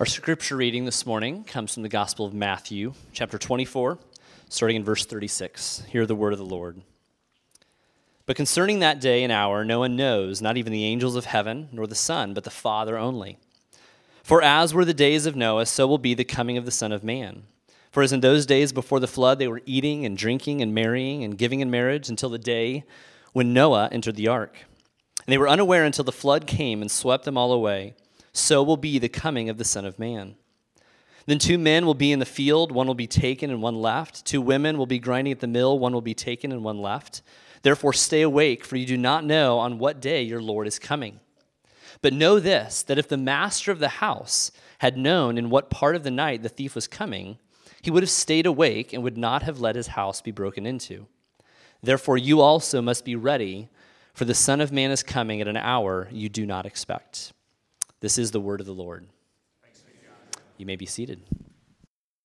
Our 0.00 0.06
scripture 0.06 0.56
reading 0.56 0.86
this 0.86 1.04
morning 1.04 1.44
comes 1.44 1.74
from 1.74 1.82
the 1.82 1.90
Gospel 1.90 2.24
of 2.24 2.32
Matthew, 2.32 2.94
chapter 3.12 3.36
24, 3.36 3.98
starting 4.48 4.76
in 4.78 4.82
verse 4.82 5.04
36. 5.04 5.82
Hear 5.90 6.06
the 6.06 6.14
word 6.14 6.32
of 6.32 6.38
the 6.38 6.44
Lord. 6.46 6.80
But 8.24 8.34
concerning 8.34 8.78
that 8.78 8.98
day 8.98 9.22
and 9.22 9.30
hour, 9.30 9.62
no 9.62 9.80
one 9.80 9.96
knows, 9.96 10.40
not 10.40 10.56
even 10.56 10.72
the 10.72 10.86
angels 10.86 11.16
of 11.16 11.26
heaven, 11.26 11.68
nor 11.70 11.86
the 11.86 11.94
Son, 11.94 12.32
but 12.32 12.44
the 12.44 12.50
Father 12.50 12.96
only. 12.96 13.36
For 14.22 14.40
as 14.40 14.72
were 14.72 14.86
the 14.86 14.94
days 14.94 15.26
of 15.26 15.36
Noah, 15.36 15.66
so 15.66 15.86
will 15.86 15.98
be 15.98 16.14
the 16.14 16.24
coming 16.24 16.56
of 16.56 16.64
the 16.64 16.70
Son 16.70 16.92
of 16.92 17.04
Man. 17.04 17.42
For 17.90 18.02
as 18.02 18.10
in 18.10 18.20
those 18.20 18.46
days 18.46 18.72
before 18.72 19.00
the 19.00 19.06
flood, 19.06 19.38
they 19.38 19.48
were 19.48 19.60
eating 19.66 20.06
and 20.06 20.16
drinking 20.16 20.62
and 20.62 20.74
marrying 20.74 21.22
and 21.24 21.36
giving 21.36 21.60
in 21.60 21.70
marriage 21.70 22.08
until 22.08 22.30
the 22.30 22.38
day 22.38 22.84
when 23.34 23.52
Noah 23.52 23.90
entered 23.92 24.16
the 24.16 24.28
ark. 24.28 24.64
And 25.26 25.30
they 25.30 25.36
were 25.36 25.46
unaware 25.46 25.84
until 25.84 26.04
the 26.04 26.10
flood 26.10 26.46
came 26.46 26.80
and 26.80 26.90
swept 26.90 27.26
them 27.26 27.36
all 27.36 27.52
away. 27.52 27.96
So 28.32 28.62
will 28.62 28.76
be 28.76 28.98
the 28.98 29.08
coming 29.08 29.48
of 29.48 29.58
the 29.58 29.64
Son 29.64 29.84
of 29.84 29.98
Man. 29.98 30.36
Then 31.26 31.38
two 31.38 31.58
men 31.58 31.86
will 31.86 31.94
be 31.94 32.12
in 32.12 32.18
the 32.18 32.26
field, 32.26 32.72
one 32.72 32.86
will 32.86 32.94
be 32.94 33.06
taken 33.06 33.50
and 33.50 33.62
one 33.62 33.80
left. 33.80 34.24
Two 34.24 34.40
women 34.40 34.78
will 34.78 34.86
be 34.86 34.98
grinding 34.98 35.32
at 35.32 35.40
the 35.40 35.46
mill, 35.46 35.78
one 35.78 35.92
will 35.92 36.00
be 36.00 36.14
taken 36.14 36.50
and 36.50 36.64
one 36.64 36.80
left. 36.80 37.22
Therefore, 37.62 37.92
stay 37.92 38.22
awake, 38.22 38.64
for 38.64 38.76
you 38.76 38.86
do 38.86 38.96
not 38.96 39.24
know 39.24 39.58
on 39.58 39.78
what 39.78 40.00
day 40.00 40.22
your 40.22 40.40
Lord 40.40 40.66
is 40.66 40.78
coming. 40.78 41.20
But 42.02 42.14
know 42.14 42.40
this 42.40 42.82
that 42.84 42.98
if 42.98 43.08
the 43.08 43.16
master 43.16 43.70
of 43.70 43.78
the 43.78 43.88
house 43.88 44.50
had 44.78 44.96
known 44.96 45.36
in 45.36 45.50
what 45.50 45.70
part 45.70 45.94
of 45.94 46.02
the 46.02 46.10
night 46.10 46.42
the 46.42 46.48
thief 46.48 46.74
was 46.74 46.86
coming, 46.86 47.38
he 47.82 47.90
would 47.90 48.02
have 48.02 48.10
stayed 48.10 48.46
awake 48.46 48.92
and 48.92 49.02
would 49.02 49.18
not 49.18 49.42
have 49.42 49.60
let 49.60 49.76
his 49.76 49.88
house 49.88 50.20
be 50.20 50.30
broken 50.30 50.66
into. 50.66 51.06
Therefore, 51.82 52.18
you 52.18 52.40
also 52.40 52.80
must 52.82 53.04
be 53.04 53.16
ready, 53.16 53.68
for 54.14 54.24
the 54.24 54.34
Son 54.34 54.60
of 54.60 54.72
Man 54.72 54.90
is 54.90 55.02
coming 55.02 55.40
at 55.40 55.48
an 55.48 55.56
hour 55.56 56.08
you 56.10 56.28
do 56.28 56.44
not 56.44 56.66
expect. 56.66 57.32
This 58.00 58.16
is 58.16 58.30
the 58.30 58.40
word 58.40 58.60
of 58.60 58.66
the 58.66 58.72
Lord. 58.72 59.06
You 60.56 60.64
may 60.64 60.76
be 60.76 60.86
seated. 60.86 61.20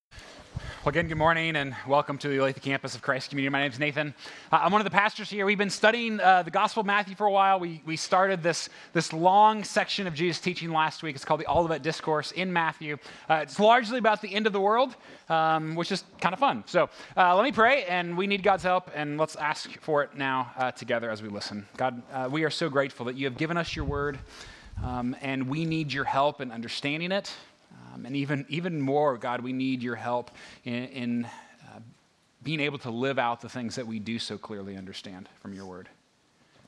Well, 0.09 0.91
again, 0.91 1.09
good 1.09 1.17
morning 1.17 1.57
and 1.57 1.75
welcome 1.85 2.17
to 2.19 2.29
the 2.29 2.37
Olathe 2.37 2.61
campus 2.61 2.95
of 2.95 3.01
Christ 3.01 3.29
Community. 3.29 3.51
My 3.51 3.59
name 3.59 3.71
is 3.73 3.77
Nathan. 3.79 4.13
Uh, 4.53 4.59
I'm 4.61 4.71
one 4.71 4.79
of 4.79 4.85
the 4.85 4.91
pastors 4.91 5.29
here. 5.29 5.45
We've 5.45 5.57
been 5.57 5.69
studying 5.69 6.21
uh, 6.21 6.43
the 6.43 6.51
Gospel 6.51 6.79
of 6.79 6.87
Matthew 6.87 7.13
for 7.15 7.27
a 7.27 7.31
while. 7.31 7.59
We, 7.59 7.81
we 7.85 7.97
started 7.97 8.41
this, 8.41 8.69
this 8.93 9.11
long 9.11 9.65
section 9.65 10.07
of 10.07 10.13
Jesus' 10.13 10.39
teaching 10.39 10.71
last 10.71 11.03
week. 11.03 11.13
It's 11.13 11.25
called 11.25 11.41
the 11.41 11.51
Olivet 11.51 11.81
Discourse 11.81 12.31
in 12.31 12.53
Matthew. 12.53 12.95
Uh, 13.29 13.41
it's 13.43 13.59
largely 13.59 13.97
about 13.97 14.21
the 14.21 14.33
end 14.33 14.47
of 14.47 14.53
the 14.53 14.61
world, 14.61 14.95
um, 15.27 15.75
which 15.75 15.91
is 15.91 16.05
kind 16.21 16.31
of 16.31 16.39
fun. 16.39 16.63
So 16.67 16.89
uh, 17.17 17.35
let 17.35 17.43
me 17.43 17.51
pray, 17.51 17.83
and 17.83 18.15
we 18.15 18.27
need 18.27 18.43
God's 18.43 18.63
help, 18.63 18.91
and 18.95 19.17
let's 19.17 19.35
ask 19.35 19.77
for 19.81 20.03
it 20.03 20.15
now 20.15 20.53
uh, 20.55 20.71
together 20.71 21.11
as 21.11 21.21
we 21.21 21.27
listen. 21.27 21.65
God, 21.75 22.01
uh, 22.13 22.29
we 22.31 22.45
are 22.45 22.49
so 22.49 22.69
grateful 22.69 23.07
that 23.07 23.17
you 23.17 23.25
have 23.25 23.35
given 23.35 23.57
us 23.57 23.75
your 23.75 23.83
word, 23.83 24.19
um, 24.83 25.15
and 25.21 25.47
we 25.47 25.65
need 25.65 25.91
your 25.93 26.05
help 26.05 26.41
in 26.41 26.51
understanding 26.51 27.11
it. 27.11 27.33
Um, 27.93 28.05
and 28.05 28.15
even, 28.15 28.45
even 28.49 28.81
more, 28.81 29.17
God, 29.17 29.41
we 29.41 29.53
need 29.53 29.81
your 29.81 29.95
help 29.95 30.31
in, 30.63 30.85
in 30.85 31.25
uh, 31.25 31.79
being 32.43 32.59
able 32.59 32.77
to 32.79 32.89
live 32.89 33.17
out 33.17 33.41
the 33.41 33.49
things 33.49 33.75
that 33.75 33.87
we 33.87 33.99
do 33.99 34.19
so 34.19 34.37
clearly 34.37 34.77
understand 34.77 35.29
from 35.39 35.53
your 35.53 35.65
word. 35.65 35.89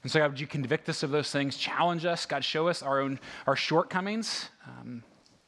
And 0.03 0.11
so, 0.11 0.19
God, 0.19 0.31
would 0.31 0.39
you 0.39 0.47
convict 0.47 0.87
us 0.89 1.03
of 1.03 1.09
those 1.09 1.31
things, 1.31 1.57
challenge 1.57 2.05
us, 2.05 2.25
God, 2.25 2.45
show 2.45 2.67
us 2.67 2.81
our 2.81 3.01
own 3.01 3.19
our 3.45 3.55
shortcomings, 3.55 4.49
um, 4.65 5.03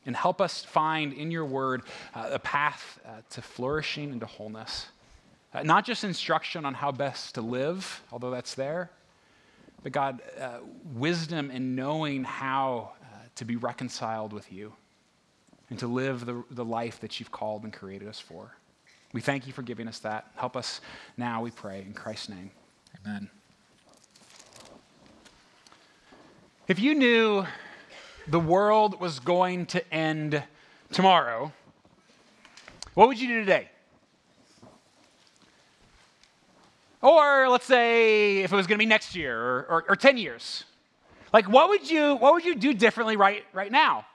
and 0.06 0.16
help 0.16 0.42
us 0.42 0.66
find 0.66 1.14
in 1.14 1.32
your 1.32 1.46
word 1.46 1.84
uh, 2.16 2.30
a 2.34 2.40
path 2.40 3.00
uh, 3.06 3.22
to 3.30 3.42
flourishing 3.42 4.12
and 4.12 4.20
to 4.20 4.26
wholeness. 4.26 4.88
Uh, 5.54 5.64
not 5.64 5.86
just 5.86 6.04
instruction 6.04 6.66
on 6.66 6.74
how 6.74 6.92
best 6.92 7.36
to 7.36 7.42
live, 7.42 8.04
although 8.12 8.32
that's 8.32 8.56
there, 8.56 8.92
but 9.84 9.92
God, 9.92 10.22
uh, 10.40 10.60
wisdom 10.94 11.52
in 11.52 11.76
knowing 11.76 12.24
how 12.24 12.94
uh, 13.02 13.06
to 13.36 13.46
be 13.46 13.56
reconciled 13.56 14.34
with 14.34 14.52
you 14.52 14.74
and 15.70 15.80
to 15.80 15.88
live 15.88 16.26
the, 16.26 16.44
the 16.52 16.66
life 16.66 17.00
that 17.00 17.20
you've 17.20 17.32
called 17.32 17.64
and 17.64 17.72
created 17.72 18.08
us 18.08 18.20
for. 18.20 18.56
We 19.14 19.22
thank 19.22 19.48
you 19.48 19.54
for 19.54 19.62
giving 19.62 19.88
us 19.88 20.00
that. 20.00 20.28
Help 20.36 20.56
us 20.56 20.82
now, 21.18 21.42
we 21.42 21.52
pray, 21.52 21.82
in 21.82 21.94
Christ's 21.94 22.30
name. 22.30 22.52
Amen. 23.06 23.30
If 26.68 26.80
you 26.80 26.94
knew 26.94 27.46
the 28.28 28.40
world 28.40 29.00
was 29.00 29.20
going 29.20 29.66
to 29.68 29.94
end 29.94 30.44
tomorrow, 30.92 31.52
what 32.94 33.08
would 33.08 33.20
you 33.20 33.28
do 33.28 33.40
today? 33.40 33.70
Or 37.02 37.48
let's 37.50 37.66
say 37.66 38.40
if 38.40 38.52
it 38.52 38.56
was 38.56 38.68
going 38.68 38.78
to 38.78 38.84
be 38.84 38.90
next 38.90 39.16
year 39.16 39.38
or, 39.38 39.66
or, 39.70 39.86
or 39.90 39.96
10 39.96 40.18
years. 40.18 40.66
Like 41.32 41.48
what 41.48 41.70
would 41.70 41.90
you 41.90 42.16
what 42.16 42.34
would 42.34 42.44
you 42.44 42.56
do 42.56 42.74
differently 42.74 43.16
right 43.16 43.44
right 43.54 43.72
now? 43.72 44.06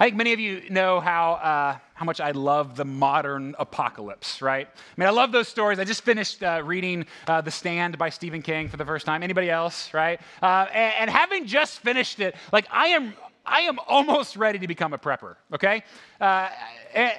I 0.00 0.04
think 0.04 0.16
many 0.16 0.32
of 0.32 0.40
you 0.40 0.62
know 0.70 0.98
how, 0.98 1.32
uh, 1.34 1.76
how 1.92 2.06
much 2.06 2.22
I 2.22 2.30
love 2.30 2.74
the 2.74 2.86
modern 2.86 3.54
apocalypse, 3.58 4.40
right? 4.40 4.66
I 4.66 4.80
mean, 4.96 5.06
I 5.06 5.10
love 5.10 5.30
those 5.30 5.46
stories. 5.46 5.78
I 5.78 5.84
just 5.84 6.04
finished 6.04 6.42
uh, 6.42 6.62
reading 6.64 7.04
uh, 7.26 7.42
The 7.42 7.50
Stand 7.50 7.98
by 7.98 8.08
Stephen 8.08 8.40
King 8.40 8.70
for 8.70 8.78
the 8.78 8.84
first 8.86 9.04
time. 9.04 9.22
Anybody 9.22 9.50
else, 9.50 9.92
right? 9.92 10.18
Uh, 10.40 10.68
and, 10.72 10.94
and, 11.00 11.10
having 11.10 11.44
just 11.44 11.80
finished 11.80 12.18
it, 12.18 12.34
like 12.50 12.66
I 12.70 12.86
am, 12.86 13.12
I 13.44 13.60
am 13.60 13.78
almost 13.86 14.36
ready 14.36 14.58
to 14.60 14.66
become 14.66 14.94
a 14.94 14.98
prepper. 14.98 15.36
Okay, 15.52 15.82
uh, 16.18 16.48
eh, 16.94 17.12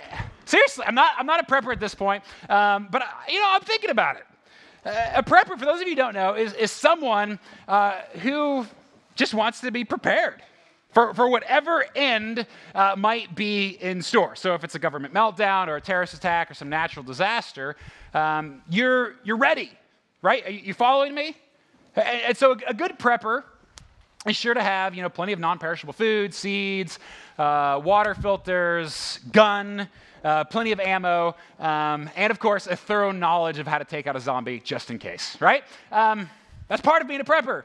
seriously, 0.45 0.83
I'm 0.87 0.95
not, 0.95 1.11
I'm 1.19 1.27
not 1.27 1.39
a 1.39 1.45
prepper 1.45 1.71
at 1.71 1.79
this 1.79 1.93
point, 1.93 2.23
um, 2.49 2.87
but 2.89 3.03
you 3.29 3.39
know, 3.39 3.49
I'm 3.51 3.61
thinking 3.61 3.91
about 3.91 4.15
it. 4.15 4.23
Uh, 4.85 5.11
a 5.15 5.23
prepper, 5.23 5.57
for 5.59 5.65
those 5.65 5.81
of 5.81 5.87
you 5.87 5.91
who 5.91 5.95
don't 5.95 6.13
know, 6.13 6.33
is, 6.33 6.53
is 6.53 6.71
someone 6.71 7.39
who 8.21 8.65
just 9.15 9.33
wants 9.33 9.61
to 9.61 9.71
be 9.71 9.83
prepared 9.83 10.41
for, 10.93 11.13
for 11.13 11.29
whatever 11.29 11.85
end 11.95 12.45
uh, 12.75 12.95
might 12.97 13.33
be 13.35 13.77
in 13.81 14.01
store. 14.01 14.35
So, 14.35 14.53
if 14.53 14.63
it's 14.63 14.75
a 14.75 14.79
government 14.79 15.13
meltdown 15.13 15.67
or 15.67 15.77
a 15.77 15.81
terrorist 15.81 16.13
attack 16.13 16.51
or 16.51 16.53
some 16.53 16.69
natural 16.69 17.03
disaster, 17.03 17.75
um, 18.13 18.61
you're, 18.69 19.15
you're 19.23 19.37
ready, 19.37 19.71
right? 20.21 20.45
Are 20.45 20.51
you 20.51 20.73
following 20.73 21.15
me? 21.15 21.35
And, 21.95 22.21
and 22.27 22.37
so, 22.37 22.57
a, 22.67 22.73
good 22.73 22.97
prepper 22.99 23.43
is 24.27 24.35
sure 24.35 24.53
to 24.53 24.61
have 24.61 24.93
you 24.93 25.01
know, 25.01 25.09
plenty 25.09 25.33
of 25.33 25.39
non 25.39 25.57
perishable 25.57 25.93
food, 25.93 26.33
seeds, 26.33 26.99
uh, 27.37 27.81
water 27.83 28.15
filters, 28.15 29.19
gun. 29.31 29.87
Uh, 30.23 30.43
plenty 30.43 30.71
of 30.71 30.79
ammo, 30.79 31.35
um, 31.57 32.07
and 32.15 32.29
of 32.29 32.37
course, 32.37 32.67
a 32.67 32.75
thorough 32.75 33.11
knowledge 33.11 33.57
of 33.57 33.65
how 33.65 33.79
to 33.79 33.83
take 33.85 34.05
out 34.05 34.15
a 34.15 34.19
zombie 34.19 34.59
just 34.59 34.91
in 34.91 34.99
case, 34.99 35.35
right? 35.41 35.63
Um, 35.91 36.29
that's 36.67 36.79
part 36.79 37.01
of 37.01 37.07
being 37.07 37.21
a 37.21 37.23
prepper. 37.23 37.63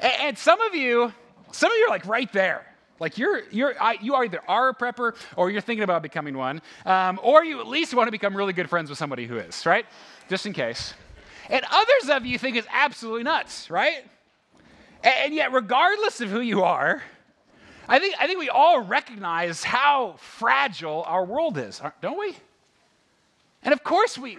and, 0.00 0.12
and 0.20 0.38
some 0.38 0.60
of 0.60 0.74
you, 0.74 1.12
some 1.52 1.70
of 1.70 1.78
you 1.78 1.84
are 1.84 1.90
like 1.90 2.04
right 2.04 2.32
there. 2.32 2.66
Like 2.98 3.16
you're, 3.16 3.42
you're, 3.50 3.74
you 4.00 4.16
either 4.16 4.40
are 4.48 4.70
a 4.70 4.74
prepper 4.74 5.14
or 5.36 5.50
you're 5.50 5.60
thinking 5.60 5.84
about 5.84 6.02
becoming 6.02 6.36
one, 6.36 6.60
um, 6.84 7.20
or 7.22 7.44
you 7.44 7.60
at 7.60 7.68
least 7.68 7.94
want 7.94 8.08
to 8.08 8.12
become 8.12 8.36
really 8.36 8.52
good 8.52 8.68
friends 8.68 8.90
with 8.90 8.98
somebody 8.98 9.26
who 9.26 9.36
is, 9.36 9.64
right? 9.64 9.86
Just 10.28 10.46
in 10.46 10.52
case. 10.52 10.94
And 11.48 11.64
others 11.70 12.10
of 12.10 12.26
you 12.26 12.38
think 12.38 12.56
it's 12.56 12.68
absolutely 12.72 13.22
nuts, 13.22 13.70
right? 13.70 14.04
And, 15.02 15.34
yet, 15.34 15.52
regardless 15.52 16.20
of 16.20 16.28
who 16.28 16.40
you 16.40 16.62
are, 16.62 17.02
I 17.88 17.98
think, 17.98 18.14
I 18.18 18.26
think 18.26 18.38
we 18.38 18.48
all 18.48 18.80
recognize 18.82 19.64
how 19.64 20.16
fragile 20.18 21.04
our 21.06 21.24
world 21.24 21.56
is, 21.56 21.80
don't 22.02 22.18
we? 22.18 22.36
And 23.62 23.72
of 23.72 23.82
course, 23.82 24.18
we, 24.18 24.38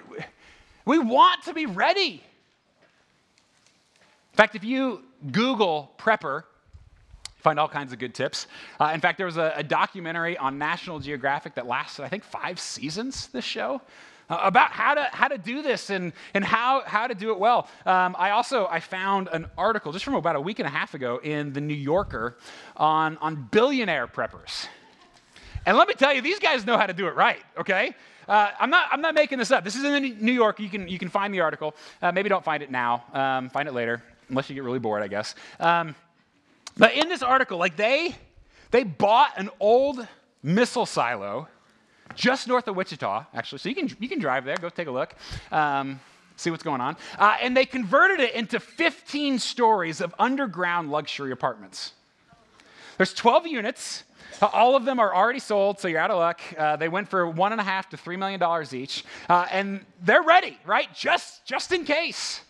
we 0.85 0.99
want 0.99 1.43
to 1.43 1.53
be 1.53 1.65
ready. 1.65 2.21
In 4.33 4.37
fact, 4.37 4.55
if 4.55 4.63
you 4.63 5.03
Google 5.31 5.91
prepper, 5.97 6.43
you 6.43 7.41
find 7.41 7.59
all 7.59 7.67
kinds 7.67 7.91
of 7.91 7.99
good 7.99 8.13
tips. 8.13 8.47
Uh, 8.79 8.91
in 8.93 9.01
fact, 9.01 9.17
there 9.17 9.25
was 9.25 9.37
a, 9.37 9.53
a, 9.55 9.63
documentary 9.63 10.37
on 10.37 10.57
National 10.57 10.99
Geographic 10.99 11.55
that 11.55 11.67
lasted, 11.67 12.03
I 12.03 12.09
think, 12.09 12.23
five 12.23 12.59
seasons, 12.59 13.27
this 13.27 13.45
show. 13.45 13.81
Uh, 14.29 14.39
about 14.43 14.71
how 14.71 14.93
to, 14.93 15.03
how 15.11 15.27
to 15.27 15.39
do 15.39 15.63
this 15.63 15.89
and, 15.89 16.13
and 16.35 16.45
how, 16.45 16.83
how 16.85 17.07
to 17.07 17.15
do 17.15 17.31
it 17.31 17.39
well. 17.39 17.67
Um, 17.85 18.15
I 18.19 18.29
also 18.29 18.67
I 18.67 18.79
found 18.79 19.27
an 19.33 19.47
article 19.57 19.91
just 19.91 20.05
from 20.05 20.13
about 20.13 20.35
a 20.35 20.41
week 20.41 20.59
and 20.59 20.67
a 20.67 20.69
half 20.69 20.93
ago 20.93 21.19
in 21.23 21.51
the 21.51 21.61
New 21.61 21.73
Yorker 21.73 22.37
on, 22.77 23.17
on 23.17 23.47
billionaire 23.51 24.07
preppers. 24.07 24.67
And 25.65 25.75
let 25.77 25.87
me 25.87 25.95
tell 25.95 26.13
you, 26.13 26.21
these 26.21 26.39
guys 26.39 26.65
know 26.65 26.77
how 26.77 26.85
to 26.85 26.93
do 26.93 27.07
it 27.07 27.15
right, 27.15 27.41
okay? 27.57 27.95
Uh, 28.27 28.51
I'm, 28.59 28.69
not, 28.69 28.87
I'm 28.91 29.01
not 29.01 29.15
making 29.15 29.39
this 29.39 29.49
up. 29.49 29.63
This 29.63 29.75
is 29.75 29.83
in 29.83 30.03
the 30.03 30.09
New 30.11 30.31
York. 30.31 30.59
You 30.59 30.69
can, 30.69 30.87
you 30.87 30.99
can 30.99 31.09
find 31.09 31.33
the 31.33 31.39
article. 31.39 31.75
Uh, 31.99 32.11
maybe 32.11 32.29
don't 32.29 32.45
find 32.45 32.61
it 32.61 32.69
now. 32.69 33.03
Um, 33.13 33.49
find 33.49 33.67
it 33.67 33.73
later, 33.73 34.03
unless 34.29 34.47
you 34.47 34.53
get 34.53 34.63
really 34.63 34.77
bored, 34.77 35.01
I 35.01 35.07
guess. 35.07 35.33
Um, 35.59 35.95
but 36.77 36.93
in 36.93 37.09
this 37.09 37.23
article, 37.23 37.57
like 37.57 37.75
they 37.75 38.15
they 38.71 38.83
bought 38.83 39.31
an 39.37 39.49
old 39.59 40.07
missile 40.43 40.85
silo 40.85 41.47
just 42.15 42.47
north 42.47 42.67
of 42.67 42.75
Wichita, 42.75 43.25
actually. 43.33 43.59
So 43.59 43.69
you 43.69 43.75
can 43.75 43.89
you 43.99 44.09
can 44.09 44.19
drive 44.19 44.45
there, 44.45 44.55
go 44.57 44.69
take 44.69 44.87
a 44.87 44.91
look. 44.91 45.15
Um, 45.51 45.99
see 46.39 46.51
what's 46.51 46.63
going 46.63 46.81
on. 46.81 46.95
Uh, 47.17 47.35
and 47.41 47.55
they 47.55 47.65
converted 47.65 48.19
it 48.19 48.33
into 48.33 48.59
15 48.59 49.39
stories 49.39 49.99
of 50.01 50.15
underground 50.17 50.89
luxury 50.89 51.31
apartments. 51.31 51.93
There's 52.97 53.13
12 53.13 53.47
units. 53.47 54.03
Uh, 54.41 54.47
all 54.53 54.75
of 54.75 54.85
them 54.85 54.99
are 54.99 55.13
already 55.13 55.39
sold, 55.39 55.79
so 55.79 55.87
you're 55.87 55.99
out 55.99 56.11
of 56.11 56.17
luck. 56.17 56.39
Uh, 56.57 56.75
they 56.75 56.87
went 56.87 57.09
for 57.09 57.27
one 57.27 57.51
and 57.51 57.59
a 57.59 57.63
half 57.63 57.89
to 57.89 57.97
three 57.97 58.15
million 58.15 58.39
dollars 58.39 58.73
each, 58.73 59.03
uh, 59.27 59.45
and 59.51 59.85
they're 60.01 60.23
ready, 60.23 60.57
right? 60.65 60.93
Just 60.93 61.45
just 61.45 61.71
in 61.71 61.83
case. 61.83 62.41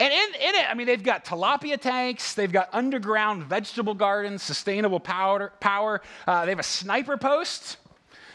And 0.00 0.12
in, 0.12 0.40
in 0.40 0.54
it, 0.54 0.70
I 0.70 0.74
mean, 0.74 0.86
they've 0.86 1.02
got 1.02 1.24
tilapia 1.24 1.78
tanks, 1.78 2.34
they've 2.34 2.52
got 2.52 2.68
underground 2.72 3.44
vegetable 3.44 3.94
gardens, 3.94 4.42
sustainable 4.44 5.00
power, 5.00 5.52
power. 5.58 6.00
Uh, 6.26 6.44
they 6.44 6.52
have 6.52 6.60
a 6.60 6.62
sniper 6.62 7.16
post, 7.16 7.78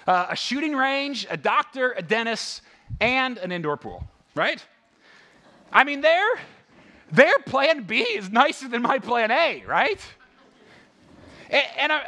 uh, 0.07 0.27
a 0.29 0.35
shooting 0.35 0.75
range, 0.75 1.27
a 1.29 1.37
doctor, 1.37 1.93
a 1.93 2.01
dentist, 2.01 2.61
and 2.99 3.37
an 3.37 3.51
indoor 3.51 3.77
pool, 3.77 4.03
right? 4.35 4.63
I 5.71 5.83
mean, 5.83 6.01
their, 6.01 6.25
their 7.11 7.37
plan 7.45 7.83
B 7.83 8.01
is 8.01 8.29
nicer 8.29 8.67
than 8.67 8.81
my 8.81 8.99
plan 8.99 9.31
A, 9.31 9.63
right? 9.65 9.99
And, 11.49 11.65
and 11.77 11.91
I, 11.91 12.05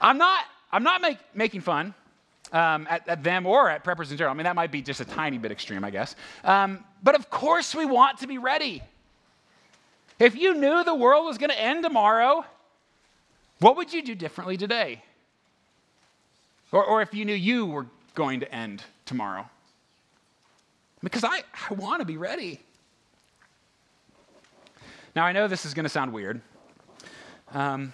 I'm 0.00 0.18
not, 0.18 0.44
I'm 0.72 0.82
not 0.82 1.00
make, 1.00 1.18
making 1.34 1.62
fun 1.62 1.94
um, 2.52 2.86
at, 2.88 3.08
at, 3.08 3.22
them 3.22 3.46
or 3.46 3.68
at 3.68 3.84
preppers 3.84 4.10
in 4.10 4.16
general. 4.16 4.34
I 4.34 4.36
mean, 4.36 4.44
that 4.44 4.56
might 4.56 4.72
be 4.72 4.82
just 4.82 5.00
a 5.00 5.04
tiny 5.04 5.38
bit 5.38 5.52
extreme, 5.52 5.84
I 5.84 5.90
guess. 5.90 6.16
Um, 6.44 6.84
but 7.02 7.14
of 7.14 7.30
course, 7.30 7.74
we 7.74 7.86
want 7.86 8.18
to 8.18 8.26
be 8.26 8.38
ready. 8.38 8.82
If 10.18 10.36
you 10.36 10.54
knew 10.54 10.84
the 10.84 10.94
world 10.94 11.26
was 11.26 11.38
going 11.38 11.50
to 11.50 11.60
end 11.60 11.82
tomorrow, 11.82 12.44
what 13.58 13.76
would 13.76 13.92
you 13.92 14.02
do 14.02 14.14
differently 14.14 14.56
today? 14.56 15.02
Or, 16.72 16.84
or 16.84 17.02
if 17.02 17.14
you 17.14 17.24
knew 17.24 17.34
you 17.34 17.66
were 17.66 17.86
going 18.14 18.40
to 18.40 18.54
end 18.54 18.82
tomorrow? 19.06 19.48
Because 21.02 21.24
I, 21.24 21.42
I 21.70 21.74
want 21.74 22.00
to 22.00 22.04
be 22.04 22.16
ready. 22.16 22.60
Now, 25.16 25.24
I 25.24 25.32
know 25.32 25.48
this 25.48 25.66
is 25.66 25.74
going 25.74 25.84
to 25.84 25.90
sound 25.90 26.12
weird, 26.12 26.40
um, 27.52 27.92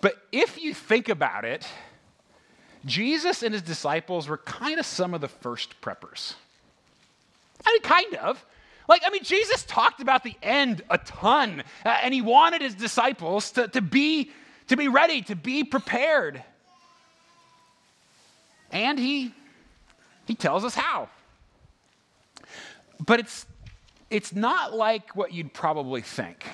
but 0.00 0.16
if 0.32 0.60
you 0.62 0.74
think 0.74 1.08
about 1.08 1.44
it, 1.44 1.66
Jesus 2.84 3.42
and 3.42 3.54
his 3.54 3.62
disciples 3.62 4.28
were 4.28 4.38
kind 4.38 4.78
of 4.78 4.86
some 4.86 5.14
of 5.14 5.20
the 5.20 5.28
first 5.28 5.80
preppers. 5.80 6.34
I 7.66 7.72
mean, 7.72 7.82
kind 7.82 8.14
of. 8.16 8.44
Like, 8.88 9.02
I 9.04 9.10
mean, 9.10 9.22
Jesus 9.22 9.64
talked 9.64 10.00
about 10.00 10.22
the 10.22 10.34
end 10.42 10.82
a 10.88 10.98
ton, 10.98 11.62
uh, 11.84 11.98
and 12.02 12.14
he 12.14 12.22
wanted 12.22 12.62
his 12.62 12.74
disciples 12.74 13.50
to, 13.52 13.68
to, 13.68 13.82
be, 13.82 14.30
to 14.68 14.76
be 14.76 14.88
ready, 14.88 15.22
to 15.22 15.36
be 15.36 15.64
prepared. 15.64 16.42
And 18.70 18.98
he, 18.98 19.34
he 20.26 20.34
tells 20.34 20.64
us 20.64 20.74
how. 20.74 21.08
But 23.04 23.20
it's, 23.20 23.46
it's 24.10 24.34
not 24.34 24.74
like 24.74 25.14
what 25.16 25.32
you'd 25.32 25.52
probably 25.52 26.02
think. 26.02 26.44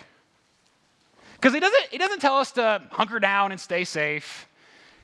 Because 1.35 1.53
he 1.53 1.61
doesn't, 1.61 1.87
he 1.91 1.99
doesn't 1.99 2.21
tell 2.21 2.39
us 2.39 2.53
to 2.53 2.83
hunker 2.91 3.21
down 3.21 3.53
and 3.53 3.61
stay 3.61 3.85
safe. 3.85 4.49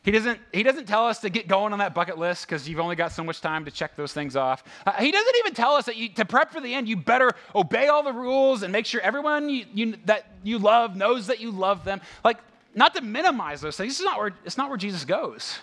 He 0.02 0.10
doesn't, 0.10 0.40
he 0.52 0.62
doesn't 0.62 0.86
tell 0.86 1.06
us 1.06 1.18
to 1.20 1.28
get 1.28 1.46
going 1.46 1.74
on 1.74 1.80
that 1.80 1.92
bucket 1.92 2.16
list 2.16 2.46
because 2.46 2.66
you've 2.66 2.80
only 2.80 2.96
got 2.96 3.12
so 3.12 3.22
much 3.22 3.42
time 3.42 3.66
to 3.66 3.70
check 3.70 3.96
those 3.96 4.14
things 4.14 4.34
off. 4.34 4.64
Uh, 4.86 4.92
he 4.92 5.12
doesn't 5.12 5.36
even 5.40 5.52
tell 5.52 5.72
us 5.72 5.84
that 5.84 5.96
you, 5.96 6.08
to 6.08 6.24
prep 6.24 6.50
for 6.50 6.60
the 6.60 6.72
end, 6.72 6.88
you 6.88 6.96
better 6.96 7.32
obey 7.54 7.88
all 7.88 8.02
the 8.02 8.12
rules 8.12 8.62
and 8.62 8.72
make 8.72 8.86
sure 8.86 9.02
everyone 9.02 9.50
you, 9.50 9.66
you, 9.74 9.94
that 10.06 10.26
you 10.42 10.58
love 10.58 10.96
knows 10.96 11.26
that 11.26 11.40
you 11.40 11.50
love 11.50 11.84
them. 11.84 12.00
Like, 12.24 12.38
not 12.74 12.94
to 12.94 13.02
minimize 13.02 13.60
those 13.60 13.76
things. 13.76 13.94
It's 13.94 14.02
not 14.02 14.18
where, 14.18 14.32
it's 14.46 14.56
not 14.56 14.70
where 14.70 14.78
Jesus 14.78 15.04
goes. 15.04 15.58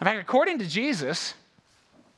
In 0.00 0.04
fact, 0.04 0.20
according 0.20 0.58
to 0.58 0.66
Jesus, 0.66 1.34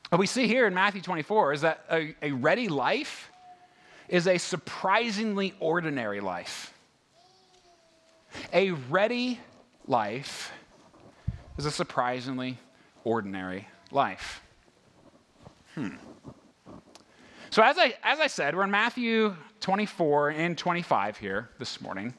what 0.09 0.19
we 0.19 0.27
see 0.27 0.47
here 0.47 0.67
in 0.67 0.73
Matthew 0.73 1.01
24 1.01 1.53
is 1.53 1.61
that 1.61 1.85
a, 1.89 2.15
a 2.21 2.31
ready 2.31 2.67
life 2.67 3.31
is 4.09 4.27
a 4.27 4.37
surprisingly 4.37 5.53
ordinary 5.59 6.19
life. 6.19 6.73
A 8.51 8.71
ready 8.71 9.39
life 9.87 10.51
is 11.57 11.65
a 11.65 11.71
surprisingly 11.71 12.57
ordinary 13.03 13.67
life. 13.91 14.41
Hmm. 15.75 15.95
So, 17.51 17.63
as 17.63 17.77
I, 17.77 17.95
as 18.03 18.19
I 18.19 18.27
said, 18.27 18.55
we're 18.55 18.63
in 18.63 18.71
Matthew 18.71 19.35
24 19.61 20.29
and 20.29 20.57
25 20.57 21.17
here 21.17 21.49
this 21.57 21.81
morning. 21.81 22.13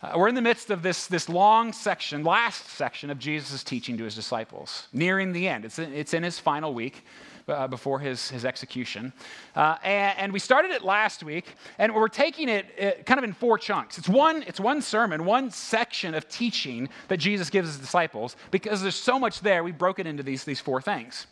Uh, 0.00 0.12
we're 0.16 0.28
in 0.28 0.36
the 0.36 0.42
midst 0.42 0.70
of 0.70 0.82
this, 0.82 1.08
this 1.08 1.28
long 1.28 1.72
section, 1.72 2.22
last 2.22 2.68
section 2.68 3.10
of 3.10 3.18
Jesus' 3.18 3.64
teaching 3.64 3.98
to 3.98 4.04
his 4.04 4.14
disciples, 4.14 4.86
nearing 4.92 5.32
the 5.32 5.48
end. 5.48 5.64
It's 5.64 5.80
in, 5.80 5.92
it's 5.92 6.14
in 6.14 6.22
his 6.22 6.38
final 6.38 6.72
week 6.72 7.04
uh, 7.48 7.66
before 7.66 7.98
his, 7.98 8.30
his 8.30 8.44
execution. 8.44 9.12
Uh, 9.56 9.76
and, 9.82 10.18
and, 10.18 10.32
we 10.32 10.38
started 10.38 10.70
it 10.70 10.82
last 10.82 11.24
week, 11.24 11.46
and 11.78 11.92
we're 11.92 12.06
taking 12.06 12.48
it 12.48 12.66
uh, 12.80 13.02
kind 13.02 13.18
of 13.18 13.24
in 13.24 13.32
four 13.32 13.58
chunks. 13.58 13.98
It's 13.98 14.08
one, 14.08 14.44
it's 14.46 14.60
one 14.60 14.82
sermon, 14.82 15.24
one 15.24 15.50
section 15.50 16.14
of 16.14 16.28
teaching 16.28 16.88
that 17.08 17.16
Jesus 17.16 17.50
gives 17.50 17.68
his 17.68 17.78
disciples. 17.78 18.36
Because 18.52 18.82
there's 18.82 18.94
so 18.94 19.18
much 19.18 19.40
there, 19.40 19.64
we 19.64 19.72
broke 19.72 19.98
it 19.98 20.06
into 20.06 20.22
these, 20.22 20.44
these 20.44 20.60
four 20.60 20.80
things. 20.80 21.26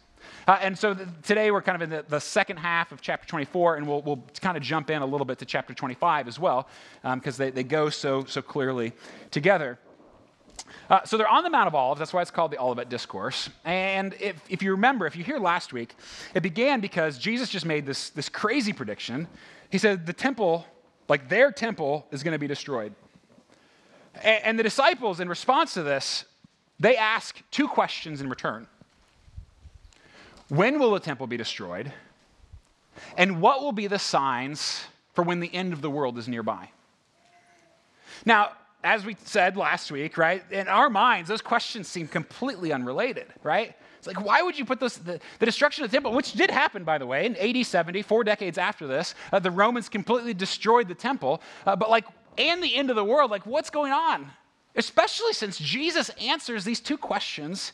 Uh, 0.46 0.58
and 0.60 0.78
so 0.78 0.94
the, 0.94 1.06
today 1.24 1.50
we're 1.50 1.62
kind 1.62 1.74
of 1.74 1.82
in 1.82 1.90
the, 1.90 2.04
the, 2.08 2.20
second 2.20 2.56
half 2.56 2.92
of 2.92 3.00
chapter 3.00 3.26
24, 3.26 3.76
and 3.76 3.86
we'll, 3.86 4.00
we'll 4.02 4.22
kind 4.40 4.56
of 4.56 4.62
jump 4.62 4.90
in 4.90 5.02
a 5.02 5.06
little 5.06 5.24
bit 5.24 5.38
to 5.38 5.44
chapter 5.44 5.74
25 5.74 6.28
as 6.28 6.38
well, 6.38 6.68
because 7.02 7.40
um, 7.40 7.44
they, 7.44 7.50
they 7.50 7.64
go 7.64 7.90
so, 7.90 8.24
so 8.24 8.40
clearly 8.40 8.92
together. 9.32 9.76
Uh, 10.88 11.02
so 11.04 11.16
they're 11.16 11.28
on 11.28 11.42
the 11.42 11.50
Mount 11.50 11.66
of 11.66 11.74
Olives. 11.74 11.98
That's 11.98 12.12
why 12.12 12.22
it's 12.22 12.30
called 12.30 12.52
the 12.52 12.60
Olivet 12.60 12.88
Discourse. 12.88 13.50
And 13.64 14.14
if, 14.20 14.40
if 14.48 14.62
you 14.62 14.70
remember, 14.70 15.06
if 15.06 15.16
you 15.16 15.24
hear 15.24 15.38
last 15.38 15.72
week, 15.72 15.96
it 16.32 16.42
began 16.42 16.80
because 16.80 17.18
Jesus 17.18 17.48
just 17.48 17.66
made 17.66 17.84
this, 17.84 18.10
this 18.10 18.28
crazy 18.28 18.72
prediction. 18.72 19.26
He 19.70 19.78
said 19.78 20.06
the 20.06 20.12
temple, 20.12 20.64
like 21.08 21.28
their 21.28 21.50
temple, 21.50 22.06
is 22.12 22.22
going 22.22 22.32
to 22.32 22.38
be 22.38 22.46
destroyed. 22.46 22.94
And, 24.22 24.44
and 24.44 24.58
the 24.58 24.62
disciples, 24.62 25.18
in 25.18 25.28
response 25.28 25.74
to 25.74 25.82
this, 25.82 26.24
they 26.78 26.96
ask 26.96 27.42
two 27.50 27.66
questions 27.66 28.20
in 28.20 28.28
return 28.28 28.68
When 30.48 30.78
will 30.78 30.92
the 30.92 31.00
temple 31.00 31.26
be 31.26 31.36
destroyed? 31.36 31.92
And 33.16 33.40
what 33.40 33.62
will 33.62 33.72
be 33.72 33.86
the 33.86 33.98
signs 33.98 34.84
for 35.14 35.22
when 35.22 35.40
the 35.40 35.52
end 35.52 35.72
of 35.72 35.82
the 35.82 35.90
world 35.90 36.18
is 36.18 36.28
nearby? 36.28 36.70
Now, 38.24 38.52
as 38.84 39.04
we 39.04 39.16
said 39.24 39.56
last 39.56 39.90
week, 39.90 40.16
right, 40.16 40.42
in 40.50 40.68
our 40.68 40.88
minds, 40.88 41.28
those 41.28 41.42
questions 41.42 41.88
seem 41.88 42.06
completely 42.06 42.72
unrelated, 42.72 43.26
right? 43.42 43.74
It's 43.98 44.06
like, 44.06 44.24
why 44.24 44.42
would 44.42 44.56
you 44.56 44.64
put 44.64 44.78
this, 44.78 44.96
the, 44.96 45.18
the 45.40 45.46
destruction 45.46 45.84
of 45.84 45.90
the 45.90 45.96
temple, 45.96 46.12
which 46.12 46.32
did 46.32 46.50
happen, 46.50 46.84
by 46.84 46.98
the 46.98 47.06
way, 47.06 47.26
in 47.26 47.36
AD 47.36 47.66
70, 47.66 48.02
four 48.02 48.22
decades 48.22 48.58
after 48.58 48.86
this, 48.86 49.14
uh, 49.32 49.40
the 49.40 49.50
Romans 49.50 49.88
completely 49.88 50.34
destroyed 50.34 50.86
the 50.86 50.94
temple, 50.94 51.42
uh, 51.66 51.74
but 51.74 51.90
like, 51.90 52.06
and 52.38 52.62
the 52.62 52.76
end 52.76 52.90
of 52.90 52.96
the 52.96 53.04
world, 53.04 53.30
like, 53.30 53.46
what's 53.46 53.70
going 53.70 53.92
on? 53.92 54.30
Especially 54.76 55.32
since 55.32 55.58
Jesus 55.58 56.10
answers 56.20 56.64
these 56.64 56.80
two 56.80 56.98
questions 56.98 57.72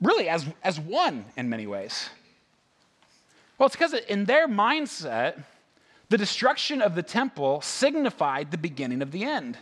really 0.00 0.28
as, 0.28 0.46
as 0.62 0.78
one 0.78 1.24
in 1.36 1.48
many 1.48 1.66
ways. 1.66 2.08
Well, 3.58 3.66
it's 3.66 3.76
because 3.76 3.94
in 3.94 4.24
their 4.24 4.48
mindset, 4.48 5.42
the 6.08 6.18
destruction 6.18 6.82
of 6.82 6.94
the 6.94 7.02
temple 7.02 7.60
signified 7.60 8.50
the 8.50 8.58
beginning 8.58 9.02
of 9.02 9.12
the 9.12 9.24
end. 9.24 9.56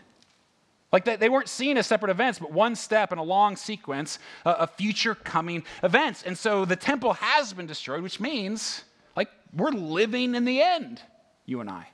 Like 0.92 1.06
they, 1.06 1.30
weren't 1.30 1.48
seen 1.48 1.78
as 1.78 1.86
separate 1.86 2.10
events, 2.10 2.38
but 2.38 2.52
one 2.52 2.76
step 2.76 3.12
in 3.12 3.18
a 3.18 3.22
long 3.22 3.56
sequence 3.56 4.18
of 4.44 4.70
future 4.72 5.14
coming 5.14 5.64
events. 5.82 6.22
And 6.22 6.36
so 6.36 6.66
the 6.66 6.76
temple 6.76 7.14
has 7.14 7.54
been 7.54 7.66
destroyed, 7.66 8.02
which 8.02 8.20
means 8.20 8.84
like 9.16 9.30
we're 9.56 9.70
living 9.70 10.34
in 10.34 10.44
the 10.44 10.60
end, 10.60 11.00
you 11.46 11.60
and 11.60 11.70
I. 11.70 11.86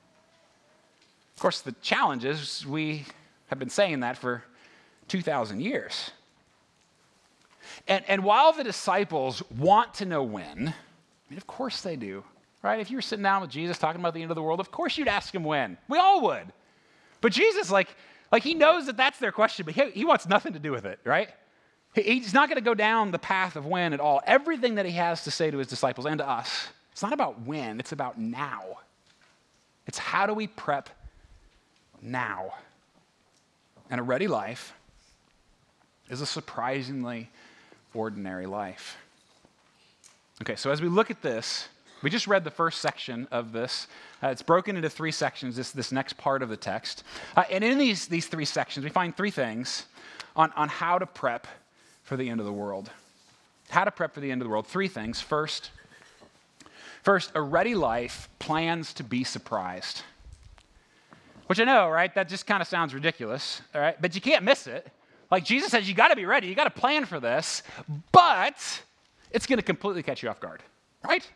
Of 1.37 1.43
course, 1.43 1.61
the 1.61 1.73
challenge 1.81 2.25
is 2.25 2.67
we 2.67 3.05
have 3.47 3.61
been 3.61 3.71
saying 3.71 4.01
that 4.01 4.19
for 4.19 4.43
2,000 5.07 5.61
years. 5.61 6.11
And, 7.89 8.05
and 8.07 8.23
while 8.23 8.53
the 8.53 8.63
disciples 8.63 9.43
want 9.51 9.95
to 9.95 10.05
know 10.05 10.23
when, 10.23 10.69
I 10.69 11.31
mean, 11.31 11.39
of 11.39 11.47
course 11.47 11.81
they 11.81 11.97
do, 11.97 12.23
right? 12.63 12.79
If 12.81 12.91
you 12.91 12.99
were 12.99 13.03
sitting 13.03 13.23
down 13.23 13.41
with 13.41 13.51
Jesus 13.51 13.79
talking 13.79 14.01
about 14.01 14.13
the 14.13 14.21
end 14.21 14.31
of 14.31 14.35
the 14.35 14.43
world, 14.43 14.61
of 14.61 14.71
course 14.71 14.99
you'd 14.99 15.09
ask 15.09 15.35
him 15.35 15.43
when. 15.43 15.79
We 15.89 15.99
all 15.99 16.21
would. 16.23 16.53
But 17.23 17.33
Jesus, 17.33 17.71
like, 17.71 17.89
like 18.31 18.43
he 18.43 18.55
knows 18.55 18.87
that 18.87 18.99
that's 18.99 19.19
their 19.19 19.33
question, 19.33 19.65
but 19.65 19.75
he, 19.75 19.91
he 19.91 20.05
wants 20.05 20.29
nothing 20.29 20.53
to 20.53 20.59
do 20.59 20.71
with 20.71 20.85
it, 20.85 21.01
right? 21.05 21.31
He, 21.95 22.03
he's 22.03 22.35
not 22.35 22.49
going 22.49 22.59
to 22.59 22.65
go 22.65 22.75
down 22.75 23.11
the 23.11 23.19
path 23.19 23.57
of 23.57 23.65
when 23.65 23.95
at 23.95 24.01
all. 24.01 24.21
Everything 24.27 24.75
that 24.75 24.85
he 24.85 24.93
has 24.93 25.25
to 25.25 25.31
say 25.31 25.51
to 25.51 25.59
his 25.59 25.67
disciples 25.67 26.07
and 26.07 26.19
to 26.19 26.29
us, 26.29 26.69
it's 26.93 27.03
not 27.03 27.15
about 27.15 27.41
when, 27.43 27.81
it's 27.81 27.93
about 27.93 28.19
now. 28.19 28.65
It's 29.87 29.99
how 29.99 30.27
do 30.27 30.35
we 30.35 30.47
prep 30.47 30.91
now? 32.03 32.53
And 33.91 33.99
a 33.99 34.03
ready 34.03 34.29
life 34.29 34.75
is 36.11 36.21
a 36.21 36.27
surprisingly 36.27 37.31
ordinary 37.95 38.47
life. 38.47 38.97
Okay, 40.43 40.57
so 40.57 40.71
as 40.71 40.81
we 40.81 40.89
look 40.89 41.11
at 41.11 41.21
this, 41.23 41.69
we 42.03 42.11
just 42.11 42.29
read 42.29 42.45
the 42.45 42.51
first 42.51 42.81
section 42.81 43.27
of 43.33 43.53
this. 43.53 43.89
Uh, 44.23 44.29
it's 44.29 44.43
broken 44.43 44.77
into 44.77 44.89
three 44.89 45.11
sections, 45.11 45.57
this, 45.57 45.73
this 45.73 45.91
next 45.91 46.17
part 46.17 46.43
of 46.43 46.49
the 46.49 46.57
text. 46.57 47.03
Uh, 47.37 47.45
and 47.51 47.65
in 47.65 47.77
these, 47.77 48.07
these 48.07 48.27
three 48.27 48.45
sections, 48.45 48.85
we 48.85 48.91
find 48.91 49.17
three 49.17 49.33
things 49.33 49.87
on, 50.37 50.53
on 50.53 50.69
how 50.69 50.99
to 50.99 51.07
prep 51.07 51.49
for 52.05 52.17
the 52.17 52.29
end 52.29 52.39
of 52.39 52.47
the 52.47 52.53
world. 52.53 52.91
How 53.69 53.85
to 53.85 53.91
prep 53.91 54.15
for 54.15 54.21
the 54.21 54.31
end 54.31 54.41
of 54.41 54.47
the 54.47 54.51
world. 54.51 54.67
Three 54.67 54.89
things. 54.89 55.21
First, 55.21 55.73
first, 57.03 57.33
a 57.35 57.43
ready 57.43 57.75
life 57.75 58.29
plans 58.39 58.95
to 58.95 59.03
be 59.03 59.25
surprised. 59.25 60.03
Which 61.49 61.59
I 61.59 61.65
know, 61.65 61.89
right? 61.89 62.15
That 62.15 62.29
just 62.29 62.47
kind 62.47 62.63
of 62.63 62.69
sounds 62.69 62.95
ridiculous, 62.95 63.61
all 63.75 63.81
right? 63.81 64.01
But 64.01 64.15
you 64.15 64.21
can't 64.21 64.45
miss 64.45 64.67
it. 64.67 64.87
Like 65.31 65.45
Jesus 65.45 65.71
says, 65.71 65.89
you 65.89 65.95
got 65.95 66.09
to 66.09 66.17
be 66.17 66.25
ready. 66.25 66.49
You 66.49 66.55
got 66.55 66.65
to 66.65 66.71
plan 66.71 67.05
for 67.05 67.21
this, 67.21 67.63
but 68.13 68.83
it's 69.31 69.47
going 69.47 69.59
to 69.59 69.63
completely 69.63 70.03
catch 70.03 70.23
you 70.23 70.29
off 70.29 70.41
guard, 70.41 70.63
right? 71.05 71.29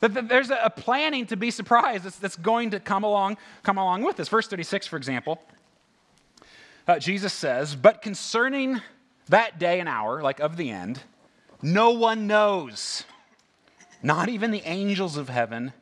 There's 0.00 0.50
a, 0.50 0.70
planning 0.74 1.26
to 1.26 1.36
be 1.36 1.50
surprised 1.50 2.04
that's, 2.04 2.18
that's, 2.18 2.36
going 2.36 2.70
to 2.70 2.80
come 2.80 3.02
along, 3.02 3.38
come 3.62 3.78
along 3.78 4.02
with 4.02 4.16
this. 4.16 4.28
Verse 4.28 4.46
36, 4.46 4.86
for 4.86 4.96
example, 4.96 5.40
uh, 6.86 6.98
Jesus 6.98 7.32
says, 7.32 7.74
But 7.74 8.02
concerning 8.02 8.80
that 9.28 9.58
day 9.58 9.80
and 9.80 9.88
hour, 9.88 10.22
like 10.22 10.38
of 10.38 10.56
the 10.56 10.70
end, 10.70 11.00
no 11.62 11.90
one 11.90 12.26
knows, 12.26 13.04
not 14.02 14.28
even 14.28 14.50
the 14.50 14.62
angels 14.66 15.16
of 15.16 15.30
heaven, 15.30 15.72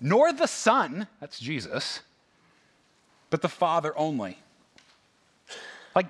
nor 0.00 0.32
the 0.32 0.46
Son, 0.46 1.06
that's 1.20 1.38
Jesus, 1.38 2.00
but 3.28 3.42
the 3.42 3.48
Father 3.48 3.96
only. 3.96 4.38
Like, 5.94 6.06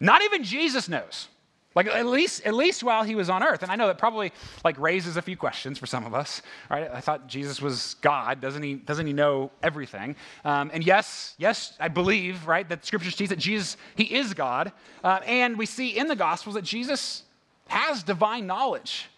not 0.00 0.22
even 0.22 0.42
Jesus 0.42 0.88
knows. 0.88 1.28
Like 1.74 1.86
at 1.86 2.06
least, 2.06 2.44
at 2.44 2.52
least 2.54 2.82
while 2.82 3.04
he 3.04 3.14
was 3.14 3.30
on 3.30 3.44
earth. 3.44 3.62
And 3.62 3.70
I 3.70 3.76
know 3.76 3.86
that 3.86 3.96
probably 3.96 4.32
like 4.64 4.76
raises 4.78 5.16
a 5.16 5.22
few 5.22 5.36
questions 5.36 5.78
for 5.78 5.86
some 5.86 6.04
of 6.04 6.14
us, 6.14 6.42
right? 6.68 6.90
I 6.92 7.00
thought 7.00 7.28
Jesus 7.28 7.62
was 7.62 7.94
God. 8.00 8.40
Doesn't 8.40 8.62
he, 8.62 8.74
doesn't 8.74 9.06
he 9.06 9.12
know 9.12 9.52
everything? 9.62 10.16
Um, 10.44 10.72
and 10.74 10.84
yes, 10.84 11.34
yes, 11.38 11.74
I 11.78 11.86
believe, 11.86 12.48
right, 12.48 12.68
that 12.68 12.84
scriptures 12.84 13.14
teach 13.14 13.28
that 13.28 13.38
Jesus, 13.38 13.76
he 13.94 14.04
is 14.04 14.34
God. 14.34 14.72
Uh, 15.04 15.20
and 15.24 15.56
we 15.56 15.64
see 15.64 15.96
in 15.96 16.08
the 16.08 16.16
Gospels 16.16 16.56
that 16.56 16.64
Jesus 16.64 17.22
has 17.68 18.02
divine 18.02 18.48
knowledge, 18.48 19.08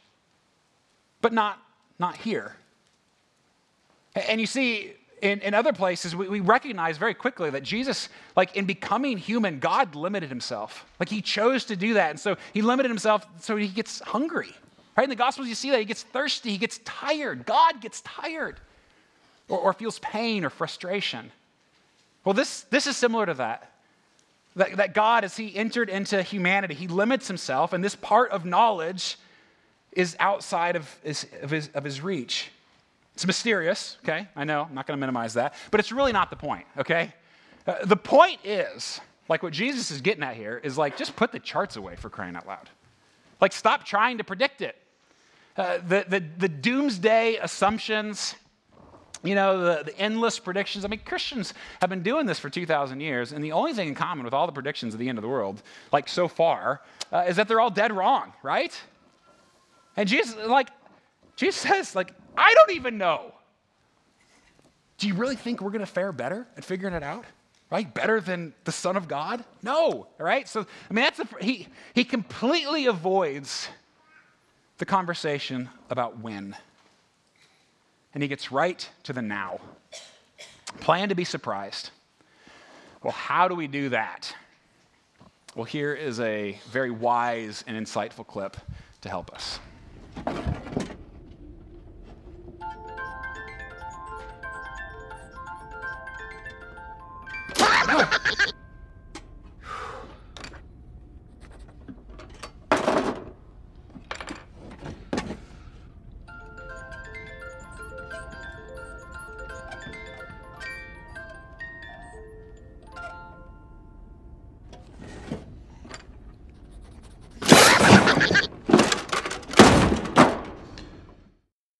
but 1.22 1.32
not, 1.32 1.58
not 1.98 2.18
here. 2.18 2.54
And 4.14 4.38
you 4.38 4.46
see, 4.46 4.92
in, 5.22 5.40
in 5.40 5.54
other 5.54 5.72
places, 5.72 6.14
we, 6.16 6.28
we 6.28 6.40
recognize 6.40 6.98
very 6.98 7.14
quickly 7.14 7.48
that 7.50 7.62
Jesus, 7.62 8.08
like 8.36 8.56
in 8.56 8.64
becoming 8.66 9.16
human, 9.16 9.60
God 9.60 9.94
limited 9.94 10.28
himself. 10.28 10.84
Like 10.98 11.08
he 11.08 11.22
chose 11.22 11.64
to 11.66 11.76
do 11.76 11.94
that. 11.94 12.10
And 12.10 12.20
so 12.20 12.36
he 12.52 12.60
limited 12.60 12.88
himself 12.90 13.24
so 13.40 13.56
he 13.56 13.68
gets 13.68 14.00
hungry. 14.00 14.52
Right? 14.96 15.04
In 15.04 15.10
the 15.10 15.16
Gospels, 15.16 15.46
you 15.46 15.54
see 15.54 15.70
that 15.70 15.78
he 15.78 15.84
gets 15.84 16.02
thirsty, 16.02 16.50
he 16.50 16.58
gets 16.58 16.78
tired. 16.84 17.46
God 17.46 17.80
gets 17.80 18.00
tired 18.00 18.60
or, 19.48 19.58
or 19.58 19.72
feels 19.72 20.00
pain 20.00 20.44
or 20.44 20.50
frustration. 20.50 21.30
Well, 22.24 22.34
this, 22.34 22.62
this 22.62 22.88
is 22.88 22.96
similar 22.96 23.24
to 23.26 23.34
that. 23.34 23.72
that. 24.56 24.76
That 24.76 24.92
God, 24.92 25.22
as 25.22 25.36
he 25.36 25.54
entered 25.54 25.88
into 25.88 26.20
humanity, 26.22 26.74
he 26.74 26.88
limits 26.88 27.28
himself, 27.28 27.72
and 27.72 27.82
this 27.82 27.94
part 27.94 28.32
of 28.32 28.44
knowledge 28.44 29.18
is 29.92 30.16
outside 30.18 30.74
of 30.74 30.88
of 31.42 31.50
his, 31.50 31.70
of 31.74 31.84
his 31.84 32.00
reach. 32.00 32.50
It's 33.14 33.26
mysterious, 33.26 33.98
okay? 34.04 34.28
I 34.34 34.44
know, 34.44 34.62
I'm 34.62 34.74
not 34.74 34.86
going 34.86 34.96
to 34.96 35.00
minimize 35.00 35.34
that, 35.34 35.54
but 35.70 35.80
it's 35.80 35.92
really 35.92 36.12
not 36.12 36.30
the 36.30 36.36
point, 36.36 36.66
okay? 36.78 37.12
Uh, 37.66 37.84
the 37.84 37.96
point 37.96 38.40
is, 38.44 39.00
like 39.28 39.42
what 39.42 39.52
Jesus 39.52 39.90
is 39.90 40.00
getting 40.00 40.22
at 40.22 40.36
here, 40.36 40.60
is 40.62 40.78
like 40.78 40.96
just 40.96 41.14
put 41.14 41.32
the 41.32 41.38
charts 41.38 41.76
away 41.76 41.96
for 41.96 42.08
crying 42.08 42.36
out 42.36 42.46
loud. 42.46 42.70
Like 43.40 43.52
stop 43.52 43.84
trying 43.84 44.18
to 44.18 44.24
predict 44.24 44.62
it. 44.62 44.76
Uh, 45.56 45.78
the, 45.86 46.06
the, 46.08 46.24
the 46.38 46.48
doomsday 46.48 47.36
assumptions, 47.36 48.34
you 49.22 49.34
know, 49.34 49.60
the, 49.60 49.82
the 49.84 49.98
endless 49.98 50.38
predictions. 50.38 50.84
I 50.84 50.88
mean, 50.88 51.00
Christians 51.04 51.52
have 51.80 51.90
been 51.90 52.02
doing 52.02 52.24
this 52.24 52.38
for 52.38 52.48
2,000 52.48 53.00
years, 53.00 53.32
and 53.32 53.44
the 53.44 53.52
only 53.52 53.74
thing 53.74 53.88
in 53.88 53.94
common 53.94 54.24
with 54.24 54.32
all 54.32 54.46
the 54.46 54.52
predictions 54.52 54.94
of 54.94 55.00
the 55.00 55.08
end 55.08 55.18
of 55.18 55.22
the 55.22 55.28
world, 55.28 55.62
like 55.92 56.08
so 56.08 56.26
far, 56.26 56.80
uh, 57.12 57.24
is 57.28 57.36
that 57.36 57.48
they're 57.48 57.60
all 57.60 57.70
dead 57.70 57.92
wrong, 57.92 58.32
right? 58.42 58.74
And 59.96 60.08
Jesus, 60.08 60.34
like, 60.46 60.68
Jesus 61.36 61.60
says, 61.60 61.94
like, 61.94 62.14
I 62.36 62.54
don't 62.54 62.76
even 62.76 62.98
know. 62.98 63.32
Do 64.98 65.08
you 65.08 65.14
really 65.14 65.36
think 65.36 65.60
we're 65.60 65.70
going 65.70 65.80
to 65.80 65.86
fare 65.86 66.12
better 66.12 66.46
at 66.56 66.64
figuring 66.64 66.94
it 66.94 67.02
out? 67.02 67.24
Right? 67.70 67.92
Better 67.92 68.20
than 68.20 68.52
the 68.64 68.72
Son 68.72 68.96
of 68.96 69.08
God? 69.08 69.44
No. 69.62 70.06
Right? 70.18 70.46
So, 70.48 70.60
I 70.60 70.92
mean, 70.92 71.04
that's 71.04 71.20
a, 71.20 71.28
he, 71.40 71.68
he 71.94 72.04
completely 72.04 72.86
avoids 72.86 73.68
the 74.78 74.84
conversation 74.84 75.68
about 75.90 76.18
when. 76.20 76.54
And 78.14 78.22
he 78.22 78.28
gets 78.28 78.52
right 78.52 78.88
to 79.04 79.12
the 79.12 79.22
now. 79.22 79.60
Plan 80.80 81.08
to 81.08 81.14
be 81.14 81.24
surprised. 81.24 81.90
Well, 83.02 83.12
how 83.12 83.48
do 83.48 83.54
we 83.54 83.66
do 83.66 83.88
that? 83.88 84.34
Well, 85.54 85.64
here 85.64 85.94
is 85.94 86.20
a 86.20 86.58
very 86.70 86.90
wise 86.90 87.64
and 87.66 87.76
insightful 87.76 88.26
clip 88.26 88.56
to 89.00 89.08
help 89.08 89.32
us. 89.32 89.58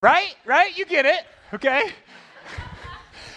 Right? 0.03 0.35
Right? 0.45 0.77
You 0.77 0.85
get 0.85 1.07
it. 1.07 1.21
Okay? 1.55 1.81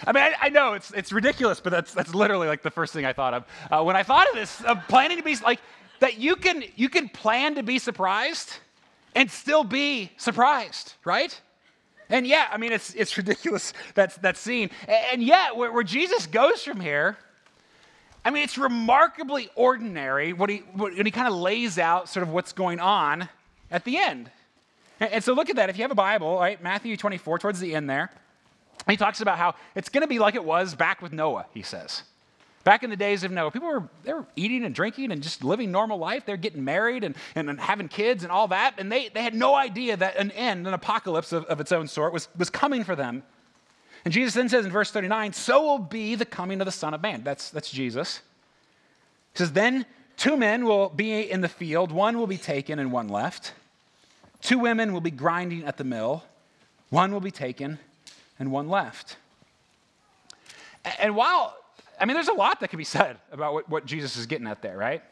I 0.06 0.12
mean, 0.12 0.22
I, 0.22 0.34
I, 0.42 0.48
know 0.50 0.74
it's, 0.74 0.92
it's 0.92 1.12
ridiculous, 1.12 1.60
but 1.60 1.70
that's, 1.70 1.92
that's 1.92 2.14
literally 2.14 2.46
like 2.46 2.62
the 2.62 2.70
first 2.70 2.92
thing 2.92 3.04
I 3.04 3.12
thought 3.12 3.34
of. 3.34 3.44
Uh, 3.70 3.82
when 3.82 3.96
I 3.96 4.02
thought 4.02 4.28
of 4.28 4.36
this, 4.36 4.62
of 4.62 4.78
planning 4.88 5.16
to 5.16 5.22
be 5.22 5.34
like, 5.36 5.60
that 6.00 6.18
you 6.18 6.36
can, 6.36 6.62
you 6.76 6.88
can 6.88 7.08
plan 7.08 7.56
to 7.56 7.62
be 7.62 7.78
surprised 7.78 8.52
and 9.14 9.30
still 9.30 9.64
be 9.64 10.12
surprised, 10.16 10.94
right? 11.04 11.38
And 12.08 12.26
yeah, 12.26 12.46
I 12.52 12.56
mean, 12.56 12.72
it's, 12.72 12.94
it's 12.94 13.16
ridiculous, 13.16 13.72
that, 13.94 14.20
that 14.22 14.36
scene. 14.36 14.70
And 14.88 15.22
yet, 15.22 15.56
where, 15.56 15.72
where 15.72 15.82
Jesus 15.82 16.26
goes 16.26 16.62
from 16.62 16.80
here, 16.80 17.16
I 18.24 18.30
mean, 18.30 18.42
it's 18.42 18.58
remarkably 18.58 19.50
ordinary 19.54 20.32
when 20.32 20.50
he, 20.50 20.58
when 20.74 21.06
he 21.06 21.12
kind 21.12 21.28
of 21.28 21.34
lays 21.34 21.78
out 21.78 22.08
sort 22.08 22.22
of 22.22 22.30
what's 22.30 22.52
going 22.52 22.80
on 22.80 23.28
at 23.70 23.84
the 23.84 23.98
end. 23.98 24.30
And 24.98 25.22
so 25.22 25.32
look 25.32 25.50
at 25.50 25.56
that. 25.56 25.68
If 25.68 25.76
you 25.76 25.82
have 25.82 25.90
a 25.90 25.96
Bible, 25.96 26.36
right, 26.36 26.60
Matthew 26.62 26.96
24, 26.96 27.38
towards 27.38 27.60
the 27.60 27.74
end 27.74 27.88
there, 27.88 28.10
he 28.92 28.96
talks 28.96 29.20
about 29.20 29.38
how 29.38 29.54
it's 29.74 29.88
going 29.88 30.02
to 30.02 30.08
be 30.08 30.18
like 30.18 30.34
it 30.34 30.44
was 30.44 30.74
back 30.74 31.02
with 31.02 31.12
Noah, 31.12 31.46
he 31.52 31.62
says. 31.62 32.02
Back 32.62 32.82
in 32.82 32.90
the 32.90 32.96
days 32.96 33.22
of 33.22 33.30
Noah, 33.30 33.50
people 33.50 33.68
were, 33.68 33.88
they 34.04 34.12
were 34.12 34.26
eating 34.34 34.64
and 34.64 34.74
drinking 34.74 35.12
and 35.12 35.22
just 35.22 35.44
living 35.44 35.70
normal 35.70 35.98
life. 35.98 36.26
They're 36.26 36.36
getting 36.36 36.64
married 36.64 37.04
and, 37.04 37.14
and, 37.36 37.48
and, 37.48 37.60
having 37.60 37.86
kids 37.88 38.24
and 38.24 38.32
all 38.32 38.48
that. 38.48 38.74
And 38.78 38.90
they, 38.90 39.08
they 39.08 39.22
had 39.22 39.34
no 39.34 39.54
idea 39.54 39.96
that 39.96 40.16
an 40.16 40.32
end, 40.32 40.66
an 40.66 40.74
apocalypse 40.74 41.32
of, 41.32 41.44
of 41.44 41.60
its 41.60 41.70
own 41.70 41.86
sort, 41.86 42.12
was, 42.12 42.26
was 42.36 42.50
coming 42.50 42.82
for 42.82 42.96
them. 42.96 43.22
And 44.04 44.12
Jesus 44.12 44.34
then 44.34 44.48
says 44.48 44.64
in 44.64 44.72
verse 44.72 44.90
39, 44.90 45.32
so 45.32 45.62
will 45.62 45.78
be 45.78 46.16
the 46.16 46.24
coming 46.24 46.60
of 46.60 46.64
the 46.64 46.72
Son 46.72 46.92
of 46.92 47.00
Man. 47.02 47.22
That's, 47.22 47.50
that's 47.50 47.70
Jesus. 47.70 48.20
He 49.32 49.38
says, 49.38 49.52
then 49.52 49.86
two 50.16 50.36
men 50.36 50.64
will 50.64 50.88
be 50.88 51.30
in 51.30 51.42
the 51.42 51.48
field, 51.48 51.92
one 51.92 52.18
will 52.18 52.26
be 52.26 52.38
taken 52.38 52.80
and 52.80 52.90
one 52.90 53.08
left. 53.08 53.52
Two 54.42 54.58
women 54.58 54.92
will 54.92 55.00
be 55.00 55.12
grinding 55.12 55.64
at 55.64 55.76
the 55.76 55.84
mill, 55.84 56.24
one 56.90 57.12
will 57.12 57.20
be 57.20 57.30
taken 57.30 57.78
and 58.38 58.50
one 58.50 58.68
left. 58.68 59.16
And 60.98 61.16
while, 61.16 61.56
I 62.00 62.04
mean, 62.04 62.14
there's 62.14 62.28
a 62.28 62.34
lot 62.34 62.60
that 62.60 62.68
can 62.68 62.78
be 62.78 62.84
said 62.84 63.18
about 63.32 63.54
what, 63.54 63.68
what 63.68 63.86
Jesus 63.86 64.16
is 64.16 64.26
getting 64.26 64.46
at 64.46 64.62
there, 64.62 64.76
right? 64.76 65.02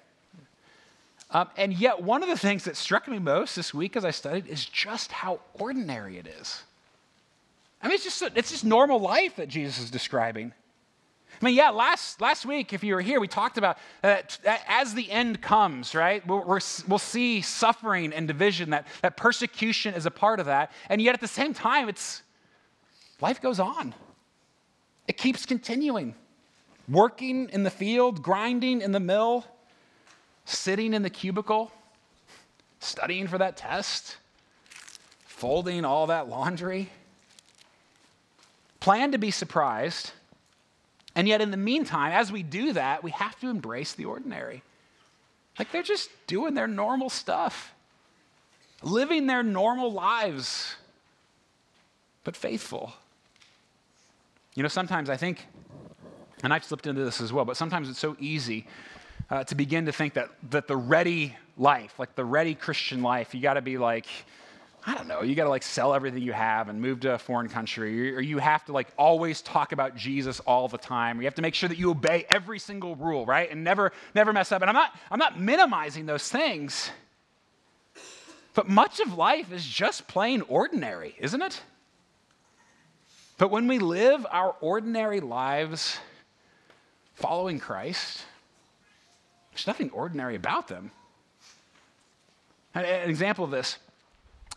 Um, 1.31 1.49
and 1.57 1.73
yet, 1.73 2.03
one 2.03 2.23
of 2.23 2.29
the 2.29 2.39
things 2.39 2.65
that 2.65 2.77
struck 2.77 3.09
me 3.09 3.19
most 3.19 3.57
this 3.57 3.75
week 3.75 3.97
as 3.97 4.05
I 4.05 4.13
studied 4.13 4.47
is 4.47 4.65
just 4.65 5.11
how 5.11 5.41
ordinary 5.55 6.19
it 6.19 6.27
is. 6.27 6.63
I 7.83 7.89
mean, 7.89 7.97
it's 7.97 8.05
just, 8.05 8.23
it's 8.37 8.51
just 8.51 8.65
normal 8.65 9.01
life 9.01 9.37
that 9.37 9.49
Jesus 9.49 9.79
is 9.81 9.91
describing. 9.91 10.53
I 11.41 11.45
mean, 11.45 11.55
yeah, 11.55 11.71
last, 11.71 12.21
last 12.21 12.47
week, 12.47 12.73
if 12.73 12.85
you 12.85 12.95
were 12.95 13.01
here, 13.01 13.19
we 13.21 13.27
talked 13.27 13.59
about 13.59 13.79
that 14.03 14.39
as 14.69 14.95
the 14.95 15.11
end 15.11 15.43
comes, 15.43 15.95
right, 15.95 16.25
we 16.27 16.37
will 16.37 16.99
see 16.99 17.41
suffering 17.41 18.13
and 18.13 18.29
division, 18.29 18.71
that, 18.71 18.87
that 19.03 19.17
persecution 19.17 19.95
is 19.95 20.07
a 20.07 20.11
part 20.11 20.39
of 20.39 20.47
that. 20.47 20.71
And 20.89 21.03
yet, 21.03 21.15
at 21.15 21.21
the 21.21 21.27
same 21.27 21.53
time, 21.53 21.89
it's, 21.89 22.23
life 23.21 23.41
goes 23.41 23.61
on. 23.61 23.95
It 25.07 25.17
keeps 25.17 25.47
continuing. 25.47 26.15
Working 26.89 27.49
in 27.51 27.63
the 27.63 27.71
field, 27.71 28.23
grinding 28.23 28.83
in 28.83 28.93
the 28.93 29.01
mill, 29.01 29.45
sitting 30.45 30.93
in 30.93 31.03
the 31.03 31.11
cubicle, 31.11 31.73
studying 32.81 33.27
for 33.27 33.39
that 33.39 33.57
test, 33.57 34.17
folding 35.25 35.85
all 35.85 36.09
that 36.09 36.29
laundry. 36.29 36.91
Plan 38.81 39.13
to 39.13 39.19
be 39.19 39.31
surprised. 39.31 40.13
And 41.15 41.29
yet, 41.29 41.41
in 41.41 41.51
the 41.51 41.57
meantime, 41.57 42.13
as 42.13 42.31
we 42.31 42.43
do 42.43 42.73
that, 42.73 43.03
we 43.03 43.13
have 43.13 43.39
to 43.41 43.49
embrace 43.49 43.95
the 43.95 44.05
ordinary. 44.05 44.63
Like 45.59 45.71
they're 45.71 45.83
just 45.83 46.11
doing 46.27 46.55
their 46.55 46.67
normal 46.67 47.09
stuff, 47.09 47.73
living 48.83 49.27
their 49.27 49.43
normal 49.43 49.93
lives, 49.93 50.75
but 52.25 52.37
faithful. 52.37 52.93
You 54.55 54.63
know, 54.63 54.69
sometimes 54.69 55.11
I 55.11 55.17
think, 55.17 55.47
and 56.43 56.53
I've 56.53 56.65
slipped 56.65 56.87
into 56.87 57.05
this 57.05 57.21
as 57.21 57.33
well, 57.33 57.45
but 57.45 57.57
sometimes 57.57 57.89
it's 57.89 57.99
so 57.99 58.17
easy 58.21 58.67
uh, 59.31 59.45
to 59.45 59.55
begin 59.55 59.87
to 59.87 59.93
think 59.93 60.15
that, 60.15 60.29
that 60.51 60.69
the 60.69 60.77
ready 60.77 61.37
life, 61.57 61.99
like 61.99 62.15
the 62.15 62.25
ready 62.25 62.55
Christian 62.55 63.03
life, 63.03 63.35
you 63.35 63.41
got 63.41 63.55
to 63.55 63.63
be 63.63 63.79
like 63.79 64.07
I 64.87 64.95
don't 64.95 65.09
know, 65.09 65.23
you 65.23 65.35
got 65.35 65.45
to 65.45 65.51
like 65.51 65.63
sell 65.63 65.95
everything 65.95 66.23
you 66.23 66.35
have 66.35 66.69
and 66.69 66.79
move 66.79 67.01
to 67.01 67.15
a 67.15 67.19
foreign 67.19 67.49
country, 67.49 68.15
or 68.15 68.21
you 68.21 68.37
have 68.37 68.67
to 68.67 68.73
like 68.73 68.89
always 68.99 69.41
talk 69.41 69.73
about 69.73 69.97
Jesus 69.97 70.41
all 70.41 70.69
the 70.69 70.77
time, 70.77 71.19
or 71.19 71.23
you 71.23 71.27
have 71.27 71.35
to 71.37 71.43
make 71.43 71.55
sure 71.55 71.71
that 71.71 71.79
you 71.79 71.91
obey 71.91 72.27
every 72.29 72.59
single 72.59 72.95
rule, 72.95 73.25
right? 73.25 73.51
And 73.51 73.65
never, 73.65 73.93
never 74.15 74.33
mess 74.33 74.53
up. 74.53 74.61
And 74.61 74.69
I'm 74.69 74.75
not, 74.75 74.95
I'm 75.11 75.19
not 75.19 75.41
minimizing 75.41 76.05
those 76.05 76.29
things, 76.29 76.91
but 78.53 78.69
much 78.69 79.01
of 79.01 79.15
life 79.15 79.51
is 79.53 79.65
just 79.65 80.07
plain 80.07 80.43
ordinary, 80.43 81.15
isn't 81.19 81.41
it? 81.41 81.63
But 83.37 83.51
when 83.51 83.67
we 83.67 83.79
live 83.79 84.25
our 84.31 84.55
ordinary 84.61 85.21
lives 85.21 85.99
following 87.15 87.59
Christ, 87.59 88.25
there's 89.53 89.67
nothing 89.67 89.91
ordinary 89.91 90.37
about 90.37 90.69
them. 90.69 90.93
An 92.75 93.09
example 93.09 93.45
of 93.45 93.51
this 93.51 93.79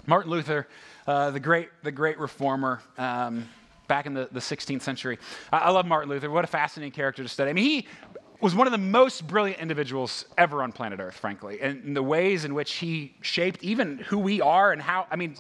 Martin 0.05 0.31
Luther, 0.31 0.67
uh, 1.05 1.31
the, 1.31 1.39
great, 1.39 1.69
the 1.84 1.91
great 1.91 2.19
reformer 2.19 2.81
um, 2.98 3.48
back 3.88 4.05
in 4.05 4.13
the, 4.13 4.29
the 4.31 4.39
16th 4.39 4.81
century. 4.81 5.17
I, 5.51 5.57
I 5.57 5.69
love 5.69 5.86
Martin 5.86 6.10
Luther. 6.10 6.29
What 6.29 6.43
a 6.43 6.48
fascinating 6.48 6.93
character 6.93 7.24
to 7.24 7.29
study. 7.29 7.50
I 7.50 7.53
mean, 7.53 7.65
he 7.65 7.88
was 8.41 8.55
one 8.55 8.67
of 8.67 8.72
the 8.72 8.77
most 8.77 9.27
brilliant 9.27 9.60
individuals 9.60 10.25
ever 10.38 10.62
on 10.62 10.72
planet 10.72 11.00
Earth, 11.00 11.15
frankly, 11.15 11.60
and 11.62 11.96
the 11.96 12.03
ways 12.03 12.46
in 12.46 12.53
which 12.53 12.74
he 12.75 13.15
shaped 13.22 13.63
even 13.63 13.98
who 13.98 14.19
we 14.19 14.39
are 14.39 14.72
and 14.72 14.81
how, 14.81 15.07
I 15.10 15.15
mean, 15.15 15.36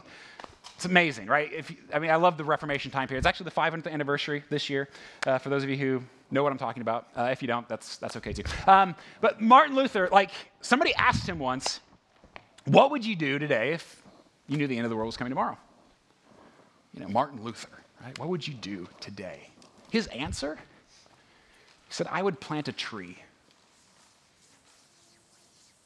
it's 0.77 0.85
amazing, 0.85 1.27
right? 1.27 1.51
If, 1.51 1.73
I 1.93 1.99
mean, 1.99 2.11
I 2.11 2.15
love 2.15 2.37
the 2.37 2.45
Reformation 2.45 2.91
time 2.91 3.09
period. 3.09 3.19
It's 3.19 3.27
actually 3.27 3.45
the 3.45 3.51
500th 3.51 3.91
anniversary 3.91 4.43
this 4.49 4.69
year, 4.69 4.87
uh, 5.25 5.37
for 5.37 5.49
those 5.49 5.63
of 5.63 5.69
you 5.69 5.77
who 5.77 6.03
know 6.31 6.43
what 6.43 6.51
I'm 6.51 6.57
talking 6.57 6.81
about. 6.81 7.07
Uh, 7.17 7.23
if 7.31 7.41
you 7.41 7.47
don't, 7.47 7.67
that's, 7.67 7.97
that's 7.97 8.15
okay 8.17 8.31
too. 8.31 8.43
Um, 8.67 8.95
but 9.19 9.41
Martin 9.41 9.75
Luther, 9.75 10.07
like, 10.11 10.29
somebody 10.61 10.93
asked 10.95 11.27
him 11.27 11.39
once, 11.39 11.79
what 12.65 12.91
would 12.91 13.05
you 13.05 13.15
do 13.15 13.39
today 13.39 13.73
if 13.73 14.03
you 14.47 14.57
knew 14.57 14.67
the 14.67 14.77
end 14.77 14.85
of 14.85 14.89
the 14.89 14.95
world 14.95 15.07
was 15.07 15.17
coming 15.17 15.31
tomorrow. 15.31 15.57
You 16.93 17.01
know, 17.01 17.09
Martin 17.09 17.43
Luther, 17.43 17.69
right? 18.01 18.17
What 18.17 18.29
would 18.29 18.47
you 18.47 18.53
do 18.53 18.87
today? 18.99 19.49
His 19.91 20.07
answer? 20.07 20.57
He 21.87 21.93
said, 21.93 22.07
I 22.09 22.21
would 22.21 22.39
plant 22.39 22.67
a 22.67 22.71
tree. 22.71 23.17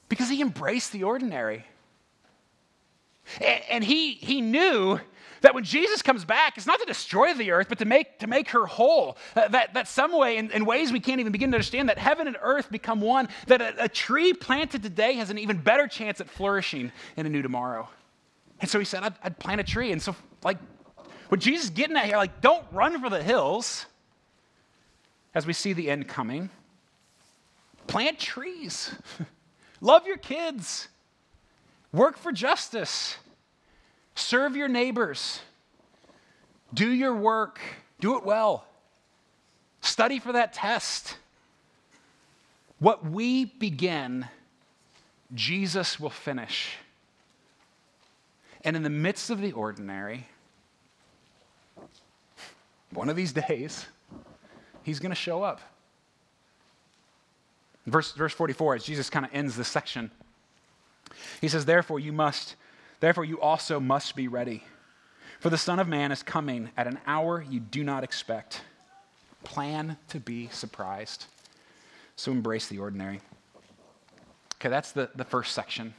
Because 0.10 0.30
he 0.30 0.42
embraced 0.42 0.92
the 0.92 1.04
ordinary. 1.04 1.66
And, 3.70 3.84
he, 3.84 4.14
he 4.14 4.42
knew 4.42 5.00
that 5.42 5.56
when 5.56 5.64
Jesus 5.64 6.02
comes 6.02 6.26
back, 6.26 6.58
it's 6.58 6.66
not 6.66 6.80
to 6.80 6.86
destroy 6.86 7.34
the 7.34 7.52
earth, 7.52 7.68
but 7.70 7.80
to 7.80 7.86
make, 7.86 8.20
to 8.20 8.28
make 8.28 8.50
her 8.50 8.66
whole. 8.66 9.18
Uh, 9.36 9.48
that, 9.50 9.74
that 9.74 9.88
some 9.88 10.18
way, 10.18 10.38
in, 10.38 10.52
in, 10.52 10.66
ways 10.66 10.92
we 10.92 11.00
can't 11.00 11.20
even 11.20 11.32
begin 11.32 11.52
to 11.52 11.56
understand, 11.56 11.90
that 11.90 11.98
heaven 11.98 12.28
and 12.28 12.38
earth 12.42 12.70
become 12.70 13.02
one, 13.02 13.28
that 13.48 13.62
a, 13.62 13.86
a 13.86 13.90
tree 13.90 14.34
planted 14.34 14.84
today 14.84 15.14
has 15.14 15.30
an 15.30 15.38
even 15.38 15.58
better 15.58 15.88
chance 15.88 16.22
at 16.22 16.30
flourishing 16.30 16.92
in 17.18 17.26
a 17.26 17.30
new 17.30 17.42
tomorrow. 17.42 17.90
And 18.60 18.70
so 18.70 18.78
he 18.78 18.86
said, 18.86 19.04
I'd, 19.04 19.16
I'd 19.24 19.40
plant 19.40 19.60
a 19.62 19.64
tree. 19.64 19.92
And 19.92 20.02
so, 20.02 20.16
like, 20.44 20.58
what 21.30 21.40
Jesus 21.40 21.66
is 21.66 21.70
getting 21.72 21.98
at 21.98 22.06
here, 22.06 22.18
like, 22.18 22.42
don't 22.42 22.66
run 22.72 23.02
for 23.02 23.10
the 23.10 23.24
hills 23.24 23.86
as 25.34 25.48
we 25.48 25.54
see 25.54 25.74
the 25.74 25.90
end 25.90 26.08
coming. 26.08 26.50
Plant 27.88 28.20
trees. 28.20 28.94
Love 29.82 30.06
your 30.06 30.18
kids. 30.18 30.88
Work 31.94 32.18
for 32.18 32.32
justice. 32.32 33.18
Serve 34.16 34.56
your 34.56 34.68
neighbors. 34.68 35.42
Do 36.74 36.90
your 36.90 37.16
work. 37.16 37.60
Do 38.00 38.18
it 38.18 38.24
well. 38.24 38.66
Study 39.82 40.20
for 40.20 40.32
that 40.34 40.54
test. 40.54 41.18
What 42.80 43.06
we 43.06 43.46
begin, 43.46 44.28
Jesus 45.34 46.00
will 46.00 46.10
finish. 46.10 46.76
And 48.64 48.76
in 48.76 48.84
the 48.84 48.90
midst 48.90 49.30
of 49.30 49.42
the 49.42 49.52
ordinary, 49.52 50.28
one 52.92 53.10
of 53.10 53.16
these 53.16 53.34
days, 53.34 53.86
he's 54.84 55.00
going 55.00 55.12
to 55.12 55.16
show 55.16 55.44
up. 55.44 55.62
Verse, 57.88 58.12
verse 58.12 58.34
44, 58.34 58.76
as 58.76 58.84
Jesus 58.84 59.10
kind 59.10 59.26
of 59.26 59.32
ends 59.34 59.56
this 59.56 59.68
section, 59.68 60.12
he 61.40 61.48
says, 61.48 61.66
Therefore, 61.66 62.00
you 62.00 62.12
must, 62.12 62.56
therefore, 63.00 63.26
you 63.26 63.40
also 63.40 63.80
must 63.80 64.16
be 64.16 64.28
ready. 64.28 64.64
For 65.40 65.50
the 65.50 65.58
Son 65.58 65.80
of 65.80 65.88
Man 65.88 66.12
is 66.12 66.22
coming 66.22 66.70
at 66.78 66.88
an 66.88 67.00
hour 67.08 67.44
you 67.50 67.60
do 67.60 67.84
not 67.84 68.04
expect. 68.04 68.62
Plan 69.44 69.98
to 70.10 70.20
be 70.20 70.50
surprised. 70.50 71.26
So 72.16 72.32
embrace 72.32 72.68
the 72.68 72.78
ordinary. 72.78 73.22
Okay, 74.56 74.70
that's 74.70 74.92
the, 74.92 75.10
the 75.16 75.24
first 75.26 75.54
section. 75.54 75.96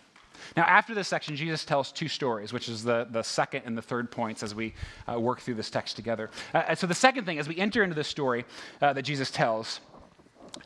Now, 0.57 0.63
after 0.63 0.95
this 0.95 1.09
section, 1.09 1.35
Jesus 1.35 1.65
tells 1.65 1.91
two 1.91 2.09
stories, 2.09 2.53
which 2.53 2.69
is 2.69 2.85
the, 2.85 3.07
the 3.11 3.23
second 3.23 3.63
and 3.65 3.77
the 3.77 3.83
third 3.83 4.11
points 4.11 4.43
as 4.43 4.55
we 4.55 4.75
uh, 5.11 5.19
work 5.19 5.41
through 5.41 5.55
this 5.55 5.71
text 5.71 5.97
together. 5.97 6.31
Uh, 6.55 6.75
so, 6.75 6.87
the 6.87 6.95
second 6.95 7.25
thing, 7.25 7.39
as 7.39 7.49
we 7.49 7.57
enter 7.59 7.83
into 7.83 7.95
the 7.95 8.05
story 8.05 8.45
uh, 8.81 8.93
that 8.93 9.03
Jesus 9.03 9.31
tells, 9.31 9.81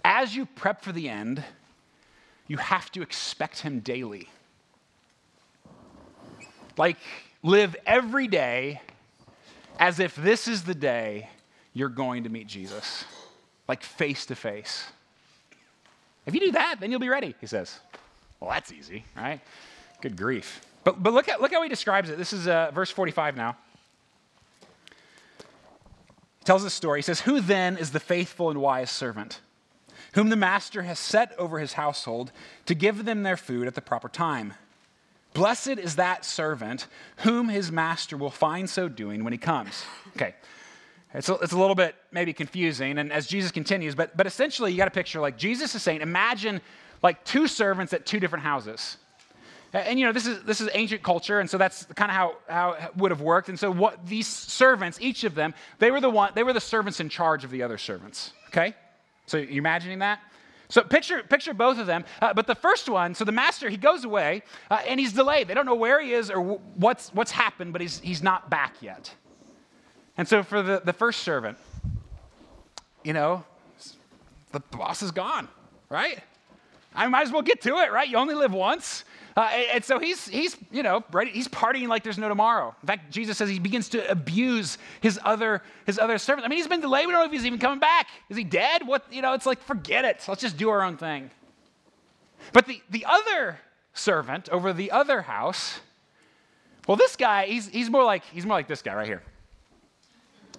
as 0.04 0.36
you 0.36 0.46
prep 0.46 0.82
for 0.82 0.92
the 0.92 1.08
end, 1.08 1.42
you 2.46 2.56
have 2.58 2.90
to 2.92 3.02
expect 3.02 3.60
him 3.60 3.80
daily. 3.80 4.28
Like, 6.76 6.96
live 7.42 7.76
every 7.86 8.28
day 8.28 8.80
as 9.78 10.00
if 10.00 10.14
this 10.16 10.48
is 10.48 10.64
the 10.64 10.74
day 10.74 11.28
you're 11.72 11.88
going 11.88 12.24
to 12.24 12.30
meet 12.30 12.46
Jesus, 12.46 13.04
like 13.68 13.82
face 13.82 14.26
to 14.26 14.34
face. 14.34 14.86
If 16.24 16.34
you 16.34 16.40
do 16.40 16.52
that, 16.52 16.76
then 16.80 16.90
you'll 16.90 17.00
be 17.00 17.08
ready, 17.08 17.34
he 17.40 17.46
says. 17.46 17.78
Well, 18.40 18.50
that's 18.50 18.72
easy, 18.72 19.04
right? 19.16 19.40
Good 20.00 20.16
grief. 20.16 20.60
But, 20.84 21.02
but 21.02 21.12
look, 21.12 21.28
at, 21.28 21.40
look 21.40 21.52
how 21.52 21.62
he 21.62 21.68
describes 21.68 22.10
it. 22.10 22.18
This 22.18 22.32
is 22.32 22.48
uh, 22.48 22.70
verse 22.72 22.90
45 22.90 23.36
now. 23.36 23.56
He 26.38 26.44
tells 26.44 26.62
this 26.62 26.74
story. 26.74 26.98
He 26.98 27.02
says, 27.02 27.20
Who 27.20 27.40
then 27.40 27.76
is 27.76 27.90
the 27.90 28.00
faithful 28.00 28.50
and 28.50 28.60
wise 28.60 28.90
servant, 28.90 29.40
whom 30.14 30.28
the 30.28 30.36
master 30.36 30.82
has 30.82 30.98
set 30.98 31.32
over 31.38 31.58
his 31.58 31.74
household 31.74 32.32
to 32.66 32.74
give 32.74 33.04
them 33.04 33.22
their 33.22 33.36
food 33.36 33.66
at 33.66 33.74
the 33.74 33.82
proper 33.82 34.08
time? 34.08 34.54
Blessed 35.36 35.78
is 35.78 35.96
that 35.96 36.24
servant 36.24 36.86
whom 37.18 37.50
his 37.50 37.70
master 37.70 38.16
will 38.16 38.30
find 38.30 38.68
so 38.70 38.88
doing 38.88 39.22
when 39.22 39.34
he 39.34 39.38
comes. 39.38 39.84
Okay. 40.16 40.34
It's 41.12 41.28
a, 41.28 41.34
it's 41.34 41.52
a 41.52 41.58
little 41.58 41.74
bit 41.74 41.94
maybe 42.10 42.32
confusing, 42.32 42.96
and 42.98 43.12
as 43.12 43.26
Jesus 43.26 43.50
continues, 43.50 43.94
but, 43.94 44.16
but 44.16 44.26
essentially 44.26 44.72
you 44.72 44.78
got 44.78 44.88
a 44.88 44.90
picture 44.90 45.20
like 45.20 45.36
Jesus 45.36 45.74
is 45.74 45.82
saying, 45.82 46.00
imagine 46.00 46.62
like 47.02 47.22
two 47.24 47.46
servants 47.46 47.92
at 47.92 48.06
two 48.06 48.18
different 48.18 48.44
houses. 48.44 48.96
And 49.74 49.98
you 49.98 50.06
know, 50.06 50.12
this 50.12 50.26
is 50.26 50.42
this 50.44 50.62
is 50.62 50.70
ancient 50.72 51.02
culture, 51.02 51.40
and 51.40 51.50
so 51.50 51.58
that's 51.58 51.84
kind 51.84 52.10
of 52.10 52.16
how, 52.16 52.36
how 52.48 52.72
it 52.72 52.96
would 52.96 53.10
have 53.10 53.20
worked. 53.20 53.50
And 53.50 53.58
so 53.58 53.70
what 53.70 54.06
these 54.06 54.26
servants, 54.26 54.98
each 55.02 55.24
of 55.24 55.34
them, 55.34 55.52
they 55.78 55.90
were 55.90 56.00
the 56.00 56.08
one, 56.08 56.32
they 56.34 56.44
were 56.44 56.54
the 56.54 56.60
servants 56.60 56.98
in 56.98 57.10
charge 57.10 57.44
of 57.44 57.50
the 57.50 57.62
other 57.62 57.76
servants. 57.76 58.32
Okay? 58.48 58.74
So 59.26 59.36
you 59.36 59.58
imagining 59.58 59.98
that? 59.98 60.20
So 60.68 60.82
picture, 60.82 61.22
picture 61.22 61.54
both 61.54 61.78
of 61.78 61.86
them. 61.86 62.04
Uh, 62.20 62.34
but 62.34 62.46
the 62.46 62.54
first 62.54 62.88
one, 62.88 63.14
so 63.14 63.24
the 63.24 63.32
master, 63.32 63.68
he 63.68 63.76
goes 63.76 64.04
away 64.04 64.42
uh, 64.70 64.80
and 64.86 64.98
he's 64.98 65.12
delayed. 65.12 65.48
They 65.48 65.54
don't 65.54 65.66
know 65.66 65.74
where 65.74 66.00
he 66.00 66.12
is 66.12 66.30
or 66.30 66.36
w- 66.36 66.60
what's, 66.74 67.10
what's 67.14 67.30
happened, 67.30 67.72
but 67.72 67.80
he's, 67.80 68.00
he's 68.00 68.22
not 68.22 68.50
back 68.50 68.74
yet. 68.80 69.14
And 70.16 70.26
so 70.26 70.42
for 70.42 70.62
the, 70.62 70.82
the 70.84 70.92
first 70.92 71.20
servant, 71.20 71.58
you 73.04 73.12
know, 73.12 73.44
the 74.52 74.60
boss 74.60 75.02
is 75.02 75.10
gone, 75.10 75.48
right? 75.88 76.18
I 76.94 77.06
might 77.08 77.22
as 77.22 77.32
well 77.32 77.42
get 77.42 77.60
to 77.62 77.76
it, 77.76 77.92
right? 77.92 78.08
You 78.08 78.16
only 78.16 78.34
live 78.34 78.52
once. 78.52 79.04
Uh, 79.36 79.50
and, 79.74 79.84
so 79.84 79.98
he's, 79.98 80.26
he's, 80.26 80.56
you 80.70 80.82
know, 80.82 81.04
he's 81.30 81.46
partying 81.46 81.88
like 81.88 82.02
there's 82.02 82.16
no 82.16 82.28
tomorrow. 82.28 82.74
In 82.82 82.86
fact, 82.86 83.10
Jesus 83.10 83.36
says 83.36 83.50
he 83.50 83.58
begins 83.58 83.90
to 83.90 84.10
abuse 84.10 84.78
his 85.02 85.20
other, 85.24 85.62
his 85.84 85.98
other 85.98 86.16
servants. 86.16 86.46
I 86.46 86.48
mean, 86.48 86.56
he's 86.56 86.66
been 86.66 86.80
delayed. 86.80 87.06
We 87.06 87.12
don't 87.12 87.20
know 87.20 87.26
if 87.26 87.32
he's 87.32 87.44
even 87.44 87.58
coming 87.58 87.78
back. 87.78 88.08
Is 88.30 88.36
he 88.38 88.44
dead? 88.44 88.86
What, 88.86 89.04
you 89.12 89.20
know, 89.20 89.34
it's 89.34 89.44
like, 89.44 89.62
forget 89.62 90.06
it. 90.06 90.24
Let's 90.26 90.40
just 90.40 90.56
do 90.56 90.70
our 90.70 90.82
own 90.82 90.96
thing. 90.96 91.30
But 92.54 92.66
the, 92.66 92.80
the 92.88 93.04
other 93.06 93.58
servant 93.92 94.48
over 94.48 94.72
the 94.72 94.90
other 94.90 95.20
house, 95.20 95.80
well, 96.86 96.96
this 96.96 97.14
guy, 97.14 97.44
he's, 97.44 97.68
he's, 97.68 97.90
more 97.90 98.04
like, 98.04 98.24
he's 98.32 98.46
more 98.46 98.56
like 98.56 98.68
this 98.68 98.80
guy 98.80 98.94
right 98.94 99.06
here. 99.06 99.22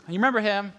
You 0.07 0.15
remember 0.15 0.39
him? 0.39 0.71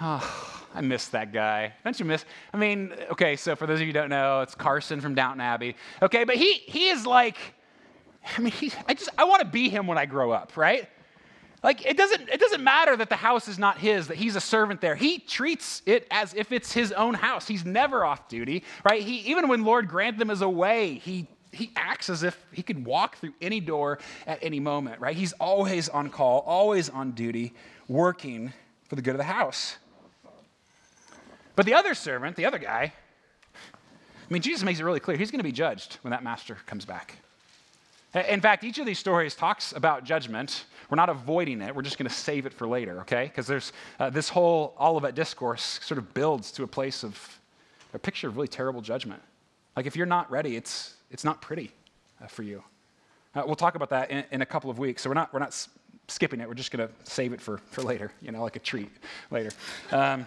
Oh, 0.00 0.64
I 0.74 0.80
miss 0.80 1.08
that 1.08 1.32
guy. 1.32 1.74
Don't 1.84 1.98
you 1.98 2.06
miss? 2.06 2.24
I 2.54 2.56
mean, 2.56 2.94
okay, 3.10 3.36
so 3.36 3.54
for 3.54 3.66
those 3.66 3.76
of 3.76 3.80
you 3.82 3.88
who 3.88 3.92
don't 3.92 4.08
know, 4.08 4.40
it's 4.40 4.54
Carson 4.54 5.00
from 5.00 5.14
Downton 5.14 5.40
Abbey. 5.40 5.76
Okay, 6.00 6.24
but 6.24 6.36
he 6.36 6.54
he 6.54 6.88
is 6.88 7.04
like, 7.04 7.36
I 8.36 8.40
mean, 8.40 8.52
he, 8.52 8.72
I 8.88 8.94
just 8.94 9.10
I 9.18 9.24
want 9.24 9.40
to 9.40 9.48
be 9.48 9.68
him 9.68 9.86
when 9.86 9.98
I 9.98 10.06
grow 10.06 10.30
up, 10.30 10.56
right? 10.56 10.88
Like 11.62 11.84
it 11.84 11.96
doesn't 11.96 12.28
it 12.30 12.40
doesn't 12.40 12.64
matter 12.64 12.96
that 12.96 13.10
the 13.10 13.16
house 13.16 13.46
is 13.46 13.58
not 13.58 13.78
his, 13.78 14.08
that 14.08 14.16
he's 14.16 14.36
a 14.36 14.40
servant 14.40 14.80
there. 14.80 14.94
He 14.94 15.18
treats 15.18 15.82
it 15.84 16.06
as 16.10 16.32
if 16.34 16.52
it's 16.52 16.72
his 16.72 16.92
own 16.92 17.14
house. 17.14 17.46
He's 17.46 17.66
never 17.66 18.04
off 18.04 18.28
duty, 18.28 18.64
right? 18.84 19.02
He 19.02 19.18
even 19.30 19.48
when 19.48 19.64
Lord 19.64 19.88
Grantham 19.88 20.30
is 20.30 20.40
away, 20.40 20.94
he 20.94 21.28
he 21.52 21.72
acts 21.76 22.08
as 22.08 22.22
if 22.22 22.42
he 22.52 22.62
could 22.62 22.86
walk 22.86 23.16
through 23.16 23.34
any 23.42 23.60
door 23.60 23.98
at 24.26 24.38
any 24.40 24.60
moment, 24.60 25.00
right? 25.00 25.16
He's 25.16 25.32
always 25.34 25.88
on 25.90 26.08
call, 26.08 26.40
always 26.46 26.88
on 26.88 27.10
duty, 27.10 27.52
working 27.88 28.52
for 28.84 28.96
the 28.96 29.02
good 29.02 29.14
of 29.14 29.18
the 29.18 29.24
house. 29.24 29.76
But 31.60 31.66
the 31.66 31.74
other 31.74 31.92
servant, 31.92 32.36
the 32.36 32.46
other 32.46 32.58
guy, 32.58 32.90
I 33.54 34.32
mean, 34.32 34.40
Jesus 34.40 34.62
makes 34.62 34.80
it 34.80 34.82
really 34.82 34.98
clear 34.98 35.18
he's 35.18 35.30
going 35.30 35.40
to 35.40 35.44
be 35.44 35.52
judged 35.52 35.98
when 36.00 36.10
that 36.10 36.24
master 36.24 36.56
comes 36.64 36.86
back. 36.86 37.16
In 38.14 38.40
fact, 38.40 38.64
each 38.64 38.78
of 38.78 38.86
these 38.86 38.98
stories 38.98 39.34
talks 39.34 39.72
about 39.72 40.04
judgment. 40.04 40.64
We're 40.88 40.96
not 40.96 41.10
avoiding 41.10 41.60
it. 41.60 41.76
We're 41.76 41.82
just 41.82 41.98
going 41.98 42.08
to 42.08 42.14
save 42.14 42.46
it 42.46 42.54
for 42.54 42.66
later, 42.66 43.02
okay? 43.02 43.24
Because 43.24 43.46
there's 43.46 43.74
uh, 43.98 44.08
this 44.08 44.30
whole 44.30 44.74
Olivet 44.80 45.14
discourse 45.14 45.80
sort 45.82 45.98
of 45.98 46.14
builds 46.14 46.50
to 46.52 46.62
a 46.62 46.66
place 46.66 47.04
of 47.04 47.38
a 47.92 47.98
picture 47.98 48.28
of 48.28 48.36
really 48.36 48.48
terrible 48.48 48.80
judgment. 48.80 49.20
Like 49.76 49.84
if 49.84 49.96
you're 49.96 50.06
not 50.06 50.30
ready, 50.30 50.56
it's, 50.56 50.94
it's 51.10 51.24
not 51.24 51.42
pretty 51.42 51.72
uh, 52.24 52.26
for 52.26 52.42
you. 52.42 52.64
Uh, 53.34 53.42
we'll 53.44 53.54
talk 53.54 53.74
about 53.74 53.90
that 53.90 54.10
in, 54.10 54.24
in, 54.30 54.40
a 54.40 54.46
couple 54.46 54.70
of 54.70 54.78
weeks. 54.78 55.02
So 55.02 55.10
we're 55.10 55.14
not, 55.14 55.30
we're 55.34 55.40
not 55.40 55.48
s- 55.48 55.68
skipping 56.08 56.40
it. 56.40 56.48
We're 56.48 56.54
just 56.54 56.70
going 56.70 56.88
to 56.88 56.94
save 57.04 57.34
it 57.34 57.40
for, 57.42 57.58
for 57.58 57.82
later, 57.82 58.12
you 58.22 58.32
know, 58.32 58.42
like 58.42 58.56
a 58.56 58.60
treat 58.60 58.90
later. 59.30 59.50
Um, 59.92 60.26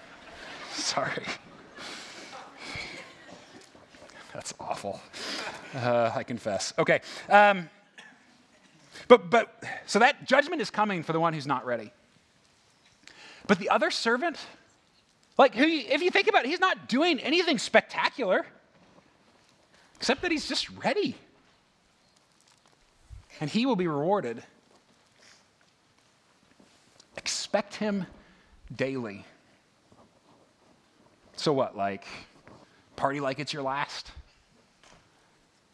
sorry. 0.77 1.23
That's 4.33 4.53
awful. 4.59 4.99
Uh, 5.75 6.11
I 6.15 6.23
confess. 6.23 6.73
Okay. 6.79 7.01
Um, 7.29 7.69
but, 9.07 9.29
but, 9.29 9.63
so 9.85 9.99
that 9.99 10.27
judgment 10.27 10.61
is 10.61 10.71
coming 10.71 11.03
for 11.03 11.13
the 11.13 11.19
one 11.19 11.33
who's 11.33 11.45
not 11.45 11.65
ready. 11.65 11.91
But 13.45 13.59
the 13.59 13.69
other 13.69 13.91
servant, 13.91 14.39
like, 15.37 15.53
who, 15.53 15.65
if 15.65 16.01
you 16.01 16.09
think 16.09 16.27
about 16.27 16.45
it, 16.45 16.49
he's 16.49 16.59
not 16.59 16.87
doing 16.87 17.19
anything 17.19 17.59
spectacular, 17.59 18.45
except 19.95 20.23
that 20.23 20.31
he's 20.31 20.47
just 20.47 20.69
ready. 20.83 21.15
And 23.39 23.49
he 23.49 23.65
will 23.65 23.75
be 23.75 23.87
rewarded. 23.87 24.41
Expect 27.17 27.75
him 27.75 28.07
daily. 28.75 29.25
So, 31.35 31.53
what, 31.53 31.75
like, 31.75 32.05
party 32.95 33.19
like 33.19 33.39
it's 33.39 33.53
your 33.53 33.63
last? 33.63 34.11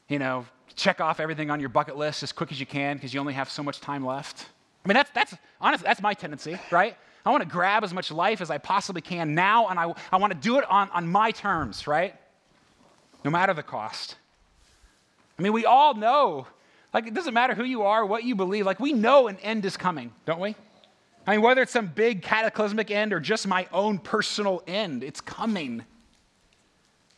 You 0.08 0.20
know, 0.20 0.46
check 0.76 1.02
off 1.02 1.20
everything 1.20 1.52
on 1.52 1.60
your 1.60 1.70
bucket 1.70 1.98
list 1.98 2.24
as 2.24 2.32
quick 2.32 2.52
as 2.52 2.60
you 2.60 2.66
can 2.66 2.98
because 2.98 3.14
you 3.14 3.20
only 3.20 3.34
have 3.34 3.50
so 3.50 3.62
much 3.62 3.82
time 3.82 4.06
left. 4.06 4.48
I 4.84 4.88
mean, 4.88 4.96
that's, 4.96 5.12
that's 5.12 5.36
honestly, 5.60 5.86
that's 5.86 6.02
my 6.02 6.14
tendency, 6.14 6.58
right? 6.72 6.96
I 7.26 7.32
want 7.32 7.44
to 7.44 7.50
grab 7.50 7.84
as 7.84 7.94
much 7.94 8.12
life 8.12 8.42
as 8.42 8.50
I 8.50 8.58
possibly 8.58 9.02
can 9.02 9.36
now, 9.36 9.68
and 9.68 9.78
I, 9.78 9.94
I 10.12 10.18
want 10.18 10.34
to 10.34 10.40
do 10.40 10.58
it 10.58 10.66
on, 10.70 10.90
on 10.92 11.08
my 11.08 11.32
terms, 11.32 11.86
right? 11.86 12.16
No 13.24 13.30
matter 13.30 13.54
the 13.54 13.64
cost. 13.64 14.16
I 15.38 15.42
mean, 15.42 15.54
we 15.54 15.66
all 15.66 15.94
know, 15.94 16.48
like, 16.94 17.08
it 17.08 17.14
doesn't 17.14 17.34
matter 17.34 17.54
who 17.54 17.64
you 17.66 17.84
are, 17.84 18.06
what 18.06 18.24
you 18.24 18.36
believe, 18.36 18.66
like, 18.66 18.80
we 18.80 18.94
know 18.94 19.28
an 19.28 19.38
end 19.44 19.66
is 19.66 19.78
coming, 19.78 20.12
don't 20.26 20.40
we? 20.40 20.56
I 21.30 21.34
mean, 21.34 21.44
whether 21.44 21.62
it's 21.62 21.74
some 21.74 21.86
big 21.86 22.24
cataclysmic 22.24 22.90
end 22.90 23.14
or 23.14 23.20
just 23.20 23.46
my 23.46 23.68
own 23.72 24.00
personal 24.00 24.64
end, 24.66 25.04
it's 25.04 25.22
coming. 25.22 25.84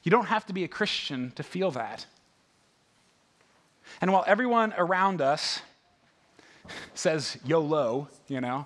You 0.03 0.11
don't 0.11 0.25
have 0.25 0.45
to 0.47 0.53
be 0.53 0.65
a 0.65 0.67
Christian 0.67 1.31
to 1.37 1.43
feel 1.43 1.71
that. 1.71 2.05
And 4.01 4.11
while 4.11 4.25
everyone 4.27 4.73
around 4.77 5.21
us 5.21 5.61
says 6.93 7.37
YOLO, 7.45 8.09
you 8.27 8.41
know, 8.41 8.65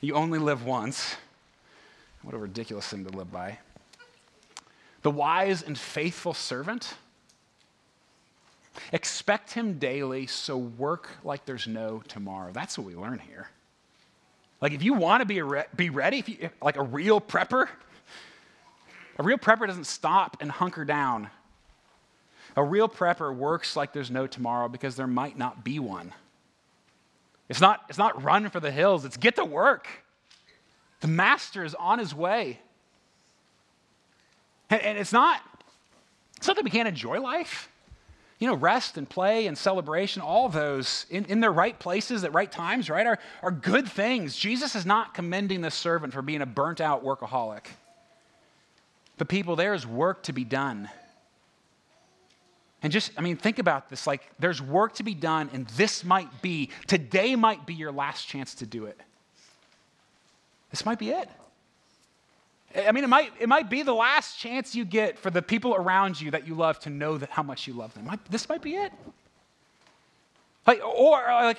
you 0.00 0.14
only 0.14 0.38
live 0.38 0.64
once, 0.64 1.16
what 2.22 2.32
a 2.32 2.38
ridiculous 2.38 2.86
thing 2.86 3.04
to 3.06 3.10
live 3.10 3.32
by. 3.32 3.58
The 5.02 5.10
wise 5.10 5.64
and 5.64 5.76
faithful 5.76 6.32
servant, 6.32 6.94
expect 8.92 9.50
him 9.50 9.80
daily, 9.80 10.28
so 10.28 10.56
work 10.56 11.08
like 11.24 11.44
there's 11.44 11.66
no 11.66 12.04
tomorrow. 12.06 12.52
That's 12.52 12.78
what 12.78 12.86
we 12.86 12.94
learn 12.94 13.18
here. 13.18 13.48
Like, 14.60 14.72
if 14.72 14.82
you 14.82 14.94
want 14.94 15.22
to 15.22 15.26
be, 15.26 15.40
re- 15.42 15.64
be 15.74 15.90
ready, 15.90 16.18
if 16.18 16.28
you, 16.28 16.50
like 16.62 16.76
a 16.76 16.82
real 16.82 17.20
prepper, 17.20 17.68
a 19.18 19.22
real 19.22 19.38
prepper 19.38 19.66
doesn't 19.66 19.86
stop 19.86 20.36
and 20.40 20.50
hunker 20.50 20.84
down 20.84 21.30
a 22.56 22.62
real 22.62 22.88
prepper 22.88 23.34
works 23.34 23.76
like 23.76 23.92
there's 23.92 24.10
no 24.10 24.26
tomorrow 24.26 24.68
because 24.68 24.96
there 24.96 25.06
might 25.06 25.38
not 25.38 25.64
be 25.64 25.78
one. 25.78 26.12
It's 27.48 27.60
not, 27.60 27.82
it's 27.88 27.98
not 27.98 28.22
run 28.22 28.48
for 28.50 28.60
the 28.60 28.70
hills, 28.70 29.04
it's 29.04 29.16
get 29.16 29.36
to 29.36 29.44
work. 29.44 29.88
The 31.00 31.08
master 31.08 31.64
is 31.64 31.74
on 31.74 31.98
his 31.98 32.14
way. 32.14 32.60
And, 34.68 34.80
and 34.82 34.98
it's 34.98 35.12
not, 35.12 35.40
it's 36.36 36.46
not 36.46 36.56
that 36.56 36.64
we 36.64 36.70
can't 36.70 36.88
enjoy 36.88 37.20
life. 37.20 37.68
You 38.40 38.48
know, 38.48 38.56
rest 38.56 38.96
and 38.96 39.08
play 39.08 39.46
and 39.46 39.56
celebration, 39.56 40.22
all 40.22 40.48
those 40.48 41.06
in, 41.10 41.26
in 41.26 41.40
their 41.40 41.52
right 41.52 41.78
places 41.78 42.24
at 42.24 42.32
right 42.32 42.50
times, 42.50 42.90
right, 42.90 43.06
are, 43.06 43.18
are 43.42 43.50
good 43.50 43.86
things. 43.86 44.34
Jesus 44.34 44.74
is 44.74 44.84
not 44.84 45.14
commending 45.14 45.60
the 45.60 45.70
servant 45.70 46.12
for 46.12 46.22
being 46.22 46.40
a 46.40 46.46
burnt 46.46 46.80
out 46.80 47.04
workaholic. 47.04 47.66
But 49.18 49.28
people, 49.28 49.56
there 49.56 49.74
is 49.74 49.86
work 49.86 50.22
to 50.24 50.32
be 50.32 50.44
done. 50.44 50.88
And 52.82 52.90
just, 52.90 53.12
I 53.18 53.20
mean, 53.20 53.36
think 53.36 53.58
about 53.58 53.90
this. 53.90 54.06
Like, 54.06 54.22
there's 54.38 54.62
work 54.62 54.94
to 54.94 55.02
be 55.02 55.14
done, 55.14 55.50
and 55.52 55.66
this 55.68 56.02
might 56.02 56.40
be, 56.40 56.70
today 56.86 57.36
might 57.36 57.66
be 57.66 57.74
your 57.74 57.92
last 57.92 58.26
chance 58.26 58.54
to 58.56 58.66
do 58.66 58.86
it. 58.86 58.98
This 60.70 60.86
might 60.86 60.98
be 60.98 61.10
it. 61.10 61.28
I 62.74 62.92
mean, 62.92 63.02
it 63.02 63.08
might, 63.08 63.32
it 63.40 63.48
might 63.48 63.68
be 63.68 63.82
the 63.82 63.94
last 63.94 64.38
chance 64.38 64.74
you 64.74 64.84
get 64.84 65.18
for 65.18 65.30
the 65.30 65.42
people 65.42 65.74
around 65.74 66.20
you 66.20 66.30
that 66.30 66.46
you 66.46 66.54
love 66.54 66.78
to 66.80 66.90
know 66.90 67.18
that 67.18 67.30
how 67.30 67.42
much 67.42 67.66
you 67.66 67.74
love 67.74 67.92
them. 67.94 68.08
This 68.30 68.48
might 68.48 68.62
be 68.62 68.76
it. 68.76 68.92
Like, 70.66 70.84
or 70.84 71.28
uh, 71.28 71.44
like, 71.46 71.58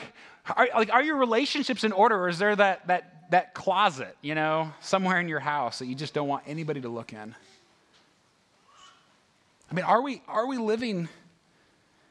are, 0.55 0.69
like, 0.73 0.93
are 0.93 1.03
your 1.03 1.17
relationships 1.17 1.83
in 1.83 1.91
order, 1.91 2.15
or 2.15 2.29
is 2.29 2.39
there 2.39 2.55
that, 2.55 2.87
that, 2.87 3.29
that 3.31 3.53
closet, 3.53 4.15
you 4.21 4.35
know, 4.35 4.71
somewhere 4.79 5.19
in 5.19 5.27
your 5.27 5.39
house 5.39 5.79
that 5.79 5.87
you 5.87 5.95
just 5.95 6.13
don't 6.13 6.29
want 6.29 6.43
anybody 6.47 6.79
to 6.81 6.89
look 6.89 7.11
in? 7.11 7.35
I 9.69 9.73
mean, 9.73 9.85
are 9.85 10.01
we, 10.01 10.21
are 10.27 10.47
we 10.47 10.57
living 10.57 11.09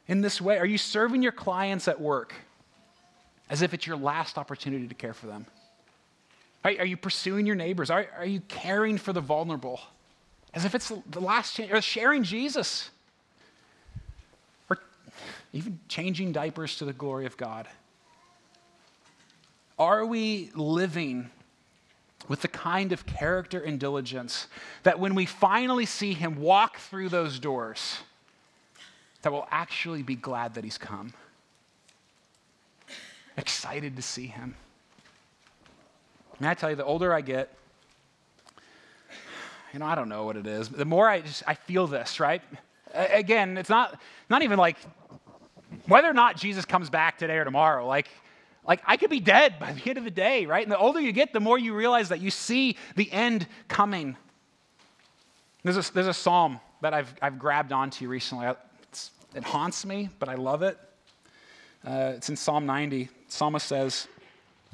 in 0.09 0.21
this 0.21 0.41
way? 0.41 0.59
Are 0.59 0.67
you 0.67 0.79
serving 0.79 1.23
your 1.23 1.33
clients 1.33 1.89
at 1.89 2.01
work 2.01 2.35
as 3.49 3.63
if 3.63 3.73
it's 3.73 3.87
your 3.87 3.97
last 3.97 4.37
opportunity 4.37 4.89
to 4.89 4.95
care 4.95 5.15
for 5.15 5.27
them? 5.27 5.47
Are, 6.65 6.73
are 6.79 6.87
you 6.87 6.97
pursuing 6.97 7.47
your 7.47 7.57
neighbors? 7.57 7.91
Are, 7.91 8.07
are 8.17 8.27
you 8.27 8.41
caring 8.49 8.99
for 8.99 9.13
the 9.13 9.21
vulnerable 9.21 9.81
as 10.53 10.65
if 10.65 10.75
it's 10.75 10.93
the 11.11 11.21
last 11.21 11.55
chance? 11.55 11.73
Or 11.73 11.81
sharing 11.81 12.23
Jesus? 12.23 12.91
Or 14.69 14.79
even 15.53 15.79
changing 15.89 16.33
diapers 16.33 16.77
to 16.77 16.85
the 16.85 16.93
glory 16.93 17.27
of 17.27 17.37
God? 17.37 17.69
Are 19.79 20.05
we 20.05 20.51
living 20.55 21.31
with 22.29 22.43
the 22.43 22.49
kind 22.49 22.93
of 22.93 23.07
character 23.07 23.61
and 23.61 23.81
diligence 23.81 24.47
that 24.85 25.01
when 25.01 25.17
we 25.17 25.27
finally 25.27 25.85
see 25.85 26.13
him 26.15 26.37
walk 26.41 26.79
through 26.79 27.09
those 27.09 27.41
doors, 27.41 27.99
that 29.23 29.33
we'll 29.33 29.49
actually 29.51 30.03
be 30.03 30.15
glad 30.15 30.55
that 30.55 30.65
he's 30.65 30.79
come. 30.79 31.13
Excited 33.37 33.97
to 33.97 34.03
see 34.03 34.27
him. 34.27 34.55
May 36.41 36.49
I 36.49 36.55
tell 36.55 36.71
you, 36.71 36.77
the 36.77 36.85
older 36.85 37.13
I 37.13 37.21
get, 37.21 37.55
you 39.73 39.79
know, 39.79 39.87
I 39.87 39.95
don't 39.95 40.09
know 40.09 40.25
what 40.25 40.37
it 40.37 40.47
is. 40.47 40.69
The 40.69 40.85
more 40.85 41.09
I 41.09 41.21
just 41.21 41.43
I 41.47 41.55
feel 41.55 41.87
this, 41.87 42.19
right? 42.19 42.43
Again, 42.93 43.57
it's 43.57 43.71
not 43.71 44.01
not 44.29 44.43
even 44.43 44.59
like 44.59 44.77
whether 45.87 46.09
or 46.09 46.15
not 46.15 46.37
Jesus 46.37 46.65
comes 46.65 46.91
back 46.91 47.19
today 47.19 47.37
or 47.37 47.45
tomorrow. 47.45 47.87
Like 47.87 48.09
like, 48.67 48.83
I 48.87 48.97
could 48.97 49.11
be 49.11 49.21
dead 49.21 49.59
by 49.59 49.73
the 49.73 49.89
end 49.89 49.99
of 49.99 50.05
the 50.05 50.11
day, 50.11 50.47
right? 50.47 50.63
And 50.63 50.71
the 50.71 50.79
older 50.79 51.01
you 51.01 51.13
get, 51.13 51.33
the 51.33 51.41
more 51.41 51.59
you 51.59 51.75
realize 51.75 52.11
that 52.11 52.21
you 52.21 52.31
see 52.31 52.77
the 52.95 53.11
end 53.11 53.47
coming. 53.69 54.17
There's 55.65 55.89
a, 55.89 55.93
there's 55.93 56.07
a 56.07 56.15
psalm 56.15 56.61
that 56.83 56.95
I've, 56.95 57.13
I've 57.23 57.39
grabbed 57.39 57.73
onto 57.73 58.09
recently. 58.09 58.47
It's, 58.85 59.11
it 59.35 59.45
haunts 59.45 59.85
me, 59.85 60.11
but 60.19 60.29
I 60.29 60.35
love 60.35 60.63
it. 60.63 60.79
Uh, 61.85 62.13
it's 62.17 62.29
in 62.29 62.37
Psalm 62.37 62.67
90. 62.67 63.05
The 63.05 63.11
psalmist 63.29 63.67
says, 63.67 64.07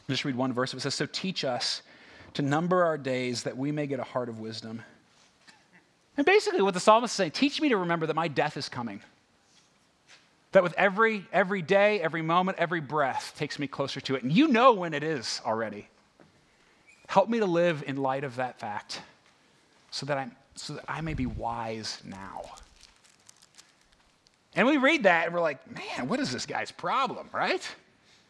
Just 0.08 0.24
read 0.24 0.36
one 0.36 0.52
verse. 0.52 0.72
It 0.72 0.80
says, 0.80 0.94
So 0.94 1.06
teach 1.06 1.44
us 1.44 1.82
to 2.34 2.42
number 2.42 2.84
our 2.84 2.98
days 2.98 3.42
that 3.44 3.56
we 3.56 3.72
may 3.72 3.86
get 3.86 3.98
a 3.98 4.04
heart 4.04 4.28
of 4.28 4.38
wisdom. 4.38 4.82
And 6.16 6.24
basically, 6.24 6.62
what 6.62 6.74
the 6.74 6.80
psalmist 6.80 7.12
is 7.12 7.16
saying, 7.16 7.32
teach 7.32 7.60
me 7.60 7.68
to 7.70 7.76
remember 7.76 8.06
that 8.06 8.16
my 8.16 8.28
death 8.28 8.56
is 8.56 8.68
coming. 8.68 9.02
That 10.52 10.62
with 10.62 10.74
every, 10.74 11.26
every 11.32 11.60
day, 11.60 12.00
every 12.00 12.22
moment, 12.22 12.58
every 12.58 12.80
breath 12.80 13.34
takes 13.36 13.58
me 13.58 13.66
closer 13.66 14.00
to 14.00 14.14
it. 14.14 14.22
And 14.22 14.32
you 14.32 14.48
know 14.48 14.72
when 14.72 14.94
it 14.94 15.02
is 15.02 15.40
already. 15.44 15.88
Help 17.08 17.28
me 17.28 17.40
to 17.40 17.46
live 17.46 17.84
in 17.86 17.96
light 17.96 18.24
of 18.24 18.36
that 18.36 18.58
fact 18.58 19.00
so 19.90 20.06
that, 20.06 20.16
I'm, 20.16 20.32
so 20.54 20.74
that 20.74 20.84
I 20.88 21.00
may 21.02 21.14
be 21.14 21.26
wise 21.26 22.00
now. 22.04 22.42
And 24.54 24.66
we 24.66 24.78
read 24.78 25.02
that 25.02 25.26
and 25.26 25.34
we're 25.34 25.40
like, 25.40 25.60
man, 25.70 26.08
what 26.08 26.18
is 26.18 26.32
this 26.32 26.46
guy's 26.46 26.70
problem, 26.70 27.28
right? 27.32 27.66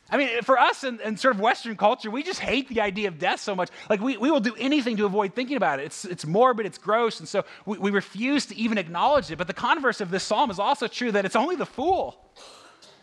I 0.08 0.16
mean, 0.18 0.42
for 0.42 0.56
us 0.56 0.84
in, 0.84 1.00
in, 1.00 1.16
sort 1.16 1.34
of 1.34 1.40
Western 1.40 1.76
culture, 1.76 2.10
we 2.10 2.22
just 2.22 2.38
hate 2.38 2.68
the 2.68 2.80
idea 2.80 3.08
of 3.08 3.18
death 3.18 3.40
so 3.40 3.56
much. 3.56 3.70
Like, 3.90 4.00
we, 4.00 4.16
we 4.16 4.30
will 4.30 4.40
do 4.40 4.54
anything 4.56 4.96
to 4.98 5.04
avoid 5.04 5.34
thinking 5.34 5.56
about 5.56 5.80
it. 5.80 5.86
It's, 5.86 6.04
it's 6.04 6.24
morbid, 6.24 6.64
it's 6.64 6.78
gross, 6.78 7.18
and 7.18 7.28
so 7.28 7.44
we, 7.64 7.76
we 7.78 7.90
refuse 7.90 8.46
to 8.46 8.56
even 8.56 8.78
acknowledge 8.78 9.30
it. 9.32 9.36
But 9.36 9.48
the 9.48 9.52
converse 9.52 10.00
of 10.00 10.10
this 10.10 10.22
psalm 10.22 10.50
is 10.50 10.60
also 10.60 10.86
true 10.86 11.10
that 11.10 11.24
it's 11.24 11.34
only 11.34 11.56
the 11.56 11.66
fool 11.66 12.16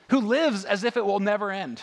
who 0.09 0.19
lives 0.19 0.63
as 0.63 0.85
if 0.85 0.95
it 0.95 1.05
will 1.05 1.19
never 1.19 1.51
end. 1.51 1.81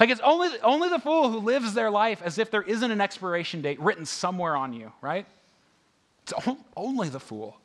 Like, 0.00 0.08
it's 0.08 0.22
only, 0.22 0.48
only 0.62 0.88
the 0.88 0.98
fool 0.98 1.30
who 1.30 1.38
lives 1.38 1.74
their 1.74 1.90
life 1.90 2.22
as 2.22 2.38
if 2.38 2.50
there 2.50 2.62
isn't 2.62 2.90
an 2.90 3.02
expiration 3.02 3.60
date 3.60 3.78
written 3.78 4.06
somewhere 4.06 4.56
on 4.56 4.72
you, 4.72 4.90
right? 5.02 5.26
It's 6.22 6.32
only 6.76 7.10
the 7.10 7.20
fool. 7.20 7.58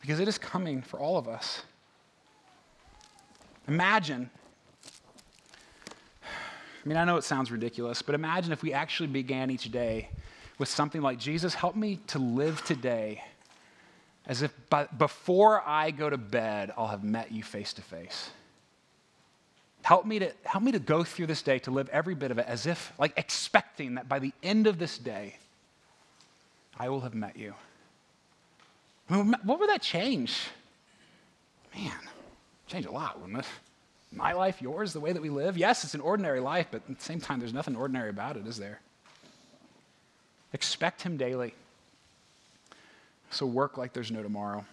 Because 0.00 0.20
it 0.20 0.28
is 0.28 0.38
coming 0.38 0.80
for 0.82 0.98
all 0.98 1.16
of 1.16 1.28
us. 1.28 1.62
Imagine, 3.68 4.30
I 6.84 6.88
mean, 6.88 6.98
I 6.98 7.04
know 7.04 7.16
it 7.16 7.24
sounds 7.24 7.50
ridiculous, 7.50 8.02
but 8.02 8.14
imagine 8.14 8.52
if 8.52 8.62
we 8.62 8.74
actually 8.74 9.06
began 9.06 9.50
each 9.50 9.70
day 9.72 10.10
with 10.58 10.68
something 10.68 11.00
like 11.00 11.18
Jesus, 11.18 11.54
help 11.54 11.76
me 11.76 11.98
to 12.08 12.18
live 12.18 12.62
today 12.64 13.24
as 14.26 14.42
if 14.42 14.52
by, 14.68 14.86
before 14.98 15.62
I 15.66 15.90
go 15.90 16.10
to 16.10 16.18
bed, 16.18 16.72
I'll 16.76 16.88
have 16.88 17.02
met 17.02 17.32
you 17.32 17.42
face 17.42 17.72
to 17.74 17.82
face. 17.82 18.30
Help 19.82 20.06
me, 20.06 20.18
to, 20.18 20.32
help 20.44 20.62
me 20.62 20.72
to 20.72 20.78
go 20.78 21.04
through 21.04 21.26
this 21.26 21.42
day 21.42 21.58
to 21.60 21.70
live 21.70 21.88
every 21.90 22.14
bit 22.14 22.30
of 22.30 22.38
it 22.38 22.46
as 22.46 22.66
if, 22.66 22.92
like, 22.98 23.12
expecting 23.16 23.96
that 23.96 24.08
by 24.08 24.18
the 24.18 24.32
end 24.42 24.66
of 24.66 24.78
this 24.78 24.96
day, 24.96 25.36
I 26.78 26.88
will 26.88 27.00
have 27.00 27.14
met 27.14 27.36
you. 27.36 27.54
I 29.10 29.16
mean, 29.16 29.36
what 29.42 29.60
would 29.60 29.68
that 29.68 29.82
change? 29.82 30.48
Man, 31.74 31.92
change 32.66 32.86
a 32.86 32.90
lot, 32.90 33.20
wouldn't 33.20 33.40
it? 33.40 33.46
My 34.14 34.32
life, 34.32 34.62
yours, 34.62 34.92
the 34.92 35.00
way 35.00 35.12
that 35.12 35.22
we 35.22 35.30
live. 35.30 35.56
Yes, 35.56 35.84
it's 35.84 35.94
an 35.94 36.00
ordinary 36.00 36.40
life, 36.40 36.68
but 36.70 36.82
at 36.88 36.98
the 36.98 37.04
same 37.04 37.20
time, 37.20 37.40
there's 37.40 37.52
nothing 37.52 37.76
ordinary 37.76 38.10
about 38.10 38.36
it, 38.36 38.46
is 38.46 38.56
there? 38.56 38.80
Expect 40.52 41.02
Him 41.02 41.16
daily. 41.16 41.54
So 43.30 43.44
work 43.46 43.76
like 43.76 43.92
there's 43.92 44.12
no 44.12 44.22
tomorrow. 44.22 44.64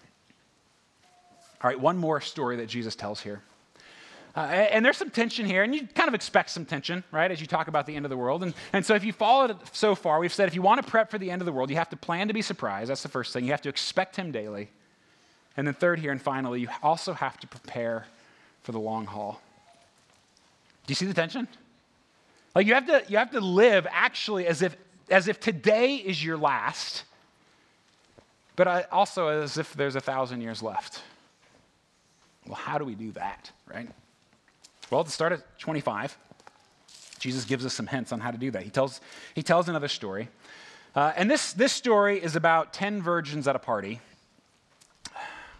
All 1.64 1.70
right, 1.70 1.80
one 1.80 1.98
more 1.98 2.22
story 2.22 2.58
that 2.58 2.68
Jesus 2.68 2.96
tells 2.96 3.22
here. 3.22 3.42
Uh, 4.36 4.40
and 4.40 4.86
there's 4.86 4.98
some 4.98 5.10
tension 5.10 5.46
here, 5.46 5.64
and 5.64 5.76
you 5.76 5.88
kind 5.88 6.08
of 6.08 6.14
expect 6.14 6.50
some 6.50 6.66
tension, 6.66 7.04
right, 7.12 7.32
as 7.32 7.42
you 7.42 7.48
talk 7.48 7.68
about 7.68 7.86
the 7.86 7.96
end 7.96 8.06
of 8.06 8.10
the 8.10 8.18
world. 8.18 8.44
And, 8.44 8.54
and 8.72 8.86
so, 8.86 8.96
if 8.96 9.04
you 9.04 9.12
followed 9.12 9.52
it 9.52 9.58
so 9.74 9.94
far, 9.94 10.20
we've 10.20 10.34
said 10.34 10.48
if 10.48 10.56
you 10.56 10.62
want 10.62 10.82
to 10.82 10.90
prep 10.90 11.12
for 11.12 11.18
the 11.18 11.30
end 11.30 11.42
of 11.42 11.46
the 11.46 11.52
world, 11.52 11.70
you 11.70 11.76
have 11.76 11.90
to 11.90 11.98
plan 11.98 12.30
to 12.30 12.34
be 12.34 12.42
surprised. 12.42 12.90
That's 12.90 13.04
the 13.04 13.10
first 13.10 13.34
thing. 13.34 13.44
You 13.44 13.52
have 13.52 13.62
to 13.64 13.70
expect 13.70 14.16
Him 14.16 14.32
daily. 14.32 14.70
And 15.58 15.68
then, 15.68 15.74
third 15.74 16.00
here, 16.00 16.12
and 16.12 16.22
finally, 16.22 16.62
you 16.62 16.70
also 16.82 17.14
have 17.14 17.40
to 17.42 17.48
prepare 17.48 18.06
for 18.64 18.72
the 18.72 18.80
long 18.80 19.06
haul. 19.06 19.42
Do 20.86 20.92
you 20.92 20.96
see 20.96 21.06
the 21.06 21.14
tension? 21.14 21.48
Like, 22.56 22.68
you 22.68 22.74
have 22.74 22.88
to, 22.88 23.04
you 23.08 23.18
have 23.18 23.32
to 23.32 23.40
live 23.40 23.88
actually 23.90 24.48
as 24.48 24.62
if, 24.62 24.76
as 25.10 25.28
if 25.28 25.40
today 25.40 25.96
is 25.96 26.24
your 26.24 26.38
last, 26.38 27.04
but 28.56 28.92
also 28.92 29.28
as 29.28 29.58
if 29.58 29.74
there's 29.74 29.96
a 29.96 30.02
thousand 30.02 30.42
years 30.42 30.62
left. 30.62 31.02
Well, 32.46 32.56
how 32.56 32.78
do 32.78 32.86
we 32.86 32.96
do 32.96 33.12
that, 33.14 33.52
right? 33.72 33.88
Well, 34.90 35.02
at 35.02 35.06
the 35.06 35.12
start 35.12 35.32
of 35.32 35.44
25, 35.60 36.18
Jesus 37.20 37.46
gives 37.46 37.66
us 37.66 37.74
some 37.74 37.88
hints 37.88 38.12
on 38.12 38.20
how 38.20 38.32
to 38.32 38.38
do 38.38 38.52
that. 38.52 38.64
He 38.64 38.70
tells, 38.70 39.00
he 39.36 39.44
tells 39.44 39.70
another 39.70 39.88
story. 39.88 40.28
Uh, 40.96 41.14
and 41.16 41.32
this, 41.32 41.54
this 41.54 41.72
story 41.72 42.22
is 42.22 42.36
about 42.36 42.74
10 42.74 43.02
virgins 43.02 43.48
at 43.48 43.56
a 43.56 43.60
party, 43.60 44.02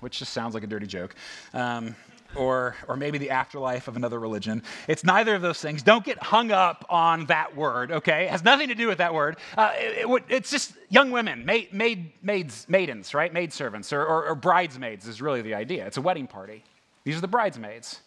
which 0.02 0.20
just 0.20 0.34
sounds 0.34 0.54
like 0.54 0.64
a 0.64 0.68
dirty 0.68 0.88
joke. 0.88 1.16
Um, 1.54 1.96
or, 2.36 2.76
or 2.88 2.96
maybe 2.96 3.18
the 3.18 3.30
afterlife 3.30 3.88
of 3.88 3.96
another 3.96 4.20
religion. 4.20 4.64
It's 4.88 5.04
neither 5.04 5.36
of 5.36 5.42
those 5.42 5.60
things. 5.60 5.84
Don't 5.84 6.04
get 6.04 6.22
hung 6.22 6.52
up 6.52 6.86
on 6.90 7.26
that 7.28 7.56
word, 7.56 7.92
okay? 7.92 8.26
It 8.26 8.32
has 8.32 8.44
nothing 8.44 8.70
to 8.70 8.76
do 8.76 8.88
with 8.88 9.00
that 9.00 9.14
word. 9.14 9.38
Uh, 9.58 9.72
it, 9.76 10.08
it, 10.08 10.24
it's 10.30 10.52
just 10.52 10.74
young 10.90 11.12
women, 11.12 11.46
maid, 11.46 11.74
maid, 11.74 12.12
maids, 12.22 12.66
maidens, 12.70 13.14
right? 13.14 13.32
Maid 13.34 13.54
servants, 13.54 13.92
or, 13.94 14.04
or, 14.06 14.28
or 14.28 14.36
bridesmaids 14.36 15.08
is 15.08 15.22
really 15.22 15.42
the 15.42 15.56
idea. 15.56 15.86
It's 15.86 15.98
a 15.98 16.02
wedding 16.02 16.28
party. 16.28 16.64
These 17.04 17.18
are 17.18 17.22
the 17.22 17.28
bridesmaids. 17.28 18.00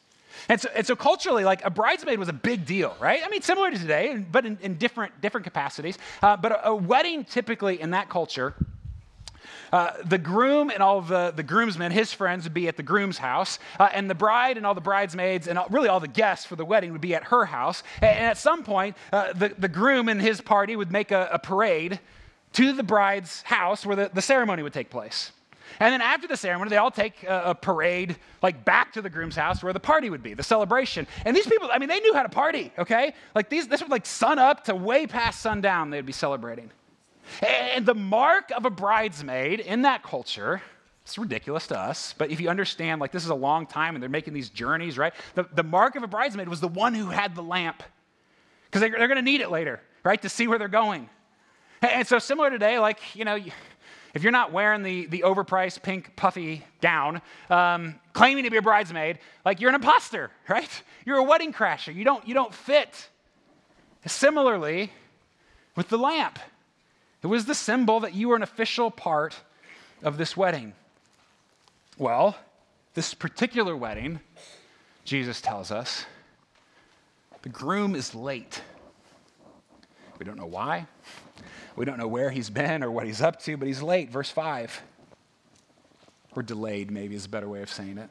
And 0.49 0.61
so, 0.61 0.69
and 0.75 0.87
so, 0.87 0.97
culturally, 0.97 1.45
like 1.45 1.65
a 1.65 1.71
bridesmaid 1.71 2.19
was 2.19 2.29
a 2.29 2.33
big 2.33 2.67
deal, 2.67 2.97
right? 3.01 3.21
I 3.25 3.29
mean, 3.29 3.43
similar 3.43 3.71
to 3.71 3.79
today, 3.79 4.17
but 4.17 4.45
in, 4.45 4.59
in 4.63 4.75
different, 4.75 5.21
different 5.21 5.45
capacities. 5.45 5.99
Uh, 6.23 6.37
but 6.37 6.53
a, 6.53 6.69
a, 6.69 6.75
wedding, 6.75 7.25
typically 7.25 7.81
in 7.81 7.91
that 7.91 8.09
culture, 8.09 8.55
uh, 9.73 9.91
the 10.05 10.19
groom 10.19 10.71
and 10.71 10.83
all 10.83 11.01
the, 11.01 11.33
the 11.35 11.43
groomsmen, 11.43 11.93
his 11.93 12.13
friends, 12.13 12.45
would 12.45 12.55
be 12.55 12.69
at 12.69 12.77
the 12.77 12.83
groom's 12.83 13.19
house, 13.19 13.59
uh, 13.79 13.89
and 13.93 14.09
the 14.09 14.15
bride 14.15 14.57
and 14.57 14.67
all 14.67 14.75
the 14.75 14.81
bridesmaids 14.81 15.49
and 15.49 15.59
all, 15.59 15.67
really 15.71 15.89
all 15.89 16.01
the 16.01 16.09
guests 16.09 16.47
for 16.47 16.57
the 16.57 16.65
wedding 16.65 16.93
would 16.93 17.01
be 17.01 17.15
at 17.15 17.25
her 17.25 17.45
house. 17.45 17.83
And, 18.01 18.11
and 18.11 18.25
at 18.27 18.39
some 18.39 18.63
point, 18.63 18.97
uh, 19.13 19.33
the, 19.33 19.55
the 19.59 19.69
groom 19.69 20.09
and 20.09 20.21
his 20.21 20.41
party 20.41 20.77
would 20.77 20.93
make 20.93 21.11
a, 21.11 21.29
a 21.33 21.39
parade 21.39 22.01
to 22.55 22.73
the 22.73 22.83
bride's 22.83 23.43
house 23.43 23.85
where 23.85 23.97
the, 23.97 24.11
the 24.13 24.23
ceremony 24.23 24.63
would 24.63 24.73
take 24.73 24.91
place. 24.91 25.33
And 25.81 25.93
then 25.93 26.03
after 26.03 26.29
the 26.29 26.37
ceremony, 26.37 26.71
they 26.71 26.77
all 26.77 26.91
take 26.91 27.23
a, 27.25 27.43
a, 27.47 27.55
parade 27.55 28.17
like 28.43 28.65
back 28.65 28.93
to 28.93 29.03
the 29.03 29.11
groom's 29.11 29.37
house 29.37 29.63
where 29.63 29.73
the 29.73 29.81
party 29.81 30.11
would 30.11 30.23
be, 30.23 30.35
the 30.35 30.43
celebration. 30.43 31.07
And 31.25 31.37
these 31.37 31.47
people, 31.47 31.69
I 31.73 31.79
mean, 31.79 31.89
they 31.89 32.01
knew 32.01 32.15
how 32.15 32.23
to 32.23 32.29
party, 32.29 32.73
okay? 32.79 33.15
Like 33.35 33.49
these, 33.49 33.67
this 33.67 33.81
was 33.81 33.91
like 33.91 34.07
sun 34.07 34.39
up 34.39 34.65
to 34.65 34.75
way 34.75 35.07
past 35.07 35.41
sundown, 35.41 35.91
they'd 35.91 36.07
be 36.07 36.13
celebrating. 36.13 36.71
And 37.43 37.85
the 37.87 37.95
mark 37.95 38.51
of 38.51 38.65
a 38.65 38.71
bridesmaid 38.71 39.61
in 39.61 39.83
that 39.83 40.03
culture, 40.03 40.63
it's 41.05 41.19
ridiculous 41.19 41.67
to 41.69 41.79
us, 41.79 42.15
but 42.17 42.31
if 42.31 42.41
you 42.41 42.49
understand, 42.49 43.01
like 43.01 43.13
this 43.13 43.25
is 43.25 43.31
a 43.31 43.35
long 43.35 43.67
time 43.67 43.95
and 43.95 44.03
they're 44.03 44.11
making 44.11 44.35
these 44.35 44.51
journeys, 44.51 44.97
right? 44.97 45.13
The, 45.35 45.45
the 45.55 45.63
mark 45.63 45.97
of 45.97 46.03
a 46.03 46.07
bridesmaid 46.07 46.49
was 46.49 46.61
the 46.61 46.69
one 46.69 46.95
who 46.95 47.11
had 47.11 47.35
the 47.35 47.43
lamp 47.43 47.83
because 48.67 48.81
they, 48.81 48.91
they're 48.91 49.09
going 49.09 49.17
to 49.17 49.23
need 49.23 49.41
it 49.41 49.51
later, 49.51 49.81
right, 50.03 50.21
to 50.23 50.29
see 50.29 50.49
where 50.49 50.59
they're 50.59 50.69
going. 50.69 51.09
And 51.83 52.07
so, 52.07 52.19
similar 52.19 52.51
today, 52.51 52.79
like, 52.79 53.15
you 53.15 53.25
know, 53.25 53.39
if 54.15 54.23
you're 54.23 54.33
not 54.33 54.53
wearing 54.53 54.83
the, 54.83 55.07
the 55.07 55.25
overpriced 55.27 55.83
pink 55.83 56.17
puffy 56.17 56.65
gown, 56.81 57.21
um, 57.51 58.01
claiming 58.13 58.45
to 58.45 58.51
be 58.51 58.57
a 58.57 58.63
bridesmaid, 58.63 59.19
like 59.45 59.61
you're 59.61 59.69
an 59.69 59.75
imposter, 59.75 60.31
right? 60.49 60.83
You're 61.05 61.19
a 61.19 61.25
wedding 61.25 61.53
crasher. 61.53 61.95
You 61.95 62.05
don't, 62.05 62.27
you 62.27 62.33
don't 62.33 62.55
fit. 62.55 63.09
Similarly, 64.07 64.93
with 65.77 65.89
the 65.89 65.99
lamp, 65.99 66.39
it 67.25 67.29
was 67.29 67.47
the 67.47 67.55
symbol 67.55 68.01
that 68.01 68.15
you 68.15 68.29
were 68.29 68.37
an 68.37 68.43
official 68.43 68.91
part 68.91 69.35
of 70.03 70.19
this 70.19 70.37
wedding. 70.37 70.75
Well, 71.97 72.37
this 72.95 73.15
particular 73.15 73.77
wedding, 73.77 74.21
Jesus 75.05 75.41
tells 75.41 75.71
us, 75.71 76.05
the 77.43 77.49
groom 77.49 77.95
is 77.95 78.15
late. 78.15 78.63
We 80.19 80.25
don't 80.25 80.37
know 80.37 80.47
why. 80.47 80.87
We 81.77 81.85
don't 81.85 81.99
know 81.99 82.09
where 82.09 82.31
he's 82.31 82.51
been 82.51 82.83
or 82.83 82.91
what 82.91 83.07
he's 83.07 83.21
up 83.21 83.41
to, 83.43 83.57
but 83.57 83.69
he's 83.69 83.83
late. 83.83 84.11
Verse 84.11 84.31
5. 84.31 84.83
Or 86.37 86.43
delayed, 86.43 86.91
maybe 86.91 87.15
is 87.15 87.27
a 87.27 87.29
better 87.29 87.49
way 87.49 87.63
of 87.63 87.71
saying 87.71 87.99
it. 87.99 88.11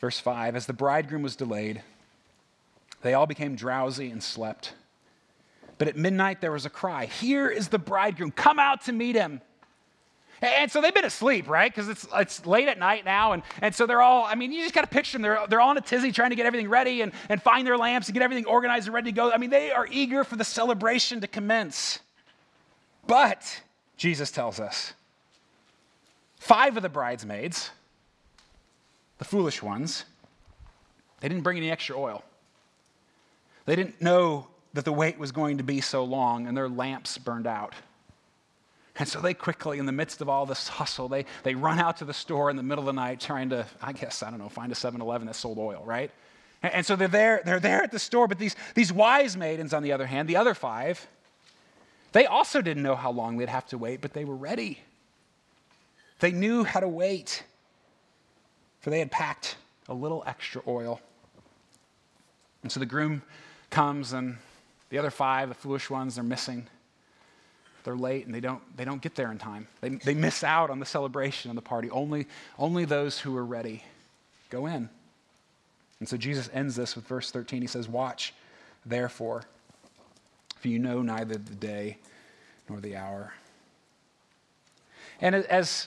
Verse 0.00 0.18
5 0.18 0.56
As 0.56 0.66
the 0.66 0.72
bridegroom 0.72 1.22
was 1.22 1.36
delayed, 1.36 1.82
they 3.02 3.14
all 3.14 3.26
became 3.26 3.56
drowsy 3.56 4.10
and 4.10 4.22
slept. 4.22 4.72
But 5.78 5.88
at 5.88 5.96
midnight 5.96 6.40
there 6.40 6.52
was 6.52 6.66
a 6.66 6.70
cry 6.70 7.06
Here 7.06 7.48
is 7.48 7.68
the 7.68 7.78
bridegroom, 7.78 8.30
come 8.30 8.58
out 8.58 8.84
to 8.86 8.92
meet 8.92 9.14
him. 9.14 9.40
And 10.42 10.70
so 10.70 10.82
they've 10.82 10.92
been 10.92 11.06
asleep, 11.06 11.48
right? 11.48 11.72
Because 11.72 11.88
it's, 11.88 12.06
it's 12.14 12.44
late 12.44 12.68
at 12.68 12.78
night 12.78 13.06
now. 13.06 13.32
And, 13.32 13.42
and 13.62 13.74
so 13.74 13.86
they're 13.86 14.02
all, 14.02 14.24
I 14.24 14.34
mean, 14.34 14.52
you 14.52 14.62
just 14.62 14.74
got 14.74 14.82
to 14.82 14.86
picture 14.86 15.12
them. 15.12 15.22
They're, 15.22 15.40
they're 15.48 15.62
all 15.62 15.70
in 15.70 15.78
a 15.78 15.82
tizzy 15.82 16.12
trying 16.12 16.28
to 16.28 16.36
get 16.36 16.44
everything 16.44 16.68
ready 16.68 17.00
and, 17.00 17.12
and 17.30 17.42
find 17.42 17.66
their 17.66 17.78
lamps 17.78 18.08
and 18.08 18.14
get 18.14 18.22
everything 18.22 18.44
organized 18.44 18.86
and 18.86 18.94
ready 18.94 19.10
to 19.10 19.16
go. 19.16 19.32
I 19.32 19.38
mean, 19.38 19.48
they 19.48 19.70
are 19.70 19.88
eager 19.90 20.24
for 20.24 20.36
the 20.36 20.44
celebration 20.44 21.22
to 21.22 21.26
commence. 21.26 22.00
But, 23.06 23.62
Jesus 23.96 24.30
tells 24.30 24.60
us, 24.60 24.92
five 26.38 26.76
of 26.76 26.82
the 26.82 26.90
bridesmaids, 26.90 27.70
the 29.16 29.24
foolish 29.24 29.62
ones, 29.62 30.04
they 31.20 31.28
didn't 31.28 31.44
bring 31.44 31.56
any 31.56 31.70
extra 31.70 31.98
oil. 31.98 32.22
They 33.64 33.74
didn't 33.74 34.02
know 34.02 34.48
that 34.76 34.84
the 34.84 34.92
wait 34.92 35.18
was 35.18 35.32
going 35.32 35.56
to 35.56 35.64
be 35.64 35.80
so 35.80 36.04
long 36.04 36.46
and 36.46 36.54
their 36.54 36.68
lamps 36.68 37.16
burned 37.16 37.46
out. 37.46 37.74
And 38.98 39.08
so 39.08 39.20
they 39.20 39.32
quickly, 39.32 39.78
in 39.78 39.86
the 39.86 39.92
midst 39.92 40.20
of 40.20 40.28
all 40.28 40.44
this 40.44 40.68
hustle, 40.68 41.08
they, 41.08 41.24
they 41.44 41.54
run 41.54 41.78
out 41.78 41.96
to 41.98 42.04
the 42.04 42.12
store 42.12 42.50
in 42.50 42.56
the 42.56 42.62
middle 42.62 42.82
of 42.82 42.94
the 42.94 43.00
night 43.00 43.18
trying 43.18 43.48
to, 43.50 43.66
I 43.80 43.92
guess, 43.92 44.22
I 44.22 44.28
don't 44.28 44.38
know, 44.38 44.50
find 44.50 44.70
a 44.70 44.74
7 44.74 45.00
Eleven 45.00 45.26
that 45.28 45.34
sold 45.34 45.58
oil, 45.58 45.82
right? 45.86 46.10
And, 46.62 46.74
and, 46.74 46.86
so 46.86 46.94
they're 46.94 47.08
there, 47.08 47.40
they're 47.42 47.60
there 47.60 47.82
at 47.82 47.90
the 47.90 47.98
store, 47.98 48.28
but 48.28 48.38
these, 48.38 48.54
these 48.74 48.92
wise 48.92 49.34
maidens, 49.34 49.72
on 49.72 49.82
the 49.82 49.92
other 49.92 50.06
hand, 50.06 50.28
the 50.28 50.36
other 50.36 50.52
five, 50.52 51.06
they 52.12 52.26
also 52.26 52.60
didn't 52.60 52.82
know 52.82 52.96
how 52.96 53.10
long 53.10 53.38
they'd 53.38 53.48
have 53.48 53.66
to 53.68 53.78
wait, 53.78 54.02
but 54.02 54.12
they 54.12 54.26
were 54.26 54.36
ready. 54.36 54.80
They 56.20 56.32
knew 56.32 56.64
how 56.64 56.80
to 56.80 56.88
wait, 56.88 57.44
for 58.80 58.90
they 58.90 58.98
had 58.98 59.10
packed 59.10 59.56
a 59.88 59.94
little 59.94 60.22
extra 60.26 60.60
oil. 60.66 61.00
And 62.62 62.70
so 62.70 62.78
the 62.78 62.86
groom 62.86 63.22
comes, 63.70 64.12
and 64.12 64.36
the 64.90 64.98
other 64.98 65.10
five, 65.10 65.48
the 65.48 65.54
foolish 65.54 65.90
ones, 65.90 66.14
they're 66.14 66.24
missing 66.24 66.68
they're 67.86 67.96
late 67.96 68.26
and 68.26 68.34
they 68.34 68.40
don't, 68.40 68.60
they 68.76 68.84
don't 68.84 69.00
get 69.00 69.14
there 69.14 69.30
in 69.30 69.38
time. 69.38 69.68
They, 69.80 69.90
they 69.90 70.12
miss 70.12 70.42
out 70.42 70.70
on 70.70 70.80
the 70.80 70.84
celebration 70.84 71.52
and 71.52 71.56
the 71.56 71.62
party. 71.62 71.88
Only, 71.88 72.26
only 72.58 72.84
those 72.84 73.20
who 73.20 73.36
are 73.36 73.44
ready 73.44 73.84
go 74.50 74.66
in. 74.66 74.90
And 76.00 76.08
so 76.08 76.16
Jesus 76.16 76.50
ends 76.52 76.74
this 76.74 76.96
with 76.96 77.06
verse 77.06 77.30
13. 77.30 77.62
He 77.62 77.68
says, 77.68 77.88
Watch, 77.88 78.34
therefore, 78.84 79.44
for 80.56 80.66
you 80.66 80.80
know 80.80 81.00
neither 81.00 81.36
the 81.36 81.54
day 81.54 81.98
nor 82.68 82.80
the 82.80 82.96
hour. 82.96 83.34
And 85.20 85.36
as 85.36 85.86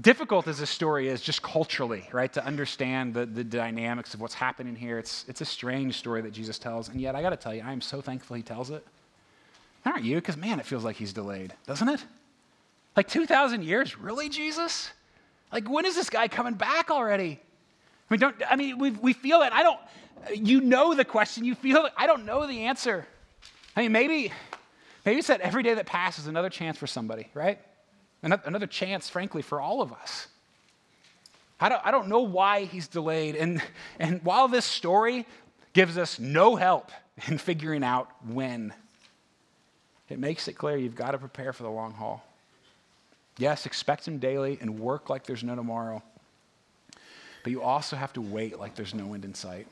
difficult 0.00 0.46
as 0.46 0.58
this 0.58 0.70
story 0.70 1.08
is, 1.08 1.20
just 1.20 1.42
culturally, 1.42 2.08
right, 2.12 2.32
to 2.34 2.44
understand 2.44 3.14
the, 3.14 3.26
the 3.26 3.44
dynamics 3.44 4.14
of 4.14 4.20
what's 4.20 4.34
happening 4.34 4.76
here, 4.76 4.98
it's, 4.98 5.24
it's 5.28 5.40
a 5.40 5.44
strange 5.44 5.96
story 5.96 6.20
that 6.22 6.32
Jesus 6.32 6.58
tells. 6.58 6.88
And 6.88 7.00
yet, 7.00 7.14
I 7.14 7.22
got 7.22 7.30
to 7.30 7.36
tell 7.36 7.54
you, 7.54 7.62
I 7.64 7.72
am 7.72 7.80
so 7.80 8.00
thankful 8.00 8.36
he 8.36 8.42
tells 8.42 8.70
it. 8.70 8.86
Aren't 9.84 10.04
you? 10.04 10.16
Because, 10.16 10.36
man, 10.36 10.58
it 10.58 10.66
feels 10.66 10.84
like 10.84 10.96
he's 10.96 11.12
delayed, 11.12 11.54
doesn't 11.66 11.88
it? 11.88 12.04
Like 12.96 13.08
2,000 13.08 13.62
years? 13.62 13.98
Really, 13.98 14.28
Jesus? 14.28 14.90
Like, 15.52 15.70
when 15.70 15.86
is 15.86 15.94
this 15.94 16.10
guy 16.10 16.28
coming 16.28 16.54
back 16.54 16.90
already? 16.90 17.40
I 18.10 18.14
mean, 18.14 18.20
don't, 18.20 18.36
I 18.48 18.56
mean, 18.56 18.78
we, 18.78 18.90
we 18.90 19.12
feel 19.12 19.40
that. 19.40 19.52
I 19.52 19.62
don't, 19.62 19.80
you 20.34 20.60
know 20.60 20.94
the 20.94 21.04
question, 21.04 21.44
you 21.44 21.54
feel, 21.54 21.88
I 21.96 22.06
don't 22.06 22.24
know 22.24 22.46
the 22.46 22.64
answer. 22.64 23.06
I 23.76 23.82
mean, 23.82 23.92
maybe, 23.92 24.32
maybe 25.04 25.18
it's 25.18 25.28
that 25.28 25.40
every 25.40 25.62
day 25.62 25.74
that 25.74 25.86
passes 25.86 26.26
another 26.26 26.50
chance 26.50 26.78
for 26.78 26.86
somebody, 26.86 27.28
right? 27.34 27.58
Another 28.22 28.66
chance, 28.66 29.08
frankly, 29.08 29.42
for 29.42 29.60
all 29.60 29.82
of 29.82 29.92
us. 29.92 30.28
I 31.60 31.68
don't, 31.68 31.80
I 31.84 31.90
don't 31.90 32.08
know 32.08 32.20
why 32.20 32.64
he's 32.64 32.88
delayed. 32.88 33.36
And, 33.36 33.62
and 33.98 34.22
while 34.24 34.48
this 34.48 34.64
story 34.64 35.26
gives 35.72 35.96
us 35.96 36.18
no 36.18 36.56
help 36.56 36.90
in 37.28 37.38
figuring 37.38 37.84
out 37.84 38.10
when, 38.26 38.74
it 40.08 40.18
makes 40.18 40.48
it 40.48 40.54
clear 40.54 40.76
you've 40.76 40.94
got 40.94 41.12
to 41.12 41.18
prepare 41.18 41.52
for 41.52 41.62
the 41.62 41.70
long 41.70 41.92
haul. 41.92 42.24
Yes, 43.38 43.66
expect 43.66 44.06
him 44.06 44.18
daily 44.18 44.58
and 44.60 44.78
work 44.78 45.10
like 45.10 45.24
there's 45.24 45.44
no 45.44 45.54
tomorrow. 45.54 46.02
But 47.42 47.52
you 47.52 47.62
also 47.62 47.96
have 47.96 48.12
to 48.14 48.20
wait 48.20 48.58
like 48.58 48.74
there's 48.74 48.94
no 48.94 49.14
end 49.14 49.24
in 49.24 49.34
sight. 49.34 49.66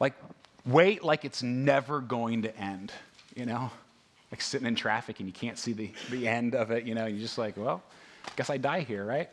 Like, 0.00 0.14
wait 0.66 1.04
like 1.04 1.24
it's 1.24 1.42
never 1.42 2.00
going 2.00 2.42
to 2.42 2.56
end, 2.56 2.92
you 3.34 3.46
know? 3.46 3.70
Like 4.30 4.40
sitting 4.40 4.66
in 4.66 4.74
traffic 4.74 5.20
and 5.20 5.28
you 5.28 5.32
can't 5.32 5.58
see 5.58 5.72
the, 5.72 5.92
the 6.10 6.26
end 6.26 6.54
of 6.54 6.70
it, 6.70 6.84
you 6.84 6.94
know? 6.94 7.06
You're 7.06 7.20
just 7.20 7.38
like, 7.38 7.56
well, 7.56 7.82
guess 8.36 8.50
I 8.50 8.56
die 8.56 8.80
here, 8.80 9.04
right? 9.04 9.28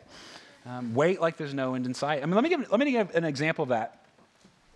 Um, 0.64 0.94
wait 0.94 1.20
like 1.20 1.36
there's 1.36 1.54
no 1.54 1.74
end 1.74 1.86
in 1.86 1.94
sight. 1.94 2.22
I 2.22 2.26
mean, 2.26 2.34
let 2.34 2.44
me 2.44 2.50
give, 2.50 2.70
let 2.70 2.78
me 2.78 2.90
give 2.90 3.14
an 3.14 3.24
example 3.24 3.64
of 3.64 3.70
that. 3.70 4.04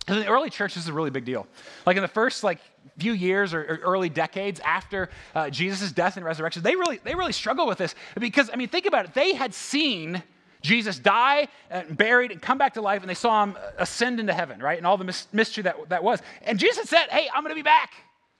In 0.07 0.19
the 0.19 0.27
early 0.27 0.49
church, 0.49 0.73
this 0.73 0.83
is 0.83 0.89
a 0.89 0.93
really 0.93 1.09
big 1.09 1.25
deal. 1.25 1.47
Like 1.85 1.97
in 1.97 2.01
the 2.01 2.07
first 2.07 2.43
like 2.43 2.59
few 2.97 3.11
years 3.11 3.53
or, 3.53 3.61
or 3.61 3.79
early 3.83 4.07
decades 4.07 4.61
after 4.61 5.09
uh, 5.35 5.49
Jesus' 5.49 5.91
death 5.91 6.15
and 6.15 6.25
resurrection, 6.25 6.63
they 6.63 6.75
really 6.77 6.97
they 7.03 7.13
really 7.13 7.33
struggle 7.33 7.67
with 7.67 7.77
this 7.77 7.93
because 8.17 8.49
I 8.51 8.55
mean, 8.55 8.69
think 8.69 8.85
about 8.85 9.05
it. 9.05 9.13
They 9.13 9.33
had 9.33 9.53
seen 9.53 10.23
Jesus 10.61 10.97
die 10.97 11.49
and 11.69 11.97
buried 11.97 12.31
and 12.31 12.41
come 12.41 12.57
back 12.57 12.73
to 12.75 12.81
life, 12.81 13.01
and 13.01 13.09
they 13.09 13.15
saw 13.15 13.43
him 13.43 13.57
ascend 13.77 14.21
into 14.21 14.33
heaven, 14.33 14.61
right? 14.61 14.77
And 14.77 14.87
all 14.87 14.97
the 14.97 15.13
mystery 15.33 15.63
that 15.63 15.89
that 15.89 16.03
was. 16.03 16.21
And 16.41 16.57
Jesus 16.57 16.89
said, 16.89 17.07
"Hey, 17.09 17.29
I'm 17.33 17.43
going 17.43 17.51
to 17.51 17.59
be 17.59 17.61
back. 17.61 17.91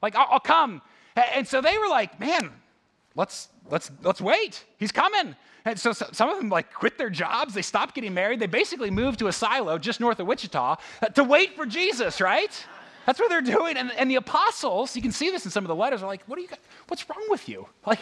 Like 0.02 0.16
I'll, 0.16 0.28
I'll 0.32 0.40
come." 0.40 0.82
And 1.18 1.48
so 1.48 1.62
they 1.62 1.78
were 1.78 1.88
like, 1.88 2.20
"Man, 2.20 2.52
let's 3.16 3.50
let's 3.70 3.92
let's 4.04 4.22
wait. 4.22 4.64
He's 4.78 4.92
coming." 4.92 5.36
And 5.66 5.78
so, 5.78 5.92
so, 5.92 6.08
some 6.14 6.30
of 6.30 6.38
them 6.38 6.48
like 6.50 6.74
quit 6.74 6.98
their 6.98 7.10
jobs. 7.10 7.54
They 7.54 7.62
stopped 7.62 7.94
getting 7.94 8.14
married. 8.14 8.40
They 8.40 8.48
basically 8.48 8.90
moved 8.90 9.20
to 9.20 9.28
a 9.28 9.34
silo 9.34 9.78
just 9.78 10.00
north 10.00 10.18
of 10.20 10.28
Wichita 10.28 10.78
uh, 11.02 11.08
to 11.10 11.24
wait 11.26 11.58
for 11.58 11.66
Jesus, 11.66 12.22
right? 12.22 12.66
That's 13.06 13.20
what 13.20 13.30
they're 13.30 13.42
doing. 13.42 13.76
And, 13.76 13.92
and 13.94 14.10
the 14.10 14.16
apostles, 14.16 14.96
you 14.96 15.02
can 15.02 15.12
see 15.12 15.30
this 15.30 15.46
in 15.46 15.52
some 15.52 15.66
of 15.66 15.68
the 15.68 15.76
letters, 15.76 16.04
are 16.04 16.08
like, 16.08 16.24
what 16.26 16.38
do 16.38 16.44
you? 16.44 16.50
What's 16.88 17.10
wrong 17.10 17.26
with 17.30 17.50
you? 17.50 17.68
Like, 17.86 18.00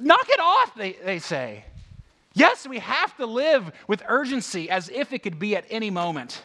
knock 0.00 0.28
it 0.28 0.40
off, 0.40 0.74
they, 0.74 0.92
they 1.04 1.18
say. 1.18 1.64
Yes, 2.32 2.66
we 2.66 2.78
have 2.78 3.16
to 3.16 3.26
live 3.26 3.72
with 3.88 4.02
urgency 4.08 4.70
as 4.70 4.88
if 4.88 5.12
it 5.12 5.20
could 5.20 5.38
be 5.38 5.56
at 5.56 5.64
any 5.68 5.90
moment. 5.90 6.42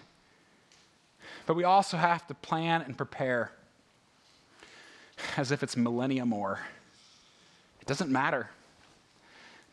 But 1.46 1.56
we 1.56 1.64
also 1.64 1.98
have 1.98 2.26
to 2.28 2.34
plan 2.34 2.82
and 2.82 2.98
prepare 2.98 3.52
as 5.38 5.52
if 5.52 5.64
it's 5.64 5.78
millennium 5.78 6.30
more. 6.30 6.60
It 7.82 7.88
doesn't 7.88 8.12
matter. 8.12 8.50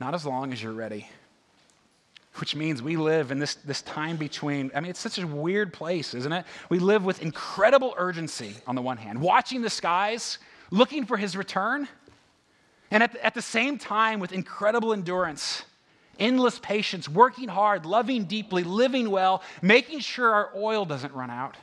Not 0.01 0.15
as 0.15 0.27
long 0.27 0.53
as 0.53 0.63
you're 0.63 0.73
ready. 0.73 1.09
Which 2.37 2.57
means 2.57 2.83
we 2.83 2.97
live 2.97 3.31
in 3.31 3.39
this, 3.39 3.57
this 3.57 3.83
time 3.83 4.17
between. 4.17 4.71
I 4.75 4.81
mean, 4.81 4.91
it's 4.91 5.01
such 5.01 5.19
a 5.19 5.27
weird 5.27 5.73
place, 5.73 6.15
isn't 6.15 6.33
it? 6.33 6.47
We 6.71 6.79
live 6.79 7.05
with 7.05 7.21
incredible 7.21 7.95
urgency 7.97 8.55
on 8.67 8.75
the 8.75 8.83
one 8.83 8.97
hand, 8.97 9.21
watching 9.21 9.63
the 9.63 9.71
skies, 9.71 10.39
looking 10.71 11.05
for 11.05 11.17
his 11.17 11.37
return, 11.37 11.89
and 12.91 13.03
at 13.03 13.13
the, 13.13 13.25
at 13.25 13.35
the 13.35 13.43
same 13.43 13.79
time 13.79 14.19
with 14.19 14.33
incredible 14.33 14.93
endurance, 14.93 15.63
endless 16.19 16.59
patience, 16.59 17.09
working 17.09 17.49
hard, 17.49 17.85
loving 17.85 18.25
deeply, 18.25 18.65
living 18.65 19.11
well, 19.11 19.43
making 19.61 20.01
sure 20.01 20.33
our 20.33 20.51
oil 20.57 20.85
doesn't 20.85 21.13
run 21.15 21.31
out. 21.31 21.57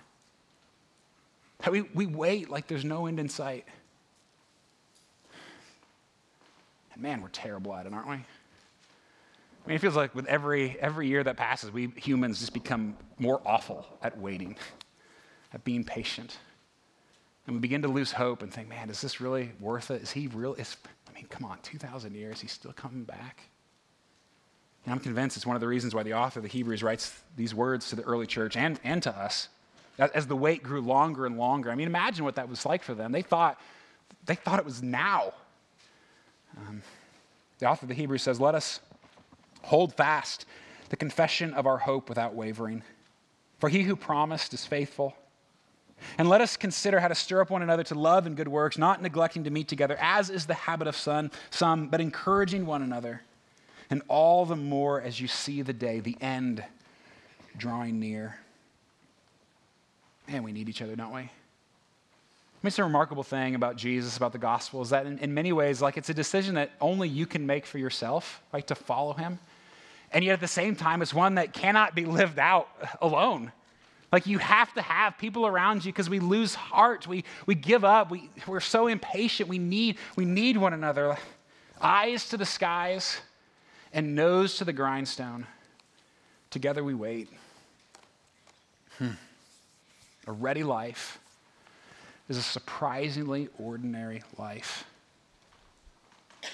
We, 1.68 1.82
we 1.82 2.06
wait 2.06 2.50
like 2.50 2.68
there's 2.68 2.86
no 2.86 3.06
end 3.06 3.20
in 3.20 3.28
sight. 3.28 3.66
And 6.94 7.04
man, 7.04 7.22
we're 7.22 7.28
terrible 7.30 7.76
at 7.76 7.86
it, 7.86 7.94
aren't 7.94 8.08
we? 8.08 8.14
I 8.16 9.68
mean, 9.68 9.76
it 9.76 9.80
feels 9.80 9.96
like 9.96 10.16
with 10.16 10.26
every, 10.28 10.80
every 10.80 11.08
year 11.08 11.24
that 11.24 11.38
passes, 11.38 11.72
we 11.72 11.88
humans 11.98 12.40
just 12.40 12.54
become 12.54 12.96
more 13.20 13.42
awful 13.46 13.86
at 14.02 14.18
waiting, 14.18 14.56
at 15.54 15.64
being 15.64 15.84
patient. 15.84 16.38
And 17.46 17.56
we 17.56 17.60
begin 17.60 17.82
to 17.82 17.88
lose 17.88 18.12
hope 18.12 18.42
and 18.42 18.54
think, 18.54 18.70
man, 18.70 18.90
is 18.90 19.02
this 19.02 19.20
really 19.20 19.52
worth 19.60 19.92
it? 19.92 20.02
Is 20.02 20.12
he 20.12 20.28
really, 20.28 20.62
is, 20.62 20.78
I 21.10 21.14
mean, 21.14 21.28
come 21.30 21.44
on, 21.44 21.60
2,000 21.62 22.16
years, 22.16 22.40
he's 22.40 22.52
still 22.52 22.74
coming 22.74 23.04
back? 23.04 23.44
And 24.86 24.94
I'm 24.94 25.00
convinced 25.00 25.36
it's 25.36 25.46
one 25.46 25.56
of 25.56 25.62
the 25.62 25.68
reasons 25.68 25.94
why 25.94 26.04
the 26.04 26.14
author 26.14 26.40
of 26.40 26.44
the 26.44 26.50
Hebrews 26.50 26.82
writes 26.82 27.22
these 27.36 27.54
words 27.54 27.90
to 27.90 27.96
the 27.96 28.04
early 28.04 28.26
church 28.26 28.56
and, 28.56 28.80
and 28.84 29.04
to 29.04 29.16
us. 29.16 29.50
As 30.00 30.28
the 30.28 30.36
wait 30.36 30.64
grew 30.64 30.82
longer 30.82 31.26
and 31.26 31.38
longer, 31.38 31.70
I 31.70 31.76
mean, 31.76 31.88
imagine 31.88 32.24
what 32.24 32.36
that 32.36 32.48
was 32.48 32.66
like 32.66 32.84
for 32.84 32.94
them. 32.94 33.12
They 33.12 33.22
thought, 33.22 33.60
they 34.26 34.36
thought 34.36 34.58
it 34.58 34.66
was 34.66 34.82
now. 34.82 35.34
Um, 36.58 36.82
the 37.60 37.68
author 37.68 37.84
of 37.84 37.90
the 37.90 37.96
Hebrews 37.96 38.22
says, 38.22 38.40
Let 38.40 38.56
us 38.56 38.80
hold 39.64 39.94
fast 39.94 40.46
the 40.90 40.96
confession 40.96 41.54
of 41.54 41.68
our 41.68 41.78
hope 41.78 42.08
without 42.08 42.34
wavering. 42.34 42.82
For 43.60 43.70
he 43.70 43.84
who 43.84 43.96
promised 43.96 44.54
is 44.54 44.66
faithful. 44.66 45.16
And 46.18 46.30
let 46.30 46.40
us 46.40 46.56
consider 46.56 47.02
how 47.02 47.10
to 47.10 47.16
stir 47.16 47.42
up 47.42 47.50
one 47.50 47.62
another 47.62 47.84
to 47.84 47.96
love 47.96 48.26
and 48.26 48.38
good 48.38 48.48
works, 48.48 48.78
not 48.78 49.02
neglecting 49.02 49.44
to 49.44 49.50
meet 49.50 49.68
together, 49.68 49.98
as 50.00 50.30
is 50.30 50.46
the 50.46 50.54
habit 50.54 50.88
of 50.88 50.96
some, 50.96 51.30
some, 51.50 51.90
but 51.90 52.00
encouraging 52.00 52.66
one 52.66 52.82
another. 52.82 53.22
And 53.90 54.02
all 54.08 54.46
the 54.46 54.56
more 54.56 55.02
as 55.02 55.20
you 55.20 55.28
see 55.28 55.62
the 55.62 55.74
day, 55.74 56.00
the 56.00 56.16
end 56.22 56.64
drawing 57.58 58.00
near. 58.00 58.40
Man, 60.30 60.44
we 60.44 60.52
need 60.52 60.70
each 60.70 60.82
other, 60.82 60.96
don't 60.96 61.12
we? 61.12 61.22
I 61.22 61.24
mean, 62.62 62.68
it's 62.68 62.78
a 62.78 62.84
remarkable 62.84 63.24
thing 63.24 63.56
about 63.56 63.78
Jesus, 63.78 64.16
about 64.16 64.32
the 64.32 64.38
gospel, 64.38 64.82
is 64.82 64.92
that 64.92 65.06
in, 65.06 65.18
in, 65.20 65.34
many 65.34 65.52
ways, 65.52 65.82
like 65.82 65.98
it's 65.98 66.10
a 66.10 66.14
decision 66.14 66.56
that 66.56 66.72
only 66.80 67.10
you 67.10 67.26
can 67.26 67.48
make 67.48 67.66
for 67.66 67.80
yourself, 67.80 68.42
right, 68.54 68.68
to 68.68 68.76
follow 68.76 69.14
him. 69.14 69.40
And 70.12 70.24
yet 70.24 70.34
at 70.34 70.40
the 70.40 70.48
same 70.48 70.76
time, 70.76 71.02
it's 71.02 71.14
one 71.14 71.36
that 71.36 71.54
cannot 71.54 71.96
be 71.96 72.06
lived 72.06 72.38
out 72.38 72.68
alone. 73.02 73.52
Like 74.12 74.28
you 74.28 74.38
have 74.38 74.72
to 74.74 74.82
have 74.82 75.18
people 75.18 75.48
around 75.48 75.86
you 75.86 75.92
because 75.92 76.10
we 76.10 76.20
lose 76.20 76.54
heart, 76.54 77.08
we, 77.08 77.24
we 77.46 77.56
give 77.56 77.84
up, 77.84 78.12
we, 78.12 78.30
we're 78.46 78.60
so 78.60 78.88
impatient, 78.88 79.50
we 79.50 79.58
need, 79.58 79.98
we 80.16 80.26
need 80.26 80.58
one 80.58 80.74
another. 80.74 81.18
Eyes 81.82 82.30
to 82.30 82.38
the 82.38 82.46
skies 82.46 83.20
and 83.94 84.16
nose 84.16 84.58
to 84.58 84.66
the 84.66 84.74
grindstone. 84.74 85.48
Together 86.50 86.84
we 86.84 86.94
wait. 86.94 87.30
Hmm. 88.98 89.12
A 90.30 90.32
ready 90.32 90.64
life 90.64 91.20
is 92.30 92.38
a 92.38 92.44
surprisingly 92.44 93.50
ordinary 93.58 94.22
life. 94.38 94.86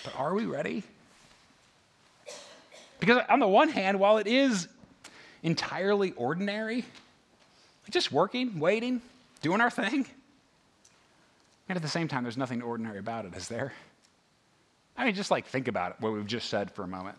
But 0.06 0.16
are 0.18 0.34
we 0.34 0.46
ready? 0.46 0.84
Because, 3.02 3.22
on 3.28 3.42
the 3.42 3.48
one 3.50 3.68
hand, 3.68 4.00
while 4.00 4.18
it 4.18 4.28
is 4.28 4.70
entirely 5.44 6.14
ordinary, 6.14 6.86
just 7.90 8.14
working, 8.14 8.60
waiting, 8.60 9.02
doing 9.42 9.60
our 9.60 9.70
thing, 9.70 10.06
and 11.68 11.76
at 11.76 11.82
the 11.82 11.90
same 11.90 12.08
time, 12.08 12.24
there's 12.24 12.38
nothing 12.38 12.62
ordinary 12.62 13.00
about 13.00 13.26
it, 13.26 13.36
is 13.36 13.50
there? 13.50 13.74
I 14.96 15.04
mean, 15.04 15.16
just 15.16 15.32
like 15.32 15.48
think 15.48 15.68
about 15.68 16.00
what 16.00 16.14
we've 16.14 16.26
just 16.26 16.50
said 16.50 16.72
for 16.72 16.84
a 16.84 16.88
moment. 16.88 17.18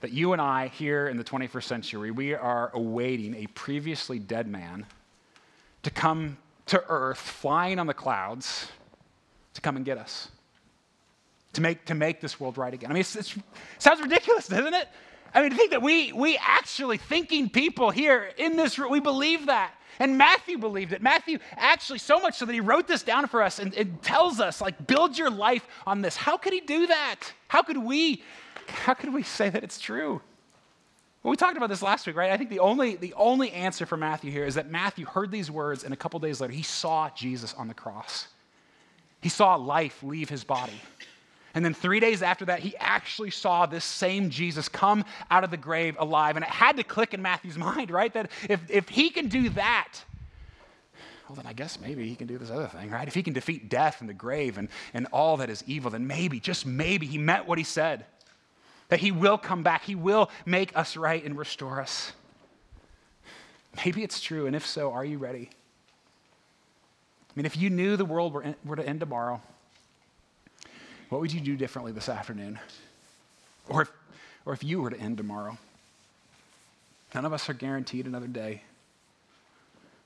That 0.00 0.10
you 0.10 0.32
and 0.32 0.42
I, 0.42 0.66
here 0.66 1.06
in 1.06 1.18
the 1.18 1.24
21st 1.24 1.62
century, 1.62 2.10
we 2.10 2.34
are 2.34 2.72
awaiting 2.74 3.36
a 3.36 3.46
previously 3.46 4.18
dead 4.18 4.48
man 4.48 4.86
to 5.84 5.90
come 5.90 6.36
to 6.66 6.82
earth, 6.88 7.18
flying 7.18 7.78
on 7.78 7.86
the 7.86 7.94
clouds, 7.94 8.68
to 9.54 9.60
come 9.60 9.76
and 9.76 9.84
get 9.84 9.98
us, 9.98 10.28
to 11.52 11.60
make, 11.60 11.84
to 11.84 11.94
make 11.94 12.20
this 12.20 12.40
world 12.40 12.58
right 12.58 12.74
again. 12.74 12.90
I 12.90 12.94
mean, 12.94 13.02
it 13.02 13.34
sounds 13.78 14.00
ridiculous, 14.02 14.48
doesn't 14.48 14.74
it? 14.74 14.88
I 15.32 15.42
mean, 15.42 15.50
to 15.50 15.56
think 15.56 15.70
that 15.72 15.82
we, 15.82 16.12
we 16.12 16.38
actually, 16.40 16.96
thinking 16.96 17.48
people 17.48 17.90
here 17.90 18.30
in 18.36 18.56
this 18.56 18.78
room, 18.78 18.90
we 18.90 19.00
believe 19.00 19.46
that. 19.46 19.74
And 19.98 20.18
Matthew 20.18 20.58
believed 20.58 20.92
it. 20.92 21.02
Matthew 21.02 21.38
actually, 21.56 21.98
so 21.98 22.18
much 22.18 22.36
so 22.36 22.46
that 22.46 22.52
he 22.52 22.60
wrote 22.60 22.88
this 22.88 23.02
down 23.02 23.26
for 23.28 23.42
us 23.42 23.58
and 23.58 24.02
tells 24.02 24.40
us, 24.40 24.60
like, 24.60 24.86
build 24.86 25.16
your 25.18 25.30
life 25.30 25.66
on 25.86 26.02
this. 26.02 26.16
How 26.16 26.36
could 26.36 26.52
he 26.52 26.60
do 26.60 26.86
that? 26.86 27.16
How 27.48 27.62
could 27.62 27.78
we, 27.78 28.22
how 28.66 28.94
could 28.94 29.12
we 29.12 29.22
say 29.22 29.50
that 29.50 29.62
it's 29.62 29.78
true? 29.78 30.20
Well, 31.24 31.30
we 31.30 31.38
talked 31.38 31.56
about 31.56 31.70
this 31.70 31.80
last 31.80 32.06
week, 32.06 32.16
right? 32.16 32.30
I 32.30 32.36
think 32.36 32.50
the 32.50 32.58
only, 32.58 32.96
the 32.96 33.14
only 33.14 33.50
answer 33.50 33.86
for 33.86 33.96
Matthew 33.96 34.30
here 34.30 34.44
is 34.44 34.56
that 34.56 34.70
Matthew 34.70 35.06
heard 35.06 35.30
these 35.30 35.50
words, 35.50 35.82
and 35.82 35.94
a 35.94 35.96
couple 35.96 36.20
days 36.20 36.38
later, 36.38 36.52
he 36.52 36.62
saw 36.62 37.08
Jesus 37.16 37.54
on 37.54 37.66
the 37.66 37.72
cross. 37.72 38.28
He 39.22 39.30
saw 39.30 39.54
life 39.54 40.02
leave 40.02 40.28
his 40.28 40.44
body. 40.44 40.78
And 41.54 41.64
then 41.64 41.72
three 41.72 41.98
days 41.98 42.22
after 42.22 42.44
that, 42.44 42.60
he 42.60 42.76
actually 42.76 43.30
saw 43.30 43.64
this 43.64 43.86
same 43.86 44.28
Jesus 44.28 44.68
come 44.68 45.02
out 45.30 45.44
of 45.44 45.50
the 45.50 45.56
grave 45.56 45.96
alive. 45.98 46.36
And 46.36 46.44
it 46.44 46.50
had 46.50 46.76
to 46.76 46.84
click 46.84 47.14
in 47.14 47.22
Matthew's 47.22 47.56
mind, 47.58 47.90
right? 47.90 48.12
That 48.12 48.30
if, 48.50 48.60
if 48.68 48.90
he 48.90 49.08
can 49.08 49.28
do 49.28 49.48
that, 49.50 49.94
well, 51.26 51.36
then 51.36 51.46
I 51.46 51.54
guess 51.54 51.80
maybe 51.80 52.06
he 52.06 52.16
can 52.16 52.26
do 52.26 52.36
this 52.36 52.50
other 52.50 52.66
thing, 52.66 52.90
right? 52.90 53.08
If 53.08 53.14
he 53.14 53.22
can 53.22 53.32
defeat 53.32 53.70
death 53.70 54.02
and 54.02 54.10
the 54.10 54.14
grave 54.14 54.58
and, 54.58 54.68
and 54.92 55.06
all 55.10 55.38
that 55.38 55.48
is 55.48 55.64
evil, 55.66 55.90
then 55.90 56.06
maybe, 56.06 56.38
just 56.38 56.66
maybe, 56.66 57.06
he 57.06 57.16
meant 57.16 57.46
what 57.46 57.56
he 57.56 57.64
said 57.64 58.04
that 58.88 59.00
He 59.00 59.10
will 59.10 59.38
come 59.38 59.62
back, 59.62 59.84
He 59.84 59.94
will 59.94 60.30
make 60.46 60.76
us 60.76 60.96
right 60.96 61.24
and 61.24 61.36
restore 61.36 61.80
us. 61.80 62.12
Maybe 63.84 64.04
it's 64.04 64.20
true, 64.20 64.46
and 64.46 64.54
if 64.54 64.66
so, 64.66 64.92
are 64.92 65.04
you 65.04 65.18
ready? 65.18 65.50
I 65.50 67.32
mean, 67.34 67.46
if 67.46 67.56
you 67.56 67.70
knew 67.70 67.96
the 67.96 68.04
world 68.04 68.32
were, 68.32 68.42
in, 68.42 68.54
were 68.64 68.76
to 68.76 68.86
end 68.86 69.00
tomorrow, 69.00 69.40
what 71.08 71.20
would 71.20 71.32
you 71.32 71.40
do 71.40 71.56
differently 71.56 71.92
this 71.92 72.08
afternoon? 72.08 72.58
Or 73.68 73.82
if, 73.82 73.92
or 74.46 74.52
if 74.52 74.62
you 74.62 74.80
were 74.80 74.90
to 74.90 74.98
end 74.98 75.16
tomorrow? 75.16 75.58
None 77.14 77.24
of 77.24 77.32
us 77.32 77.48
are 77.48 77.54
guaranteed 77.54 78.06
another 78.06 78.26
day. 78.26 78.62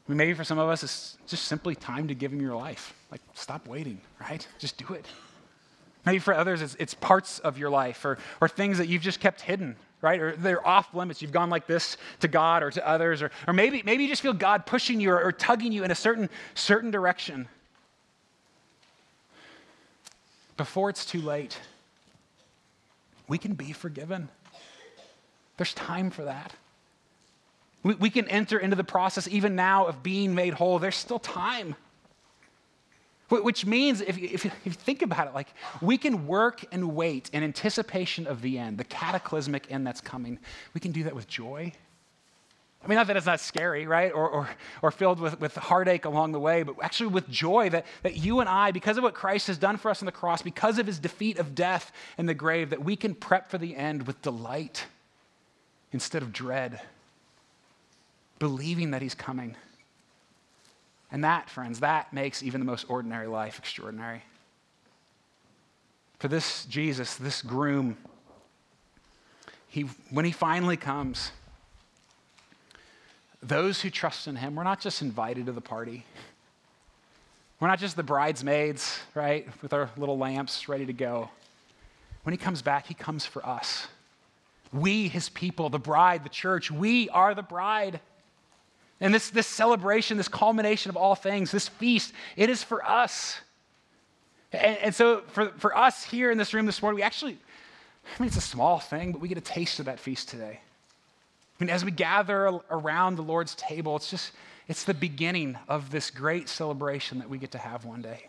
I 0.06 0.10
mean, 0.10 0.16
maybe 0.16 0.32
for 0.32 0.44
some 0.44 0.58
of 0.58 0.68
us, 0.68 0.82
it's 0.82 1.18
just 1.26 1.44
simply 1.44 1.74
time 1.74 2.08
to 2.08 2.14
give 2.14 2.32
him 2.32 2.40
your 2.40 2.56
life. 2.56 2.94
Like, 3.10 3.20
stop 3.34 3.66
waiting, 3.66 4.00
right? 4.20 4.46
Just 4.58 4.78
do 4.78 4.94
it. 4.94 5.06
Maybe 6.08 6.20
for 6.20 6.32
others, 6.32 6.62
it's, 6.62 6.74
it's 6.76 6.94
parts 6.94 7.38
of 7.40 7.58
your 7.58 7.68
life 7.68 8.02
or, 8.02 8.16
or 8.40 8.48
things 8.48 8.78
that 8.78 8.88
you've 8.88 9.02
just 9.02 9.20
kept 9.20 9.42
hidden, 9.42 9.76
right? 10.00 10.18
Or 10.18 10.34
they're 10.34 10.66
off 10.66 10.94
limits. 10.94 11.20
You've 11.20 11.32
gone 11.32 11.50
like 11.50 11.66
this 11.66 11.98
to 12.20 12.28
God 12.28 12.62
or 12.62 12.70
to 12.70 12.88
others. 12.88 13.20
Or, 13.20 13.30
or 13.46 13.52
maybe, 13.52 13.82
maybe 13.84 14.04
you 14.04 14.08
just 14.08 14.22
feel 14.22 14.32
God 14.32 14.64
pushing 14.64 15.00
you 15.00 15.10
or, 15.10 15.22
or 15.22 15.32
tugging 15.32 15.70
you 15.70 15.84
in 15.84 15.90
a 15.90 15.94
certain, 15.94 16.30
certain 16.54 16.90
direction. 16.90 17.46
Before 20.56 20.88
it's 20.88 21.04
too 21.04 21.20
late, 21.20 21.60
we 23.28 23.36
can 23.36 23.52
be 23.52 23.72
forgiven. 23.72 24.30
There's 25.58 25.74
time 25.74 26.08
for 26.08 26.24
that. 26.24 26.54
We, 27.82 27.96
we 27.96 28.08
can 28.08 28.26
enter 28.28 28.58
into 28.58 28.76
the 28.76 28.82
process 28.82 29.28
even 29.28 29.56
now 29.56 29.84
of 29.84 30.02
being 30.02 30.34
made 30.34 30.54
whole. 30.54 30.78
There's 30.78 30.96
still 30.96 31.18
time. 31.18 31.76
Which 33.28 33.66
means, 33.66 34.00
if 34.00 34.18
you, 34.18 34.30
if 34.32 34.44
you, 34.44 34.50
think 34.72 35.02
about 35.02 35.28
it, 35.28 35.34
like 35.34 35.48
we 35.82 35.98
can 35.98 36.26
work 36.26 36.64
and 36.72 36.96
wait 36.96 37.28
in 37.34 37.42
anticipation 37.42 38.26
of 38.26 38.40
the 38.40 38.58
end, 38.58 38.78
the 38.78 38.84
cataclysmic 38.84 39.70
end 39.70 39.86
that's 39.86 40.00
coming. 40.00 40.38
We 40.72 40.80
can 40.80 40.92
do 40.92 41.04
that 41.04 41.14
with 41.14 41.28
joy. 41.28 41.72
I 42.82 42.86
mean, 42.86 42.96
not 42.96 43.06
that 43.08 43.16
it's 43.16 43.26
not 43.26 43.40
scary, 43.40 43.86
right? 43.86 44.10
Or, 44.12 44.30
or, 44.30 44.48
or 44.80 44.90
filled 44.90 45.20
with, 45.20 45.40
with 45.40 45.54
heartache 45.56 46.04
along 46.04 46.32
the 46.32 46.40
way, 46.40 46.62
but 46.62 46.76
actually 46.80 47.08
with 47.08 47.28
joy 47.28 47.68
that, 47.70 47.84
that 48.02 48.16
you 48.16 48.40
and 48.40 48.48
I, 48.48 48.70
because 48.70 48.96
of 48.96 49.02
what 49.02 49.14
Christ 49.14 49.48
has 49.48 49.58
done 49.58 49.76
for 49.76 49.90
us 49.90 50.00
on 50.00 50.06
the 50.06 50.12
cross, 50.12 50.40
because 50.40 50.78
of 50.78 50.86
his 50.86 50.98
defeat 50.98 51.38
of 51.38 51.54
death 51.54 51.92
in 52.16 52.26
the 52.26 52.34
grave, 52.34 52.70
that 52.70 52.82
we 52.82 52.96
can 52.96 53.14
prep 53.14 53.50
for 53.50 53.58
the 53.58 53.76
end 53.76 54.06
with 54.06 54.22
delight 54.22 54.86
instead 55.92 56.22
of 56.22 56.32
dread 56.32 56.80
believing 58.38 58.92
that 58.92 59.02
he's 59.02 59.14
coming. 59.14 59.56
And 61.10 61.24
that, 61.24 61.48
friends, 61.48 61.80
that 61.80 62.12
makes 62.12 62.42
even 62.42 62.60
the 62.60 62.66
most 62.66 62.84
ordinary 62.88 63.26
life 63.26 63.58
extraordinary. 63.58 64.22
For 66.18 66.28
this 66.28 66.64
Jesus, 66.66 67.14
this 67.14 67.42
groom, 67.42 67.96
he, 69.68 69.82
when 70.10 70.24
he 70.24 70.32
finally 70.32 70.76
comes, 70.76 71.30
those 73.42 73.80
who 73.80 73.90
trust 73.90 74.26
in 74.26 74.36
him, 74.36 74.56
we're 74.56 74.64
not 74.64 74.80
just 74.80 75.00
invited 75.00 75.46
to 75.46 75.52
the 75.52 75.60
party. 75.60 76.04
We're 77.60 77.68
not 77.68 77.78
just 77.78 77.96
the 77.96 78.02
bridesmaids, 78.02 78.98
right, 79.14 79.48
with 79.62 79.72
our 79.72 79.90
little 79.96 80.18
lamps 80.18 80.68
ready 80.68 80.86
to 80.86 80.92
go. 80.92 81.30
When 82.22 82.32
he 82.32 82.38
comes 82.38 82.62
back, 82.62 82.86
he 82.86 82.94
comes 82.94 83.24
for 83.24 83.44
us. 83.46 83.86
We, 84.72 85.08
his 85.08 85.28
people, 85.28 85.70
the 85.70 85.78
bride, 85.78 86.24
the 86.24 86.28
church, 86.28 86.70
we 86.70 87.08
are 87.10 87.34
the 87.34 87.42
bride. 87.42 88.00
And 89.00 89.14
this, 89.14 89.30
this 89.30 89.46
celebration, 89.46 90.16
this 90.16 90.28
culmination 90.28 90.90
of 90.90 90.96
all 90.96 91.14
things, 91.14 91.50
this 91.50 91.68
feast, 91.68 92.12
it 92.36 92.50
is 92.50 92.62
for 92.62 92.84
us. 92.84 93.40
And, 94.52 94.76
and, 94.78 94.94
so 94.94 95.22
for, 95.28 95.50
for 95.58 95.76
us 95.76 96.04
here 96.04 96.30
in 96.30 96.38
this 96.38 96.52
room 96.52 96.66
this 96.66 96.82
morning, 96.82 96.96
we 96.96 97.02
actually, 97.02 97.38
I 98.04 98.22
mean, 98.22 98.28
it's 98.28 98.36
a 98.36 98.40
small 98.40 98.78
thing, 98.78 99.12
but 99.12 99.20
we 99.20 99.28
get 99.28 99.38
a 99.38 99.42
taste 99.42 99.78
of 99.78 99.84
that 99.86 100.00
feast 100.00 100.28
today. 100.28 100.60
I 101.58 101.64
mean, 101.64 101.70
as 101.70 101.84
we 101.84 101.90
gather 101.90 102.60
around 102.70 103.16
the 103.16 103.22
Lord's 103.22 103.54
table, 103.54 103.96
it's 103.96 104.10
just, 104.10 104.32
it's 104.68 104.84
the 104.84 104.94
beginning 104.94 105.56
of 105.68 105.90
this 105.90 106.10
great 106.10 106.48
celebration 106.48 107.18
that 107.18 107.28
we 107.28 107.38
get 107.38 107.50
to 107.52 107.58
have 107.58 107.84
one 107.84 108.02
day. 108.02 108.26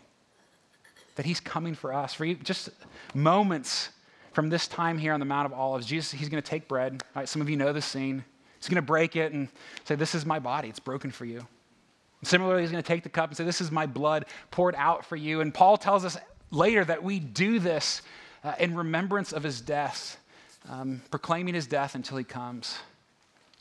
That 1.16 1.26
He's 1.26 1.40
coming 1.40 1.74
for 1.74 1.92
us. 1.92 2.14
For 2.14 2.26
just 2.34 2.70
moments 3.14 3.90
from 4.32 4.48
this 4.48 4.68
time 4.68 4.98
here 4.98 5.12
on 5.12 5.20
the 5.20 5.26
Mount 5.26 5.46
of 5.46 5.52
Olives, 5.52 5.86
Jesus, 5.86 6.12
He's 6.12 6.28
going 6.28 6.42
to 6.42 6.48
take 6.48 6.68
bread. 6.68 7.02
Right, 7.14 7.28
some 7.28 7.42
of 7.42 7.48
you 7.48 7.56
know 7.56 7.72
the 7.72 7.82
scene. 7.82 8.24
He's 8.60 8.68
going 8.68 8.76
to 8.76 8.82
break 8.82 9.16
it 9.16 9.32
and 9.32 9.48
say, 9.84 9.94
This 9.94 10.14
is 10.14 10.26
my 10.26 10.38
body, 10.38 10.68
it's 10.68 10.78
broken 10.78 11.10
for 11.10 11.24
you. 11.24 11.38
And 11.38 12.28
similarly, 12.28 12.60
he's 12.60 12.70
going 12.70 12.82
to 12.82 12.86
take 12.86 13.02
the 13.02 13.08
cup 13.08 13.30
and 13.30 13.36
say, 13.36 13.44
This 13.44 13.62
is 13.62 13.70
my 13.70 13.86
blood 13.86 14.26
poured 14.50 14.74
out 14.76 15.04
for 15.04 15.16
you. 15.16 15.40
And 15.40 15.52
Paul 15.52 15.78
tells 15.78 16.04
us 16.04 16.18
later 16.50 16.84
that 16.84 17.02
we 17.02 17.18
do 17.18 17.58
this 17.58 18.02
uh, 18.44 18.52
in 18.58 18.74
remembrance 18.74 19.32
of 19.32 19.42
his 19.42 19.62
death, 19.62 20.18
um, 20.68 21.00
proclaiming 21.10 21.54
his 21.54 21.66
death 21.66 21.94
until 21.94 22.18
he 22.18 22.24
comes, 22.24 22.78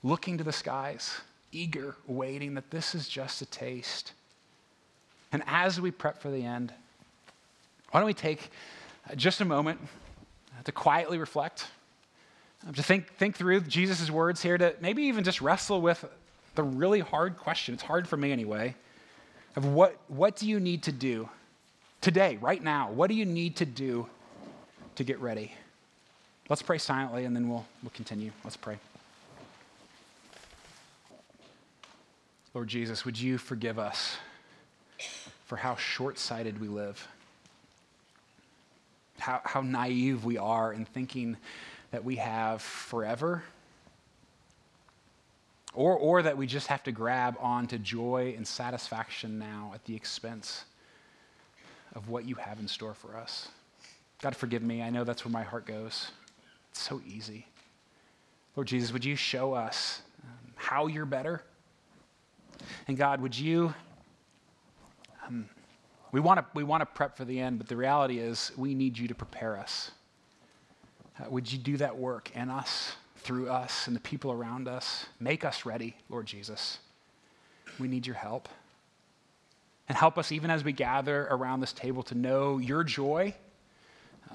looking 0.04 0.38
to 0.38 0.43
the 0.43 0.52
skies, 0.52 1.22
eager, 1.54 1.95
waiting 2.06 2.56
that 2.56 2.70
this 2.70 2.93
is 2.93 3.08
just 3.08 3.41
a 3.41 3.45
taste. 3.45 4.12
And 5.32 5.43
as 5.47 5.80
we 5.80 5.91
prep 5.91 6.22
for 6.22 6.30
the 6.30 6.43
end, 6.43 6.74
why 7.91 8.02
don't 8.02 8.08
we 8.08 8.14
take 8.14 8.52
uh, 9.10 9.16
just 9.16 9.39
a 9.39 9.45
moment 9.45 9.80
to 10.66 10.74
quietly 10.74 11.18
reflect 11.18 11.68
um, 12.68 12.74
to 12.74 12.84
think, 12.84 13.14
think 13.16 13.36
through 13.36 13.62
Jesus' 13.62 14.10
words 14.12 14.41
here, 14.41 14.57
to 14.57 14.76
maybe 14.82 15.03
even 15.03 15.24
just 15.24 15.41
wrestle 15.41 15.82
with 15.82 16.05
the 16.55 16.64
really 16.64 16.99
hard 16.99 17.38
question. 17.38 17.74
It's 17.74 17.84
hard 17.84 18.07
for 18.07 18.18
me 18.18 18.32
anyway. 18.32 18.76
Of 19.55 19.66
what, 19.66 19.97
what 20.07 20.36
do 20.36 20.47
you 20.47 20.60
need 20.60 20.84
to 20.84 20.91
do 20.91 21.30
today, 22.01 22.38
right 22.41 22.62
now? 22.62 22.91
What 22.91 23.07
do 23.07 23.16
you 23.16 23.26
need 23.26 23.55
to 23.57 23.66
do 23.66 24.07
to 24.95 25.03
get 25.03 25.20
ready? 25.20 25.53
Let's 26.49 26.62
pray 26.62 26.78
silently 26.78 27.26
and 27.26 27.36
then 27.36 27.47
we'll, 27.47 27.66
we'll 27.84 27.91
continue. 27.91 28.32
Let's 28.43 28.57
pray. 28.57 28.78
Lord 32.53 32.68
Jesus, 32.68 33.05
would 33.05 33.20
you 33.20 33.38
forgive 33.38 33.78
us 33.78 34.18
for 35.45 35.55
how 35.55 35.76
short 35.76 36.18
sighted 36.18 36.60
we 36.60 36.68
live? 36.68 37.07
How, 39.20 39.41
how 39.43 39.62
naive 39.62 40.26
we 40.26 40.38
are 40.38 40.74
in 40.74 40.86
thinking 40.86 41.38
that 41.92 42.04
we 42.04 42.18
have 42.18 42.62
forever, 42.62 43.44
or, 45.74 45.96
or 45.98 46.22
that 46.24 46.38
we 46.38 46.48
just 46.48 46.68
have 46.68 46.84
to 46.84 46.92
grab 46.92 47.36
onto 47.40 47.78
joy 47.78 48.34
and 48.36 48.48
satisfaction 48.48 49.40
now 49.40 49.72
at 49.74 49.84
the 49.86 49.96
expense 49.96 50.66
of 51.96 52.10
what 52.10 52.26
you 52.26 52.36
have 52.36 52.60
in 52.60 52.68
store 52.68 52.94
for 52.94 53.16
us. 53.18 53.50
God, 54.22 54.36
forgive 54.36 54.62
me. 54.62 54.82
I 54.82 54.90
know 54.90 55.04
that's 55.04 55.24
where 55.24 55.32
my 55.32 55.44
heart 55.44 55.66
goes. 55.66 56.12
It's 56.72 56.82
so 56.82 57.02
easy. 57.08 57.48
Lord 58.56 58.68
Jesus, 58.68 58.92
would 58.92 59.06
you 59.06 59.16
show 59.16 59.54
us 59.54 60.02
um, 60.24 60.54
how 60.56 60.88
you're 60.88 61.06
better? 61.06 61.44
And 62.88 62.98
God, 62.98 63.22
would 63.22 63.38
you. 63.38 63.74
Um, 65.26 65.48
we 66.12 66.20
want 66.20 66.40
to 66.40 66.46
we 66.54 66.64
want 66.64 66.82
to 66.82 66.86
prep 66.86 67.16
for 67.16 67.24
the 67.24 67.40
end, 67.40 67.60
but 67.60 67.68
the 67.68 67.78
reality 67.78 68.20
is 68.20 68.52
we 68.58 68.74
need 68.74 68.98
you 68.98 69.08
to 69.08 69.16
prepare 69.16 69.58
us. 69.58 69.92
Uh, 71.20 71.30
would 71.30 71.51
you 71.51 71.57
do 71.57 71.78
that 71.78 71.97
work 71.97 72.32
in 72.36 72.49
us, 72.49 72.93
through 73.17 73.49
us, 73.49 73.88
and 73.88 73.95
the 73.95 74.01
people 74.01 74.32
around 74.32 74.67
us? 74.67 75.05
Make 75.20 75.43
us 75.43 75.65
ready, 75.65 75.95
Lord 76.09 76.26
Jesus. 76.26 76.80
We 77.80 77.88
need 77.88 78.07
your 78.07 78.15
help. 78.15 78.47
And 79.88 79.97
help 79.97 80.17
us, 80.17 80.32
even 80.32 80.51
as 80.51 80.63
we 80.63 80.72
gather 80.72 81.28
around 81.32 81.59
this 81.61 81.74
table, 81.74 82.03
to 82.03 82.15
know 82.15 82.57
your 82.59 82.84
joy 82.84 83.34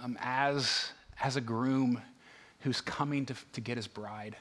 um, 0.02 0.18
as, 0.20 0.90
as 1.22 1.36
a 1.36 1.40
groom 1.40 2.00
who's 2.60 2.80
coming 2.80 3.24
to, 3.26 3.34
to 3.52 3.60
get 3.60 3.76
his 3.76 3.86
bride. 3.86 4.36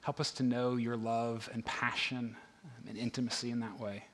Help 0.00 0.20
us 0.20 0.30
to 0.32 0.42
know 0.42 0.76
your 0.76 0.96
love 0.96 1.50
and 1.52 1.64
passion 1.64 2.34
and 2.88 2.96
intimacy 2.96 3.50
in 3.50 3.60
that 3.60 3.78
way. 3.78 4.04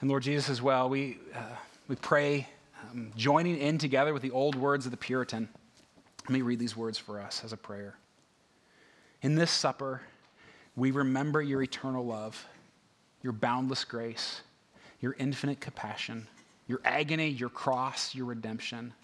And 0.00 0.08
Lord 0.08 0.22
Jesus, 0.22 0.48
as 0.48 0.62
well, 0.62 0.88
we, 0.88 1.18
uh, 1.34 1.42
we 1.88 1.96
pray 1.96 2.48
um, 2.90 3.12
joining 3.16 3.58
in 3.58 3.78
together 3.78 4.12
with 4.12 4.22
the 4.22 4.30
old 4.30 4.54
words 4.54 4.84
of 4.84 4.90
the 4.90 4.96
Puritan. 4.96 5.48
Let 6.24 6.30
me 6.30 6.42
read 6.42 6.58
these 6.58 6.76
words 6.76 6.98
for 6.98 7.20
us 7.20 7.42
as 7.44 7.52
a 7.52 7.56
prayer. 7.56 7.96
In 9.22 9.34
this 9.34 9.50
supper, 9.50 10.02
we 10.76 10.90
remember 10.90 11.42
your 11.42 11.62
eternal 11.62 12.04
love, 12.04 12.46
your 13.22 13.32
boundless 13.32 13.84
grace, 13.84 14.40
your 15.00 15.14
infinite 15.18 15.60
compassion, 15.60 16.26
your 16.66 16.80
agony, 16.84 17.28
your 17.28 17.48
cross, 17.48 18.14
your 18.14 18.26
redemption. 18.26 18.94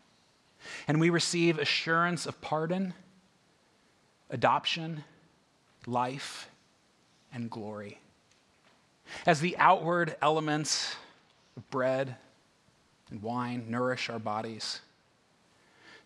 And 0.87 1.01
we 1.01 1.11
receive 1.11 1.59
assurance 1.59 2.27
of 2.27 2.41
pardon, 2.41 2.95
adoption, 4.31 5.05
life, 5.87 6.49
and 7.33 7.51
glory. 7.51 8.01
As 9.27 9.41
the 9.41 9.57
outward 9.59 10.17
elements 10.21 10.95
of 11.57 11.69
bread, 11.71 12.17
and 13.11 13.23
wine 13.23 13.67
nourish 13.69 14.11
our 14.11 14.19
bodies. 14.19 14.81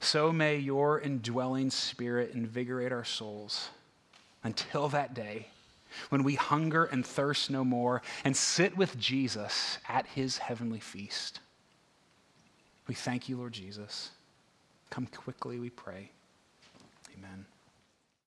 So 0.00 0.32
may 0.32 0.56
your 0.56 1.00
indwelling 1.00 1.70
spirit 1.70 2.32
invigorate 2.34 2.92
our 2.92 3.04
souls 3.04 3.70
until 4.42 4.88
that 4.88 5.14
day 5.14 5.48
when 6.08 6.24
we 6.24 6.34
hunger 6.34 6.84
and 6.84 7.06
thirst 7.06 7.50
no 7.50 7.64
more 7.64 8.02
and 8.24 8.36
sit 8.36 8.76
with 8.76 8.98
Jesus 8.98 9.78
at 9.88 10.06
his 10.06 10.38
heavenly 10.38 10.80
feast. 10.80 11.40
We 12.88 12.94
thank 12.94 13.28
you, 13.28 13.36
Lord 13.36 13.52
Jesus. 13.52 14.10
Come 14.90 15.06
quickly, 15.06 15.58
we 15.58 15.70
pray. 15.70 16.10
Amen. 17.16 17.46